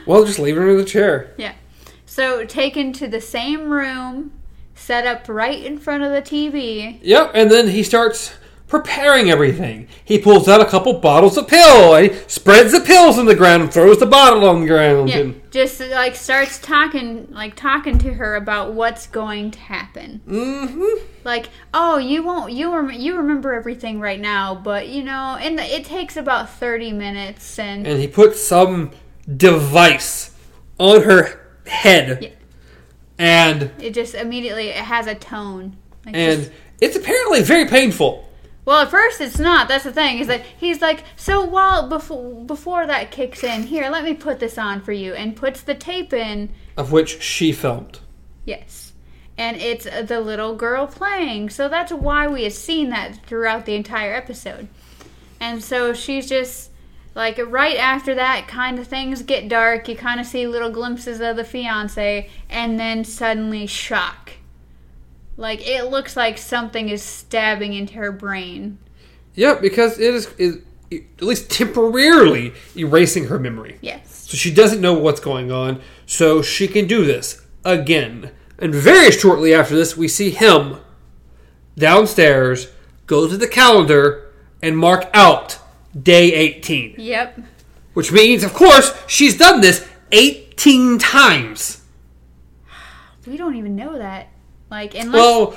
Well, 0.06 0.26
just 0.26 0.40
leave 0.40 0.58
her 0.58 0.70
in 0.70 0.76
the 0.76 0.84
chair. 0.84 1.34
yeah. 1.38 1.54
So 2.06 2.44
taken 2.44 2.92
to 2.92 3.08
the 3.08 3.22
same 3.22 3.70
room, 3.70 4.34
set 4.76 5.08
up 5.08 5.30
right 5.30 5.64
in 5.64 5.78
front 5.78 6.04
of 6.04 6.12
the 6.12 6.22
TV. 6.22 7.00
Yep, 7.02 7.32
and 7.36 7.50
then 7.50 7.70
he 7.70 7.84
starts 7.84 8.34
preparing 8.68 9.30
everything. 9.30 9.88
He 10.04 10.20
pulls 10.20 10.48
out 10.48 10.60
a 10.62 10.66
couple 10.66 10.94
bottles 10.94 11.38
of 11.38 11.48
pill. 11.48 11.96
And 11.96 12.12
he 12.12 12.20
spreads 12.28 12.74
the 12.74 12.82
pills 12.82 13.18
on 13.18 13.26
the 13.26 13.36
ground 13.36 13.64
and 13.64 13.74
throws 13.74 14.00
the 14.00 14.06
bottle 14.06 14.48
on 14.48 14.62
the 14.62 14.68
ground. 14.68 15.10
Yeah, 15.10 15.20
And, 15.20 15.52
just 15.52 15.80
like 15.80 16.16
starts 16.16 16.60
talking, 16.60 17.28
like 17.32 17.56
talking 17.56 17.98
to 18.00 18.14
her 18.14 18.36
about 18.36 18.74
what's 18.74 19.08
going 19.08 19.52
to 19.52 19.60
happen. 19.60 20.22
Mm-hmm. 20.28 21.06
Like, 21.24 21.50
oh, 21.74 21.98
you 21.98 22.24
won't, 22.24 22.52
you 22.52 22.74
rem- 22.74 22.92
you 22.92 23.18
remember 23.18 23.54
everything 23.54 24.00
right 24.00 24.20
now, 24.20 24.54
but 24.56 24.88
you 24.90 25.04
know, 25.04 25.38
and 25.40 25.60
it 25.60 25.86
takes 25.86 26.16
about 26.16 26.50
thirty 26.50 26.92
minutes, 26.94 27.60
and 27.60 27.86
And 27.88 28.00
he 28.00 28.08
puts 28.08 28.42
some 28.42 28.92
device 29.36 30.32
on 30.78 31.04
her 31.04 31.40
head. 31.66 32.20
Yeah. 32.22 32.30
And 33.18 33.72
it 33.80 33.94
just 33.94 34.14
immediately 34.14 34.70
it 34.70 34.76
has 34.76 35.08
a 35.08 35.16
tone. 35.16 35.78
Like 36.06 36.16
and 36.16 36.42
just- 36.44 36.52
it's 36.80 36.96
apparently 36.96 37.42
very 37.42 37.66
painful. 37.66 38.30
Well, 38.68 38.82
at 38.82 38.92
first 38.92 39.22
it's 39.22 39.40
not. 39.40 39.70
That's 39.70 39.86
the 39.86 39.94
thing 39.94 40.20
is 40.20 40.28
that 40.28 40.42
he's 40.58 40.82
like, 40.82 41.06
so 41.16 41.42
while 41.42 41.88
before 41.88 42.44
before 42.44 42.86
that 42.86 43.12
kicks 43.12 43.42
in, 43.42 43.64
here, 43.64 43.90
let 43.90 44.04
me 44.04 44.14
put 44.14 44.42
this 44.42 44.58
on 44.58 44.82
for 44.82 44.92
you, 44.92 45.14
and 45.14 45.38
puts 45.38 45.62
the 45.62 45.74
tape 45.74 46.12
in. 46.12 46.50
Of 46.76 46.92
which 46.92 47.22
she 47.22 47.54
filmed. 47.54 48.02
Yes. 48.44 48.92
And 49.38 49.56
it's 49.56 49.86
the 49.86 50.20
little 50.20 50.54
girl 50.54 50.86
playing. 50.86 51.50
So 51.52 51.70
that's 51.70 51.94
why 51.94 52.28
we 52.28 52.44
have 52.44 52.52
seen 52.52 52.90
that 52.90 53.26
throughout 53.26 53.66
the 53.66 53.76
entire 53.76 54.14
episode. 54.14 54.68
And 55.40 55.64
so 55.64 55.94
she's 55.94 56.28
just 56.28 56.70
like 57.16 57.40
right 57.48 57.78
after 57.78 58.16
that 58.16 58.50
kind 58.50 58.80
of 58.80 58.88
things 58.88 59.22
get 59.22 59.48
dark, 59.48 59.88
you 59.88 59.96
kind 59.96 60.20
of 60.20 60.26
see 60.26 60.46
little 60.46 60.72
glimpses 60.72 61.22
of 61.22 61.38
the 61.38 61.46
fiance 61.46 62.30
and 62.50 62.78
then 62.78 63.06
suddenly 63.06 63.66
shock. 63.66 64.34
Like 65.38 65.66
it 65.66 65.86
looks 65.86 66.18
like 66.18 66.38
something 66.38 66.90
is 66.90 67.04
stabbing 67.04 67.74
into 67.74 67.94
her 67.94 68.12
brain. 68.12 68.80
Yep, 69.36 69.62
because 69.62 70.00
it 70.00 70.14
is, 70.16 70.28
is 70.40 70.58
at 70.92 71.22
least 71.22 71.52
temporarily 71.52 72.54
erasing 72.76 73.28
her 73.28 73.38
memory. 73.38 73.78
Yes. 73.82 74.26
So 74.30 74.36
she 74.36 74.52
doesn't 74.54 74.82
know 74.82 74.94
what's 74.94 75.20
going 75.20 75.52
on, 75.52 75.82
so 76.08 76.42
she 76.42 76.68
can 76.68 76.88
do 76.88 77.06
this 77.06 77.46
again. 77.64 78.32
And 78.58 78.74
very 78.74 79.12
shortly 79.12 79.54
after 79.54 79.76
this, 79.76 79.96
we 79.96 80.08
see 80.08 80.32
him 80.32 80.78
downstairs 81.78 82.72
go 83.06 83.28
to 83.28 83.38
the 83.38 83.48
calendar 83.48 84.32
and 84.62 84.78
mark 84.78 85.08
out 85.14 85.60
day 86.02 86.34
18. 86.34 86.96
Yep. 86.98 87.40
Which 87.94 88.12
means, 88.12 88.44
of 88.44 88.54
course, 88.54 88.94
she's 89.08 89.38
done 89.38 89.62
this 89.62 89.88
18 90.12 90.98
times. 90.98 91.84
We 93.26 93.38
don't 93.38 93.56
even 93.56 93.76
know 93.76 93.98
that. 93.98 94.30
Like 94.70 94.96
unless 94.96 95.14
Well, 95.14 95.56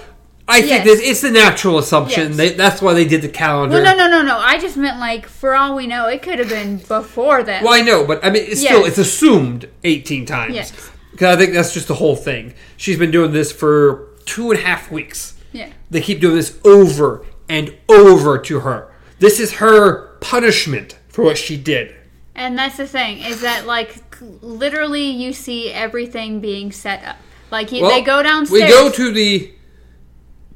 I 0.48 0.60
think 0.62 0.84
Yes. 0.84 0.84
this, 0.84 1.00
it's 1.02 1.20
the 1.20 1.30
natural 1.30 1.78
assumption. 1.78 2.28
Yes. 2.28 2.36
They, 2.36 2.52
that's 2.54 2.82
why 2.82 2.92
they 2.94 3.04
did 3.04 3.22
the 3.22 3.28
calendar. 3.28 3.76
Well, 3.80 3.96
no, 3.96 4.08
no, 4.08 4.10
no, 4.10 4.22
no. 4.22 4.38
I 4.38 4.58
just 4.58 4.76
meant 4.76 4.98
like 4.98 5.26
for 5.26 5.54
all 5.54 5.76
we 5.76 5.86
know, 5.86 6.06
it 6.08 6.22
could 6.22 6.38
have 6.38 6.48
been 6.48 6.78
before 6.78 7.42
that. 7.42 7.62
Well, 7.62 7.72
I 7.72 7.82
know, 7.82 8.04
but 8.04 8.24
I 8.24 8.30
mean, 8.30 8.44
it's 8.48 8.60
still 8.60 8.84
it's 8.84 8.98
assumed 8.98 9.68
eighteen 9.84 10.26
times. 10.26 10.54
Yes. 10.54 10.90
Because 11.12 11.36
I 11.36 11.38
think 11.38 11.54
that's 11.54 11.72
just 11.74 11.88
the 11.88 11.94
whole 11.94 12.16
thing. 12.16 12.54
She's 12.76 12.98
been 12.98 13.10
doing 13.10 13.32
this 13.32 13.52
for 13.52 14.08
two 14.24 14.50
and 14.50 14.58
a 14.60 14.62
half 14.62 14.90
weeks. 14.90 15.36
Yeah. 15.52 15.70
They 15.90 16.00
keep 16.00 16.20
doing 16.20 16.36
this 16.36 16.58
over 16.64 17.26
and 17.48 17.76
over 17.88 18.38
to 18.38 18.60
her. 18.60 18.92
This 19.18 19.38
is 19.40 19.54
her 19.54 20.16
punishment 20.20 20.96
for 21.08 21.24
what 21.24 21.36
she 21.36 21.56
did. 21.56 21.94
And 22.34 22.56
that's 22.56 22.76
the 22.76 22.86
thing 22.86 23.18
is 23.18 23.42
that 23.42 23.66
like 23.66 23.96
literally 24.40 25.10
you 25.10 25.32
see 25.32 25.70
everything 25.70 26.40
being 26.40 26.72
set 26.72 27.04
up. 27.04 27.16
Like 27.50 27.72
you, 27.72 27.82
Well, 27.82 27.90
they 27.90 28.02
go 28.02 28.22
downstairs. 28.22 28.62
We 28.62 28.68
go 28.68 28.90
to 28.90 29.12
the. 29.12 29.54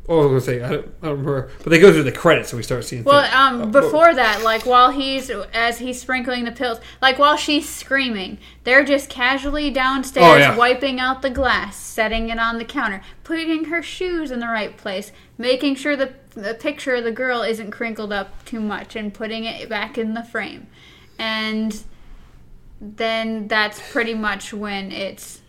Oh, 0.06 0.20
I 0.20 0.26
was 0.26 0.44
gonna 0.44 0.58
say 0.58 0.62
I 0.62 0.68
don't, 0.68 0.86
I 1.02 1.06
don't 1.06 1.18
remember, 1.24 1.50
but 1.62 1.70
they 1.70 1.78
go 1.78 1.90
through 1.90 2.02
the 2.02 2.12
credits 2.12 2.52
and 2.52 2.58
we 2.58 2.62
start 2.62 2.84
seeing. 2.84 3.04
well, 3.04 3.22
things. 3.22 3.34
um, 3.34 3.62
Oh, 3.62 3.66
before 3.80 4.14
that, 4.14 4.42
like 4.42 4.66
while 4.66 4.90
he's 4.90 5.30
as 5.30 5.78
he's 5.78 5.98
sprinkling 5.98 6.44
the 6.44 6.52
pills, 6.52 6.78
like 7.00 7.18
while 7.18 7.38
she's 7.38 7.66
screaming, 7.66 8.36
they're 8.64 8.84
just 8.84 9.08
casually 9.08 9.70
downstairs 9.70 10.26
Oh, 10.26 10.36
yeah. 10.36 10.56
wiping 10.58 11.00
out 11.00 11.22
the 11.22 11.30
glass, 11.30 11.76
setting 11.76 12.28
it 12.28 12.38
on 12.38 12.58
the 12.58 12.66
counter, 12.66 13.00
putting 13.22 13.64
her 13.64 13.82
shoes 13.82 14.30
in 14.30 14.40
the 14.40 14.46
right 14.48 14.76
place, 14.76 15.10
making 15.38 15.76
sure 15.76 15.96
the 15.96 16.12
the 16.34 16.52
picture 16.52 16.96
of 16.96 17.04
the 17.04 17.12
girl 17.12 17.40
isn't 17.40 17.70
crinkled 17.70 18.12
up 18.12 18.44
too 18.44 18.60
much, 18.60 18.96
and 18.96 19.14
putting 19.14 19.44
it 19.44 19.70
back 19.70 19.96
in 19.96 20.12
the 20.12 20.22
frame, 20.22 20.66
and 21.18 21.82
then 22.78 23.48
that's 23.48 23.80
pretty 23.90 24.12
much 24.14 24.52
when 24.52 24.92
it's 24.92 25.40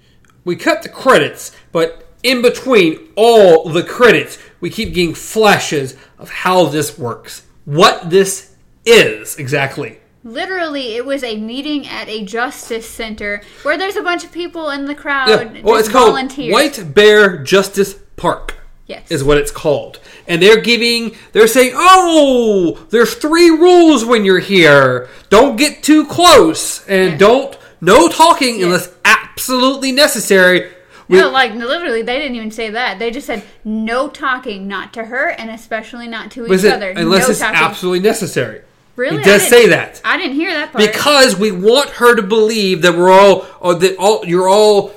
we 0.45 0.55
cut 0.55 0.83
the 0.83 0.89
credits, 0.89 1.51
but 1.73 2.07
in 2.23 2.41
between 2.41 2.99
all 3.15 3.67
the 3.67 3.83
credits, 3.83 4.37
we 4.61 4.69
keep 4.69 4.93
getting 4.93 5.13
flashes 5.13 5.97
of 6.17 6.29
how 6.29 6.65
this 6.67 6.97
works, 6.97 7.45
what 7.65 8.09
this 8.09 8.55
is 8.85 9.35
exactly. 9.37 9.99
Literally, 10.23 10.95
it 10.95 11.05
was 11.05 11.23
a 11.23 11.37
meeting 11.37 11.85
at 11.87 12.07
a 12.07 12.25
justice 12.25 12.87
center 12.89 13.41
where 13.63 13.77
there's 13.77 13.95
a 13.95 14.01
bunch 14.01 14.23
of 14.23 14.31
people 14.31 14.69
in 14.69 14.85
the 14.85 14.95
crowd. 14.95 15.29
Yeah, 15.29 15.35
oh, 15.35 15.61
well, 15.63 15.75
just 15.75 15.89
it's 15.89 15.89
called. 15.89 16.51
White 16.51 16.93
Bear 16.95 17.43
Justice 17.43 17.95
Park. 18.15 18.53
Yes. 18.87 19.09
is 19.09 19.23
what 19.23 19.39
it's 19.39 19.49
called. 19.49 19.99
And 20.27 20.39
they're 20.39 20.61
giving, 20.61 21.15
they're 21.31 21.47
saying, 21.47 21.71
oh, 21.73 22.85
there's 22.91 23.15
three 23.15 23.49
rules 23.49 24.05
when 24.05 24.23
you're 24.25 24.37
here. 24.37 25.09
Don't 25.29 25.55
get 25.55 25.81
too 25.81 26.05
close, 26.05 26.85
and 26.87 27.13
Yeah. 27.13 27.17
don't, 27.17 27.57
no 27.81 28.07
talking 28.09 28.63
unless 28.63 28.91
absolutely 29.35 29.91
necessary. 29.91 30.71
We- 31.07 31.19
no, 31.19 31.29
like 31.29 31.53
literally, 31.53 32.01
they 32.01 32.17
didn't 32.17 32.35
even 32.35 32.51
say 32.51 32.71
that. 32.71 32.97
They 32.99 33.11
just 33.11 33.27
said 33.27 33.43
no 33.63 34.07
talking, 34.07 34.67
not 34.67 34.93
to 34.93 35.05
her, 35.05 35.29
and 35.29 35.49
especially 35.51 36.07
not 36.07 36.31
to 36.31 36.45
each 36.51 36.65
other. 36.65 36.89
unless 36.89 37.23
no 37.27 37.29
it's 37.31 37.39
talking. 37.39 37.55
absolutely 37.57 37.99
necessary. 37.99 38.61
Really, 38.95 39.17
It 39.17 39.21
I 39.21 39.23
does 39.23 39.47
say 39.47 39.67
that. 39.69 40.01
I 40.05 40.17
didn't 40.17 40.35
hear 40.35 40.51
that 40.53 40.71
part. 40.71 40.83
because 40.83 41.37
we 41.37 41.51
want 41.51 41.89
her 41.91 42.15
to 42.15 42.21
believe 42.23 42.81
that 42.83 42.95
we're 42.97 43.11
all 43.11 43.45
or 43.59 43.75
that 43.75 43.97
all 43.97 44.25
you're 44.25 44.47
all 44.47 44.93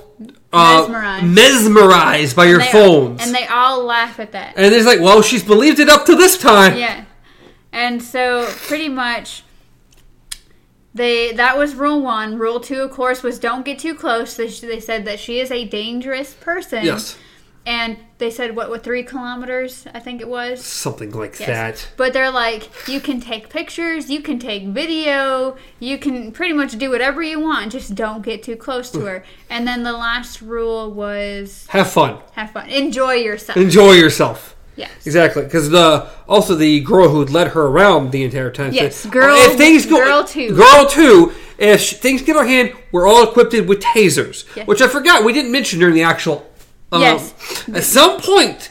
uh, 0.52 0.86
Mesmerized. 0.88 1.26
mesmerized 1.26 2.36
by 2.36 2.44
your 2.46 2.60
They- 2.60 2.72
phones 2.72 3.20
and 3.22 3.34
they 3.34 3.46
all 3.48 3.84
laugh 3.84 4.18
at 4.20 4.32
that. 4.32 4.54
and 4.56 4.72
it's 4.74 4.86
like 4.86 5.00
well 5.00 5.20
she's 5.20 5.42
believed 5.42 5.78
it 5.78 5.88
up 5.90 6.06
to 6.06 6.14
this 6.16 6.38
time 6.38 6.78
Yeah. 6.78 7.04
And 7.72 8.02
so 8.02 8.46
pretty 8.66 8.88
much 8.88 9.42
they 10.94 11.32
that 11.32 11.56
was 11.56 11.74
rule 11.74 12.00
1. 12.02 12.38
Rule 12.38 12.60
2 12.60 12.82
of 12.82 12.90
course 12.90 13.22
was 13.22 13.38
don't 13.38 13.64
get 13.64 13.78
too 13.78 13.94
close. 13.94 14.36
They, 14.36 14.48
they 14.48 14.80
said 14.80 15.04
that 15.04 15.20
she 15.20 15.40
is 15.40 15.50
a 15.50 15.64
dangerous 15.64 16.34
person. 16.34 16.84
yes 16.84 17.16
And 17.66 17.98
they 18.18 18.30
said 18.30 18.56
what 18.56 18.70
what 18.70 18.82
3 18.82 19.02
kilometers 19.04 19.86
I 19.92 20.00
think 20.00 20.20
it 20.20 20.28
was. 20.28 20.64
something 20.64 21.12
like 21.12 21.38
Yes. 21.38 21.48
that 21.48 21.88
But 21.96 22.12
they're 22.12 22.30
like 22.30 22.88
you 22.88 23.00
can 23.00 23.20
take 23.20 23.48
pictures, 23.50 24.10
you 24.10 24.22
can 24.22 24.38
take 24.38 24.64
video, 24.68 25.56
you 25.78 25.98
can 25.98 26.32
pretty 26.32 26.54
much 26.54 26.76
do 26.78 26.90
whatever 26.90 27.22
you 27.22 27.38
want, 27.40 27.72
just 27.72 27.94
don't 27.94 28.22
get 28.22 28.42
too 28.42 28.56
close 28.56 28.90
to 28.92 28.98
mm. 28.98 29.06
her. 29.08 29.24
And 29.50 29.66
then 29.68 29.82
the 29.82 29.92
last 29.92 30.40
rule 30.42 30.90
was 30.90 31.66
have 31.68 31.90
fun 31.90 32.18
have 32.32 32.50
fun. 32.50 32.68
Enjoy 32.70 33.12
yourself. 33.12 33.56
enjoy 33.56 33.92
yourself 33.92 34.56
Yes. 34.78 34.90
exactly 35.04 35.42
because 35.42 35.70
the 35.70 36.08
also 36.28 36.54
the 36.54 36.80
girl 36.80 37.08
who 37.08 37.24
led 37.24 37.48
her 37.48 37.62
around 37.66 38.12
the 38.12 38.22
entire 38.22 38.50
time 38.50 38.72
Yes, 38.72 38.96
said, 38.96 39.12
girl- 39.12 39.36
"Oh, 39.38 39.50
if 39.50 39.56
things 39.58 39.84
go 39.86 39.96
girl 39.96 40.24
two." 40.24 40.54
girl 40.54 40.86
two 40.88 41.32
if 41.58 41.80
things 42.04 42.22
get 42.22 42.36
our 42.36 42.44
hand 42.46 42.72
we're 42.92 43.06
all 43.08 43.24
equipped 43.28 43.52
with 43.52 43.80
tasers 43.80 44.44
Yes. 44.56 44.66
which 44.68 44.80
i 44.80 44.86
forgot 44.86 45.24
we 45.24 45.32
didn't 45.32 45.50
mention 45.52 45.80
during 45.80 45.94
the 45.94 46.04
actual 46.04 46.48
um, 46.92 47.02
Yes. 47.02 47.34
at 47.74 47.82
some 47.84 48.20
point 48.20 48.70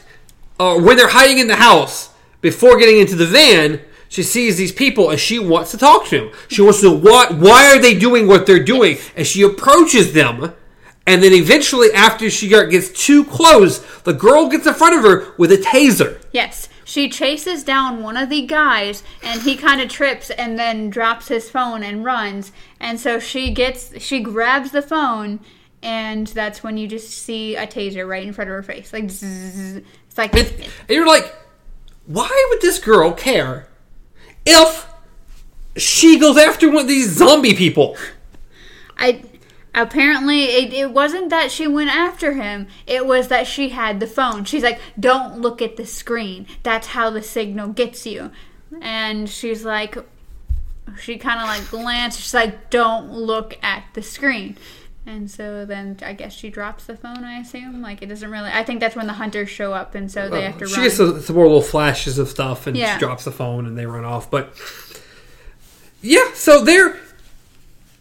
uh, 0.58 0.76
when 0.80 0.96
they're 0.96 1.08
hiding 1.20 1.38
in 1.38 1.46
the 1.46 1.56
house 1.56 2.10
before 2.40 2.78
getting 2.78 2.98
into 2.98 3.14
the 3.14 3.26
van 3.26 3.80
she 4.08 4.22
sees 4.22 4.56
these 4.56 4.72
people 4.72 5.10
and 5.10 5.20
she 5.20 5.38
wants 5.38 5.70
to 5.72 5.76
talk 5.76 6.06
to 6.06 6.18
them 6.18 6.30
she 6.48 6.62
wants 6.62 6.80
to 6.80 6.86
know 6.86 6.96
what 6.96 7.34
why 7.34 7.66
are 7.70 7.78
they 7.78 7.94
doing 7.98 8.26
what 8.26 8.46
they're 8.46 8.64
doing 8.64 8.96
and 9.14 9.26
she 9.26 9.42
approaches 9.42 10.14
them 10.14 10.54
and 11.08 11.22
then 11.22 11.32
eventually 11.32 11.92
after 11.92 12.30
she 12.30 12.48
gets 12.48 12.90
too 12.90 13.24
close 13.24 13.80
the 14.02 14.12
girl 14.12 14.48
gets 14.48 14.66
in 14.66 14.74
front 14.74 14.94
of 14.94 15.02
her 15.02 15.34
with 15.36 15.50
a 15.50 15.56
taser 15.56 16.22
Yes. 16.32 16.68
She 16.84 17.10
chases 17.10 17.64
down 17.64 18.02
one 18.02 18.16
of 18.16 18.30
the 18.30 18.46
guys 18.46 19.02
and 19.22 19.42
he 19.42 19.56
kind 19.56 19.80
of 19.80 19.90
trips 19.90 20.30
and 20.30 20.58
then 20.58 20.88
drops 20.88 21.28
his 21.28 21.50
phone 21.50 21.82
and 21.82 22.02
runs. 22.02 22.50
And 22.80 22.98
so 22.98 23.18
she 23.18 23.52
gets 23.52 24.00
she 24.00 24.20
grabs 24.20 24.70
the 24.70 24.80
phone 24.80 25.40
and 25.82 26.26
that's 26.28 26.62
when 26.62 26.78
you 26.78 26.88
just 26.88 27.10
see 27.10 27.56
a 27.56 27.66
taser 27.66 28.08
right 28.08 28.26
in 28.26 28.32
front 28.32 28.48
of 28.48 28.54
her 28.54 28.62
face. 28.62 28.92
Like 28.92 29.10
zzz. 29.10 29.82
it's 30.06 30.16
like 30.16 30.34
And, 30.34 30.48
and 30.48 30.70
you're 30.88 31.06
like, 31.06 31.34
why 32.06 32.46
would 32.50 32.62
this 32.62 32.78
girl 32.78 33.12
care 33.12 33.68
if 34.46 34.88
she 35.76 36.18
goes 36.18 36.38
after 36.38 36.68
one 36.68 36.82
of 36.82 36.88
these 36.88 37.10
zombie 37.10 37.54
people? 37.54 37.98
I 38.96 39.22
apparently 39.82 40.44
it, 40.44 40.72
it 40.72 40.90
wasn't 40.92 41.30
that 41.30 41.50
she 41.50 41.66
went 41.66 41.88
after 41.88 42.34
him 42.34 42.66
it 42.86 43.06
was 43.06 43.28
that 43.28 43.46
she 43.46 43.68
had 43.70 44.00
the 44.00 44.06
phone 44.06 44.44
she's 44.44 44.62
like 44.62 44.80
don't 44.98 45.38
look 45.40 45.62
at 45.62 45.76
the 45.76 45.86
screen 45.86 46.46
that's 46.62 46.88
how 46.88 47.08
the 47.10 47.22
signal 47.22 47.68
gets 47.68 48.04
you 48.06 48.30
and 48.82 49.30
she's 49.30 49.64
like 49.64 49.96
she 51.00 51.16
kind 51.16 51.40
of 51.40 51.46
like 51.46 51.68
glanced 51.70 52.18
she's 52.20 52.34
like 52.34 52.70
don't 52.70 53.10
look 53.12 53.56
at 53.62 53.84
the 53.94 54.02
screen 54.02 54.56
And 55.06 55.30
so 55.30 55.64
then 55.64 55.96
I 56.02 56.12
guess 56.12 56.34
she 56.34 56.50
drops 56.50 56.84
the 56.84 56.94
phone. 56.94 57.24
I 57.24 57.38
assume 57.40 57.80
like 57.80 58.02
it 58.02 58.08
doesn't 58.10 58.30
really. 58.30 58.50
I 58.52 58.62
think 58.62 58.80
that's 58.80 58.94
when 58.94 59.06
the 59.06 59.14
hunters 59.14 59.48
show 59.48 59.72
up, 59.72 59.94
and 59.94 60.10
so 60.12 60.28
they 60.28 60.42
have 60.42 60.58
to 60.58 60.66
she 60.66 60.74
run. 60.74 60.82
gets 60.84 60.96
some 60.98 61.20
some 61.22 61.34
more 61.36 61.46
little 61.46 61.62
flashes 61.62 62.18
of 62.18 62.28
stuff, 62.28 62.66
and 62.66 62.76
Yeah. 62.76 62.92
she 62.92 62.98
drops 62.98 63.24
the 63.24 63.30
phone, 63.32 63.64
and 63.66 63.78
they 63.78 63.86
run 63.86 64.04
off. 64.04 64.30
But 64.30 64.52
yeah, 66.02 66.32
so 66.34 66.62
they're 66.62 66.98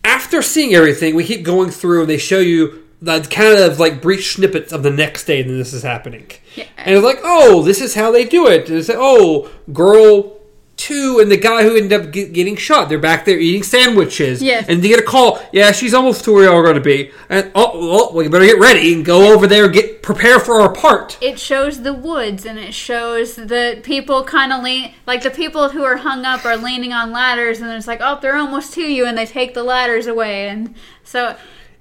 after 0.08 0.42
seeing 0.42 0.74
everything, 0.74 1.16
we 1.16 1.26
keep 1.26 1.44
going 1.44 1.70
through, 1.70 2.02
and 2.02 2.10
they 2.10 2.18
show 2.18 2.40
you 2.40 2.84
the 3.02 3.20
kind 3.30 3.60
of 3.60 3.80
like 3.80 4.02
brief 4.02 4.26
snippets 4.26 4.72
of 4.72 4.82
the 4.82 4.90
next 4.90 5.26
day 5.26 5.42
that 5.44 5.54
this 5.54 5.74
is 5.74 5.84
happening. 5.84 6.32
Yeah. 6.56 6.66
And 6.78 6.96
it's 6.96 7.04
like, 7.04 7.20
oh, 7.24 7.62
this 7.62 7.82
is 7.82 7.94
how 7.94 8.12
they 8.12 8.24
do 8.24 8.48
it. 8.48 8.70
And 8.70 8.80
it's 8.80 8.90
like, 8.90 8.98
oh, 9.00 9.52
girl 9.72 10.37
two 10.78 11.20
and 11.20 11.30
the 11.32 11.38
guy 11.38 11.64
who 11.64 11.76
ended 11.76 11.94
up 11.94 12.12
get, 12.12 12.32
getting 12.34 12.56
shot. 12.56 12.88
They're 12.88 13.00
back 13.00 13.26
there 13.26 13.38
eating 13.38 13.64
sandwiches. 13.64 14.42
Yes. 14.42 14.68
And 14.70 14.82
they 14.82 14.88
get 14.90 15.00
a 15.00 15.04
call. 15.04 15.42
Yeah, 15.52 15.72
she's 15.72 15.94
almost 15.94 16.24
to 16.26 16.32
where 16.34 16.46
y'all 16.46 16.56
are 16.56 16.64
going 16.64 16.76
to 16.76 16.82
be. 16.82 17.12
And 17.30 17.52
oh, 17.56 17.72
oh, 17.74 18.14
well, 18.14 18.24
you 18.24 18.30
better 18.30 18.46
get 18.46 18.60
ready 18.60 18.94
and 18.94 19.04
go 19.04 19.34
over 19.34 19.48
there 19.48 19.68
get 19.68 20.04
prepare 20.04 20.40
for 20.40 20.62
our 20.62 20.72
part. 20.72 21.18
it 21.20 21.38
shows 21.40 21.82
the 21.82 21.94
woods 21.94 22.46
and 22.46 22.58
it 22.58 22.74
shows 22.74 23.36
the 23.36 23.80
people 23.84 24.24
kind 24.24 24.54
of 24.54 24.64
lean 24.64 24.94
like 25.06 25.22
the 25.24 25.30
people 25.30 25.68
who 25.70 25.84
are 25.84 25.98
hung 25.98 26.24
up 26.24 26.46
are 26.46 26.56
leaning 26.56 26.94
on 26.94 27.12
ladders 27.12 27.60
and 27.60 27.70
it's 27.72 27.88
like 27.88 28.00
oh 28.02 28.18
they're 28.22 28.38
almost 28.38 28.72
to 28.74 28.82
you 28.82 29.06
and 29.06 29.18
they 29.18 29.26
take 29.26 29.54
the 29.54 29.64
ladders 29.64 30.08
away 30.08 30.48
and 30.48 30.74
so 31.04 31.36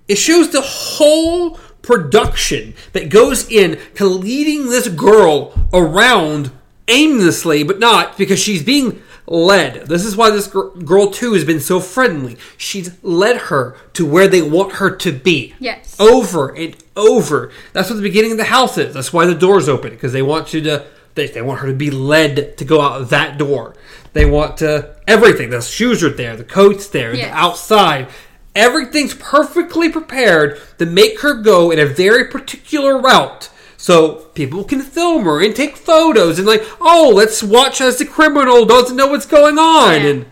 It 0.09 0.17
shows 0.19 0.51
the 0.51 0.63
whole 0.63 1.59
production 1.83 2.75
that 2.95 3.09
goes 3.11 3.49
in 3.49 3.79
to 3.95 4.07
leading 4.07 4.71
this 4.71 4.89
girl 4.89 5.69
around 5.73 6.51
aimlessly, 6.89 7.63
but 7.63 7.79
not 7.79 8.17
because 8.17 8.39
she's 8.39 8.63
being 8.63 9.03
led. 9.27 9.87
This 9.87 10.05
is 10.05 10.17
why 10.17 10.31
this 10.31 10.47
gr- 10.47 10.69
girl 10.85 11.11
too 11.11 11.33
has 11.35 11.45
been 11.45 11.61
so 11.61 11.81
friendly. 11.81 12.37
She's 12.57 13.03
led 13.03 13.37
her 13.43 13.77
to 13.95 14.07
where 14.07 14.29
they 14.29 14.43
want 14.43 14.75
her 14.75 14.95
to 14.97 15.13
be. 15.13 15.55
Yes. 15.59 15.99
Over 15.99 16.55
and 16.55 16.77
over. 16.97 17.51
That's 17.73 17.91
what 17.91 17.97
the 17.97 18.03
beginning 18.03 18.33
of 18.33 18.39
the 18.39 18.45
house 18.45 18.79
is. 18.79 18.95
That's 18.95 19.13
why 19.13 19.27
the 19.27 19.35
door's 19.35 19.69
open 19.69 19.91
because 19.91 20.13
they 20.13 20.23
want 20.23 20.55
you 20.55 20.61
to. 20.63 20.87
They, 21.15 21.29
they 21.29 21.41
want 21.41 21.61
her 21.61 21.69
to 21.69 21.75
be 21.75 21.91
led 21.91 22.59
to 22.59 22.65
go 22.65 22.81
out 22.83 23.09
that 23.09 23.39
door. 23.39 23.75
They 24.13 24.27
want 24.27 24.59
to 24.59 24.97
everything. 25.07 25.51
The 25.51 25.63
shoes 25.63 26.03
are 26.05 26.11
there. 26.11 26.37
The 26.37 26.45
coat's 26.45 26.89
there. 26.89 27.15
Yes. 27.15 27.31
The 27.31 27.37
outside. 27.37 28.09
Everything's 28.55 29.15
perfectly 29.15 29.91
prepared 29.91 30.61
to 30.79 30.87
make 30.87 31.21
her 31.21 31.35
go 31.35 31.71
in 31.71 31.79
a 31.79 31.85
very 31.87 32.27
particular 32.27 32.99
route. 32.99 33.51
So 33.87 34.15
people 34.35 34.65
can 34.65 34.83
film 34.83 35.23
her 35.27 35.41
and 35.41 35.55
take 35.55 35.77
photos 35.77 36.41
and 36.41 36.49
like, 36.49 36.65
oh, 36.81 37.13
let's 37.15 37.41
watch 37.41 37.81
as 37.81 37.99
the 37.99 38.05
criminal 38.05 38.65
doesn't 38.65 38.97
know 38.97 39.07
what's 39.07 39.27
going 39.27 39.59
on. 39.59 40.03
Yeah. 40.03 40.09
And 40.09 40.27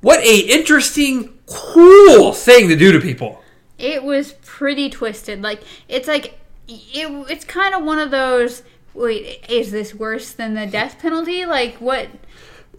what 0.00 0.18
a 0.26 0.38
interesting, 0.40 1.38
cool 1.46 2.32
thing 2.32 2.66
to 2.66 2.74
do 2.74 2.90
to 2.90 2.98
people. 3.00 3.40
it 3.78 4.02
was 4.02 4.32
pretty 4.42 4.90
twisted 4.90 5.40
like 5.40 5.62
it's 5.86 6.08
like 6.08 6.40
it, 6.66 7.30
it's 7.30 7.44
kind 7.44 7.72
of 7.72 7.84
one 7.84 8.00
of 8.00 8.10
those 8.10 8.64
wait 8.94 9.44
is 9.48 9.70
this 9.70 9.94
worse 9.94 10.32
than 10.32 10.54
the 10.54 10.66
death 10.66 10.98
penalty 10.98 11.46
like 11.46 11.76
what 11.76 12.08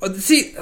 Uh, 0.01 0.11
See, 0.15 0.53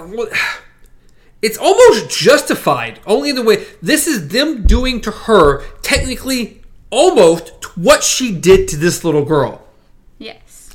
it's 1.42 1.58
almost 1.58 2.12
justified. 2.12 3.00
Only 3.08 3.32
in 3.32 3.36
the 3.36 3.42
way 3.42 3.66
this 3.82 4.06
is 4.06 4.28
them 4.28 4.68
doing 4.68 5.02
to 5.02 5.10
her, 5.12 5.64
technically, 5.82 6.62
almost 6.90 7.50
what 7.78 8.04
she 8.04 8.34
did 8.34 8.68
to 8.70 8.78
this 8.78 9.04
little 9.04 9.26
girl. 9.26 9.64
yes 10.18 10.72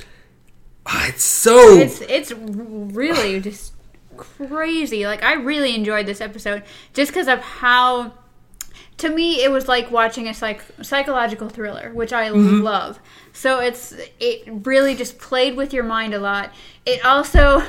Ah, 0.85 1.07
It's 1.07 1.23
so. 1.23 1.77
it's 1.77 2.01
it's 2.01 2.31
really 2.33 3.39
just 3.39 3.71
crazy. 4.17 5.05
Like 5.05 5.23
I 5.23 5.33
really 5.33 5.73
enjoyed 5.75 6.05
this 6.05 6.19
episode 6.21 6.63
just 6.93 7.11
because 7.11 7.27
of 7.27 7.39
how. 7.39 8.13
To 8.97 9.09
me, 9.09 9.43
it 9.43 9.49
was 9.51 9.67
like 9.67 9.89
watching 9.91 10.27
a 10.27 10.33
psych- 10.35 10.61
psychological 10.83 11.49
thriller, 11.49 11.91
which 11.93 12.13
I 12.13 12.29
love. 12.29 12.99
So 13.33 13.59
it's 13.59 13.93
it 14.19 14.43
really 14.65 14.93
just 14.93 15.17
played 15.17 15.57
with 15.57 15.73
your 15.73 15.83
mind 15.83 16.13
a 16.13 16.19
lot. 16.19 16.53
It 16.85 17.03
also, 17.03 17.63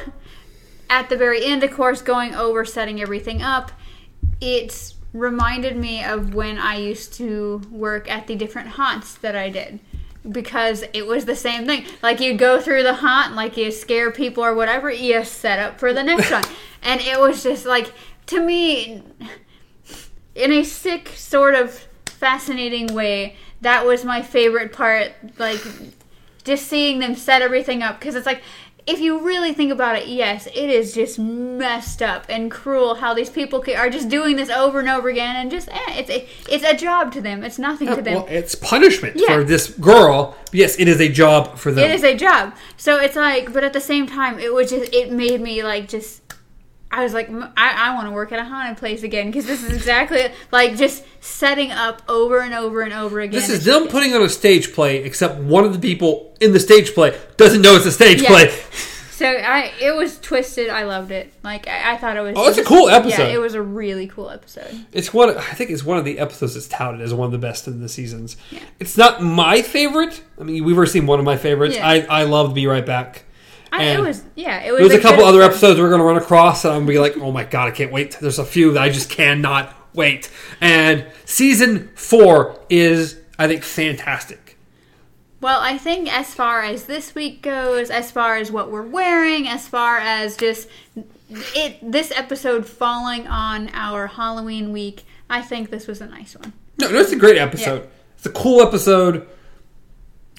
at 0.91 1.09
the 1.09 1.17
very 1.17 1.43
end, 1.45 1.65
of 1.65 1.73
course, 1.73 2.03
going 2.03 2.35
over 2.35 2.65
setting 2.67 3.01
everything 3.01 3.41
up, 3.43 3.73
it's 4.41 4.94
reminded 5.15 5.77
me 5.77 6.05
of 6.05 6.35
when 6.35 6.59
I 6.59 6.77
used 6.77 7.15
to 7.15 7.63
work 7.71 8.11
at 8.11 8.27
the 8.27 8.35
different 8.35 8.69
haunts 8.69 9.15
that 9.19 9.35
I 9.35 9.49
did. 9.49 9.79
Because 10.29 10.85
it 10.93 11.07
was 11.07 11.25
the 11.25 11.37
same 11.37 11.67
thing. 11.67 11.87
Like 12.03 12.19
you 12.21 12.35
go 12.35 12.61
through 12.61 12.83
the 12.83 12.95
haunt, 12.95 13.35
like 13.35 13.57
you 13.57 13.71
scare 13.71 14.11
people 14.11 14.45
or 14.45 14.55
whatever, 14.55 14.91
you 14.91 15.23
set 15.25 15.59
up 15.59 15.79
for 15.79 15.93
the 15.95 16.03
next 16.03 16.31
one. 16.31 16.45
And 16.87 17.01
it 17.01 17.19
was 17.19 17.43
just 17.43 17.65
like, 17.65 17.95
to 18.27 18.45
me, 18.45 19.03
in 20.35 20.53
a 20.53 20.63
sick, 20.63 21.09
sort 21.15 21.55
of 21.55 21.89
fascinating 22.05 22.89
way, 22.89 23.37
that 23.63 23.87
was 23.87 24.05
my 24.05 24.21
favorite 24.21 24.71
part. 24.71 25.13
Like, 25.39 25.61
just 26.45 26.67
seeing 26.67 26.99
them 26.99 27.15
set 27.15 27.41
everything 27.41 27.83
up. 27.83 27.99
Because 27.99 28.17
it's 28.17 28.27
like, 28.27 28.43
if 28.87 29.01
you 29.01 29.21
really 29.25 29.55
think 29.55 29.73
about 29.73 29.97
it, 29.97 30.09
yes, 30.09 30.47
it 30.47 30.57
is 30.71 30.93
just 30.95 31.19
messed 31.19 32.03
up 32.03 32.27
and 32.29 32.51
cruel 32.51 32.97
how 32.97 33.15
these 33.15 33.31
people 33.31 33.65
are 33.77 33.89
just 33.89 34.09
doing 34.09 34.37
this 34.37 34.51
over 34.51 34.79
and 34.81 34.89
over 34.89 35.09
again, 35.09 35.37
and 35.37 35.51
just 35.51 35.69
eh, 35.69 35.79
it's 35.89 36.11
a, 36.11 36.29
it's 36.51 36.65
a 36.65 36.77
job 36.77 37.13
to 37.13 37.21
them. 37.21 37.43
It's 37.43 37.59
nothing 37.59 37.89
to 37.95 38.03
them. 38.03 38.15
well, 38.15 38.27
it's 38.29 38.55
punishment 38.55 39.15
Yeah. 39.17 39.37
for 39.37 39.45
this 39.45 39.71
girl. 39.71 40.37
Yes, 40.53 40.79
it 40.79 40.87
is 40.87 41.01
a 41.01 41.09
job 41.09 41.57
for 41.59 41.73
them. 41.73 41.85
It 41.91 41.95
is 41.95 42.05
a 42.05 42.15
job. 42.15 42.55
So 42.77 42.99
it's 42.99 43.17
like, 43.17 43.53
but 43.53 43.65
at 43.65 43.73
the 43.73 43.81
same 43.81 44.07
time, 44.07 44.39
it 44.39 44.53
was 44.53 44.71
just 44.71 44.93
it 44.93 45.11
made 45.11 45.41
me 45.41 45.63
like 45.63 45.89
just. 45.89 46.21
I 46.97 47.03
was 47.03 47.13
like, 47.13 47.29
I, 47.31 47.51
I 47.57 47.95
want 47.95 48.07
to 48.09 48.13
work 48.13 48.31
at 48.33 48.39
a 48.39 48.45
haunted 48.45 48.77
place 48.79 49.03
again 49.03 49.27
because 49.27 49.47
this 49.47 49.63
is 49.65 49.73
exactly 49.75 50.27
like 50.53 50.77
just 50.77 51.05
setting 51.21 51.73
up 51.73 52.03
over 52.09 52.41
and 52.41 52.55
over 52.55 52.83
and 52.83 52.93
over 52.93 53.21
again. 53.21 53.33
This 53.35 53.49
is 53.51 53.65
them 53.65 53.89
putting 53.89 54.15
on 54.15 54.23
a 54.23 54.29
stage 54.29 54.73
play, 54.73 54.99
except 55.05 55.39
one 55.39 55.65
of 55.65 55.73
the 55.73 55.79
people 55.79 56.35
in 56.41 56.53
the 56.53 56.61
stage 56.61 56.95
play 56.95 57.19
doesn't 57.37 57.63
know 57.63 57.75
it's 57.77 57.87
a 57.87 57.93
stage 57.93 58.23
Yeah. 58.23 58.29
play. 58.29 58.61
So 59.11 59.27
I, 59.29 59.73
it 59.81 59.95
was 59.95 60.19
twisted. 60.19 60.69
I 60.69 60.83
loved 60.85 61.13
it. 61.13 61.33
Like 61.45 61.69
I, 61.69 61.93
I 61.93 61.97
thought 61.99 62.17
it 62.17 62.21
was. 62.21 62.35
Oh, 62.37 62.49
it's 62.49 62.59
a 62.59 62.65
cool 62.65 62.89
episode. 62.89 63.29
Yeah, 63.29 63.35
it 63.35 63.39
was 63.39 63.55
a 63.55 63.63
really 63.63 64.09
cool 64.09 64.29
episode. 64.29 64.87
It's 64.93 65.15
one. 65.15 65.31
I 65.37 65.41
think 65.41 65.71
it's 65.71 65.85
one 65.85 65.99
of 65.99 66.05
the 66.05 66.19
episodes 66.19 66.55
that's 66.55 66.67
touted 66.67 67.01
as 67.01 67.15
one 67.15 67.27
of 67.27 67.33
the 67.33 67.39
best 67.39 67.69
in 67.69 67.81
the 67.81 67.89
seasons. 67.89 68.37
It's 68.81 68.97
not 68.97 69.23
my 69.23 69.63
favorite. 69.63 70.21
I 70.41 70.43
mean, 70.43 70.65
we've 70.65 70.77
already 70.77 70.91
seen 70.91 71.07
one 71.07 71.21
of 71.21 71.25
my 71.25 71.37
favorites. 71.37 71.77
Yeah. 71.77 71.87
I 71.89 72.01
I 72.23 72.23
loved 72.25 72.55
Be 72.57 72.67
Right 72.67 72.85
Back. 72.85 73.23
I, 73.81 73.85
it 73.97 74.01
was 74.01 74.23
yeah. 74.35 74.63
It 74.63 74.73
was. 74.73 74.81
There's 74.81 75.01
a 75.01 75.03
couple 75.03 75.19
good 75.19 75.29
other 75.29 75.43
episodes 75.43 75.81
we're 75.81 75.91
gonna 75.91 76.05
run 76.05 76.17
across, 76.17 76.65
and 76.65 76.73
I'm 76.73 76.81
gonna 76.81 76.93
be 76.93 76.99
like, 76.99 77.17
oh 77.17 77.33
my 77.33 77.45
god, 77.45 77.69
I 77.69 77.71
can't 77.73 77.93
wait. 77.93 78.17
There's 78.21 78.39
a 78.39 78.45
few 78.45 78.73
that 78.73 78.83
I 78.83 78.89
just 78.89 79.11
cannot 79.11 79.75
wait. 79.95 80.31
And 80.61 81.07
season 81.25 81.91
four 81.95 82.61
is, 82.69 83.19
I 83.39 83.49
think, 83.49 83.63
fantastic. 83.63 84.59
Well, 85.41 85.61
I 85.61 85.77
think 85.77 86.11
as 86.11 86.33
far 86.33 86.63
as 86.63 86.85
this 86.85 87.15
week 87.15 87.43
goes, 87.43 87.91
as 87.91 88.11
far 88.11 88.37
as 88.37 88.51
what 88.51 88.71
we're 88.71 88.83
wearing, 88.83 89.47
as 89.47 89.69
far 89.69 89.99
as 89.99 90.37
just 90.37 90.69
it 91.29 91.79
this 91.83 92.13
episode 92.13 92.67
falling 92.67 93.27
on 93.27 93.71
our 93.75 94.07
Halloween 94.07 94.73
week, 94.73 95.05
I 95.29 95.43
think 95.43 95.71
this 95.71 95.87
was 95.87 96.01
a 96.01 96.07
nice 96.07 96.37
one. 96.37 96.53
No, 96.81 96.91
no, 96.91 96.99
it's 97.01 97.13
a 97.13 97.17
great 97.17 97.37
episode. 97.37 97.89
It's 98.17 98.27
a 98.27 98.31
cool 98.31 98.63
episode. 98.63 99.29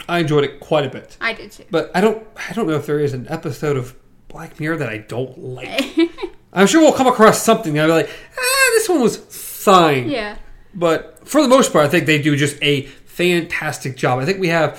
I 0.08 0.20
enjoyed 0.20 0.44
it 0.44 0.60
quite 0.60 0.86
a 0.86 0.90
bit. 0.90 1.18
I 1.22 1.34
did 1.34 1.52
too. 1.52 1.66
But 1.72 1.92
I 1.96 2.02
don't 2.02 2.26
I 2.50 2.54
don't 2.54 2.68
know 2.68 2.76
if 2.76 2.86
there 2.86 3.00
is 3.00 3.14
an 3.14 3.28
episode 3.30 3.78
of 3.78 3.96
Black 4.28 4.60
Mirror 4.60 4.78
that 4.78 4.90
I 4.90 4.98
don't 5.00 5.38
like. 5.38 5.98
I'm 6.54 6.68
sure 6.68 6.82
we'll 6.82 6.94
come 6.94 7.08
across 7.08 7.42
something 7.42 7.74
that 7.74 7.82
I'll 7.82 7.88
be 7.88 8.04
like, 8.04 8.10
ah, 8.38 8.70
this 8.76 8.88
one 8.88 9.02
was 9.02 9.18
fine. 9.18 10.10
yeah. 10.10 10.38
But 10.74 11.28
for 11.28 11.42
the 11.42 11.48
most 11.48 11.72
part, 11.74 11.86
I 11.86 11.90
think 11.90 12.06
they 12.06 12.22
do 12.22 12.36
just 12.36 12.58
a 12.62 12.84
fantastic 13.06 13.96
job. 13.98 14.20
I 14.20 14.26
think 14.26 14.40
we 14.40 14.50
have 14.50 14.74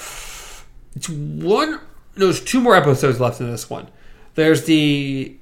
it's 0.94 1.08
one 1.08 1.72
no, 2.18 2.24
there's 2.26 2.42
two 2.42 2.60
more 2.60 2.74
episodes 2.74 3.20
left 3.20 3.40
in 3.40 3.50
this 3.50 3.68
one. 3.68 3.88
There's 4.34 4.64
the 4.64 5.36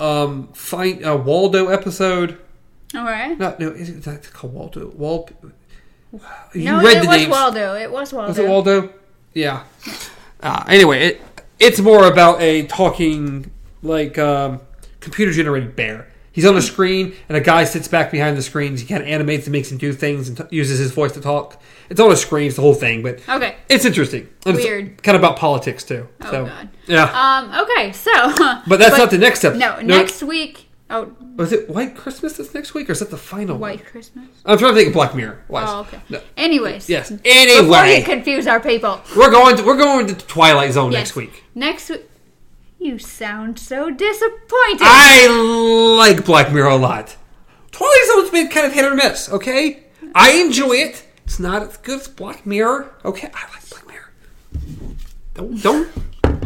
um 0.00 0.48
find 0.52 1.04
uh, 1.04 1.16
Waldo 1.16 1.68
episode. 1.68 2.38
All 2.94 3.04
right. 3.04 3.38
No, 3.38 3.56
no, 3.58 3.68
is 3.70 3.88
it 3.88 4.02
that's 4.02 4.28
called 4.28 4.52
Waldo? 4.52 4.88
Wal. 4.94 5.28
You 6.52 6.64
No, 6.64 6.82
read 6.82 6.98
it 6.98 7.02
the 7.02 7.08
was 7.08 7.16
names. 7.16 7.30
Waldo. 7.30 7.74
It 7.76 7.90
was 7.90 8.12
Waldo. 8.12 8.28
Was 8.28 8.38
it 8.38 8.48
Waldo? 8.48 8.92
Yeah. 9.34 9.64
Uh, 10.40 10.64
anyway, 10.68 11.06
it 11.06 11.20
it's 11.58 11.80
more 11.80 12.06
about 12.06 12.40
a 12.40 12.66
talking 12.66 13.50
like 13.82 14.18
um, 14.18 14.60
computer 15.00 15.32
generated 15.32 15.76
bear. 15.76 16.08
He's 16.34 16.46
on 16.46 16.56
a 16.56 16.62
screen, 16.62 17.14
and 17.28 17.36
a 17.36 17.42
guy 17.42 17.64
sits 17.64 17.88
back 17.88 18.10
behind 18.10 18.38
the 18.38 18.42
screens. 18.42 18.80
He 18.80 18.86
kind 18.86 19.02
of 19.02 19.08
animates 19.08 19.46
and 19.46 19.52
makes 19.52 19.70
him 19.70 19.76
do 19.76 19.92
things, 19.92 20.28
and 20.28 20.38
t- 20.38 20.44
uses 20.50 20.78
his 20.78 20.90
voice 20.90 21.12
to 21.12 21.20
talk. 21.20 21.60
It's 21.90 22.00
on 22.00 22.10
a 22.10 22.16
screen, 22.16 22.46
it's 22.46 22.56
the 22.56 22.62
whole 22.62 22.72
thing, 22.72 23.02
but 23.02 23.20
Okay. 23.28 23.56
it's 23.68 23.84
interesting. 23.84 24.28
And 24.46 24.56
it's 24.56 24.64
Weird. 24.64 25.02
kind 25.02 25.14
of 25.14 25.20
about 25.20 25.36
politics 25.36 25.84
too. 25.84 26.08
Oh 26.22 26.30
so, 26.30 26.46
God. 26.46 26.68
Yeah, 26.86 27.04
Um. 27.12 27.62
Okay. 27.64 27.92
So. 27.92 28.32
but 28.66 28.78
that's 28.78 28.96
not 29.02 29.10
the 29.10 29.18
next 29.18 29.44
episode. 29.44 29.58
No. 29.60 29.80
Next 29.82 30.22
week. 30.22 30.70
Oh, 30.92 31.10
Was 31.36 31.52
it 31.52 31.68
White 31.70 31.96
Christmas 31.96 32.36
this 32.36 32.54
next 32.54 32.74
week, 32.74 32.88
or 32.88 32.92
is 32.92 32.98
that 33.00 33.10
the 33.10 33.16
final? 33.16 33.54
one? 33.56 33.60
White 33.72 33.86
Christmas. 33.86 34.26
I'm 34.44 34.58
trying 34.58 34.72
to 34.72 34.76
think 34.76 34.88
of 34.88 34.94
Black 34.94 35.14
Mirror. 35.14 35.42
Was. 35.48 35.68
Oh, 35.68 35.80
okay. 35.80 36.00
No. 36.10 36.20
Anyways. 36.36 36.88
Yes. 36.88 37.10
Anyway, 37.24 37.62
Before 37.66 37.86
you 37.86 38.04
confuse 38.04 38.46
our 38.46 38.60
people. 38.60 39.00
we're 39.16 39.30
going 39.30 39.56
to 39.56 39.64
we're 39.64 39.76
going 39.78 40.06
to 40.06 40.14
Twilight 40.14 40.72
Zone 40.72 40.92
Yes. 40.92 41.00
next 41.00 41.16
week. 41.16 41.44
Next 41.54 41.88
week. 41.90 42.08
You 42.78 42.98
sound 42.98 43.58
so 43.58 43.90
disappointed. 43.90 44.80
I 44.82 45.28
like 45.98 46.24
Black 46.24 46.52
Mirror 46.52 46.68
a 46.70 46.76
lot. 46.76 47.16
Twilight 47.70 48.06
Zone's 48.08 48.30
been 48.30 48.48
kind 48.48 48.66
of 48.66 48.72
hit 48.72 48.84
or 48.84 48.94
miss, 48.94 49.28
okay? 49.30 49.84
I 50.14 50.32
enjoy 50.32 50.72
it. 50.72 51.06
It's 51.24 51.38
not 51.38 51.62
as 51.62 51.76
good 51.78 52.00
as 52.00 52.08
Black 52.08 52.44
Mirror. 52.44 52.92
Okay, 53.04 53.30
I 53.32 53.50
like 53.54 53.70
Black 53.70 53.86
Mirror. 53.86 54.96
Don't 55.34 55.62
don't. 55.62 55.88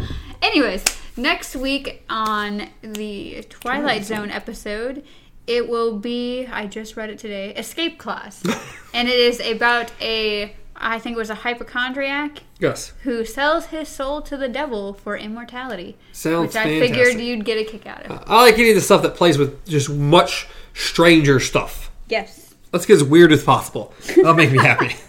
Anyways, 0.41 0.83
next 1.17 1.55
week 1.55 2.03
on 2.09 2.67
the 2.81 3.43
Twilight 3.49 4.03
Zone 4.05 4.29
episode, 4.31 5.03
it 5.45 5.67
will 5.69 5.97
be, 5.97 6.45
I 6.47 6.67
just 6.67 6.95
read 6.97 7.09
it 7.09 7.19
today, 7.19 7.53
Escape 7.55 7.97
Clause. 7.97 8.43
and 8.93 9.07
it 9.07 9.19
is 9.19 9.39
about 9.39 9.91
a, 10.01 10.55
I 10.75 10.99
think 10.99 11.15
it 11.15 11.19
was 11.19 11.29
a 11.29 11.35
hypochondriac 11.35 12.43
Yes, 12.59 12.93
who 13.03 13.23
sells 13.25 13.67
his 13.67 13.87
soul 13.87 14.21
to 14.23 14.35
the 14.37 14.47
devil 14.49 14.93
for 14.93 15.15
immortality. 15.17 15.95
sounds 16.11 16.47
which 16.47 16.55
I 16.55 16.63
fantastic. 16.63 16.95
figured 16.95 17.21
you'd 17.21 17.45
get 17.45 17.57
a 17.57 17.63
kick 17.63 17.85
out 17.85 18.05
of. 18.05 18.23
I 18.27 18.41
like 18.43 18.55
any 18.59 18.69
of 18.69 18.75
the 18.75 18.81
stuff 18.81 19.01
that 19.03 19.15
plays 19.15 19.37
with 19.37 19.65
just 19.67 19.89
much 19.89 20.47
stranger 20.73 21.39
stuff. 21.39 21.91
yes. 22.07 22.43
Let's 22.73 22.85
get 22.85 22.95
as 22.95 23.03
weird 23.05 23.31
as 23.31 23.43
possible. 23.43 23.93
That'll 24.07 24.33
make 24.33 24.51
me 24.51 24.57
happy. 24.57 24.93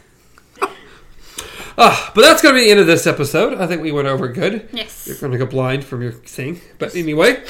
Ah, 1.81 2.11
but 2.13 2.23
that's 2.23 2.43
going 2.43 2.57
to 2.57 2.61
be 2.61 2.65
the 2.65 2.73
end 2.73 2.81
of 2.81 2.89
this 2.89 3.07
episode. 3.07 3.55
I 3.55 3.69
think 3.69 3.83
we 3.83 3.93
went 3.93 4.09
over 4.09 4.27
good. 4.27 4.69
Yes. 4.73 5.07
You're 5.07 5.17
going 5.17 5.31
to 5.31 5.39
go 5.39 5.47
blind 5.47 5.85
from 5.85 6.03
your 6.03 6.11
thing. 6.11 6.61
But 6.77 6.97
anyway, 6.97 7.45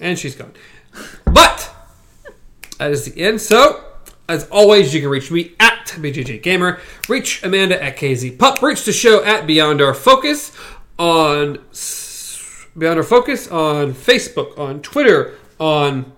and 0.00 0.18
she's 0.18 0.34
gone. 0.34 0.54
But 1.26 1.70
that 2.78 2.90
is 2.90 3.04
the 3.04 3.22
end. 3.22 3.42
So, 3.42 3.84
as 4.30 4.48
always, 4.48 4.94
you 4.94 5.02
can 5.02 5.10
reach 5.10 5.30
me 5.30 5.52
at 5.60 5.88
BJJ 5.88 6.42
Gamer, 6.42 6.80
reach 7.06 7.44
Amanda 7.44 7.82
at 7.82 7.98
KZ 7.98 8.38
Pup, 8.38 8.62
reach 8.62 8.84
the 8.86 8.94
show 8.94 9.22
at 9.22 9.46
Beyond 9.46 9.82
Our 9.82 9.92
Focus 9.92 10.56
on 10.98 11.58
Beyond 12.78 12.98
Our 12.98 13.02
Focus 13.02 13.46
on 13.48 13.92
Facebook, 13.92 14.58
on 14.58 14.80
Twitter, 14.80 15.34
on 15.60 16.15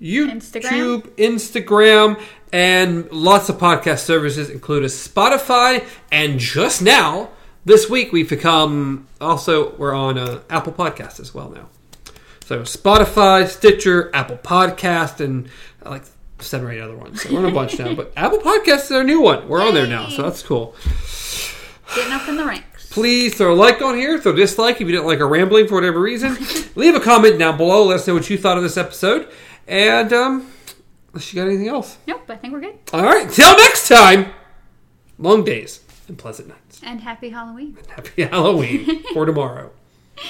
YouTube, 0.00 1.02
Instagram, 1.16 2.20
and 2.52 3.10
lots 3.12 3.48
of 3.48 3.58
podcast 3.58 4.00
services, 4.00 4.50
including 4.50 4.88
Spotify. 4.88 5.86
And 6.10 6.38
just 6.38 6.82
now, 6.82 7.30
this 7.64 7.88
week, 7.88 8.12
we've 8.12 8.28
become 8.28 9.06
also 9.20 9.74
we're 9.76 9.94
on 9.94 10.18
uh, 10.18 10.40
Apple 10.50 10.72
Podcast 10.72 11.20
as 11.20 11.34
well 11.34 11.50
now. 11.50 11.68
So 12.44 12.60
Spotify, 12.62 13.48
Stitcher, 13.48 14.10
Apple 14.14 14.36
Podcast, 14.36 15.20
and 15.24 15.48
uh, 15.84 15.90
like 15.90 16.04
seven 16.40 16.66
or 16.66 16.72
eight 16.72 16.80
other 16.80 16.96
ones. 16.96 17.22
So 17.22 17.32
we're 17.32 17.38
on 17.40 17.46
a 17.46 17.54
bunch 17.54 17.78
now. 17.78 17.94
But 17.94 18.12
Apple 18.16 18.38
Podcast 18.38 18.84
is 18.84 18.92
our 18.92 19.04
new 19.04 19.20
one. 19.20 19.48
We're 19.48 19.66
on 19.66 19.74
there 19.74 19.86
now, 19.86 20.08
so 20.08 20.22
that's 20.22 20.42
cool. 20.42 20.74
Getting 21.94 22.12
up 22.12 22.28
in 22.28 22.36
the 22.36 22.44
ranks. 22.44 22.90
Please 22.90 23.34
throw 23.34 23.52
a 23.52 23.56
like 23.56 23.82
on 23.82 23.96
here, 23.96 24.20
throw 24.20 24.32
a 24.32 24.36
dislike 24.36 24.76
if 24.76 24.82
you 24.82 24.92
didn't 24.92 25.06
like 25.06 25.20
our 25.20 25.28
rambling 25.28 25.66
for 25.66 25.74
whatever 25.74 26.00
reason. 26.00 26.36
Leave 26.76 26.94
a 26.94 27.00
comment 27.00 27.38
down 27.38 27.56
below. 27.56 27.84
Let 27.84 28.00
us 28.00 28.06
know 28.06 28.14
what 28.14 28.28
you 28.30 28.38
thought 28.38 28.56
of 28.56 28.62
this 28.62 28.76
episode. 28.76 29.28
And 29.66 30.12
um, 30.12 30.50
unless 31.12 31.32
you 31.32 31.40
got 31.40 31.48
anything 31.48 31.68
else. 31.68 31.98
Nope, 32.06 32.22
I 32.28 32.36
think 32.36 32.52
we're 32.52 32.60
good. 32.60 32.78
All 32.92 33.02
right, 33.02 33.30
till 33.30 33.56
next 33.56 33.88
time. 33.88 34.32
Long 35.18 35.44
days 35.44 35.80
and 36.08 36.18
pleasant 36.18 36.48
nights. 36.48 36.80
And 36.82 37.00
happy 37.00 37.30
Halloween. 37.30 37.76
And 37.78 37.86
Happy 37.88 38.22
Halloween 38.30 39.02
for 39.12 39.26
tomorrow. 39.26 39.70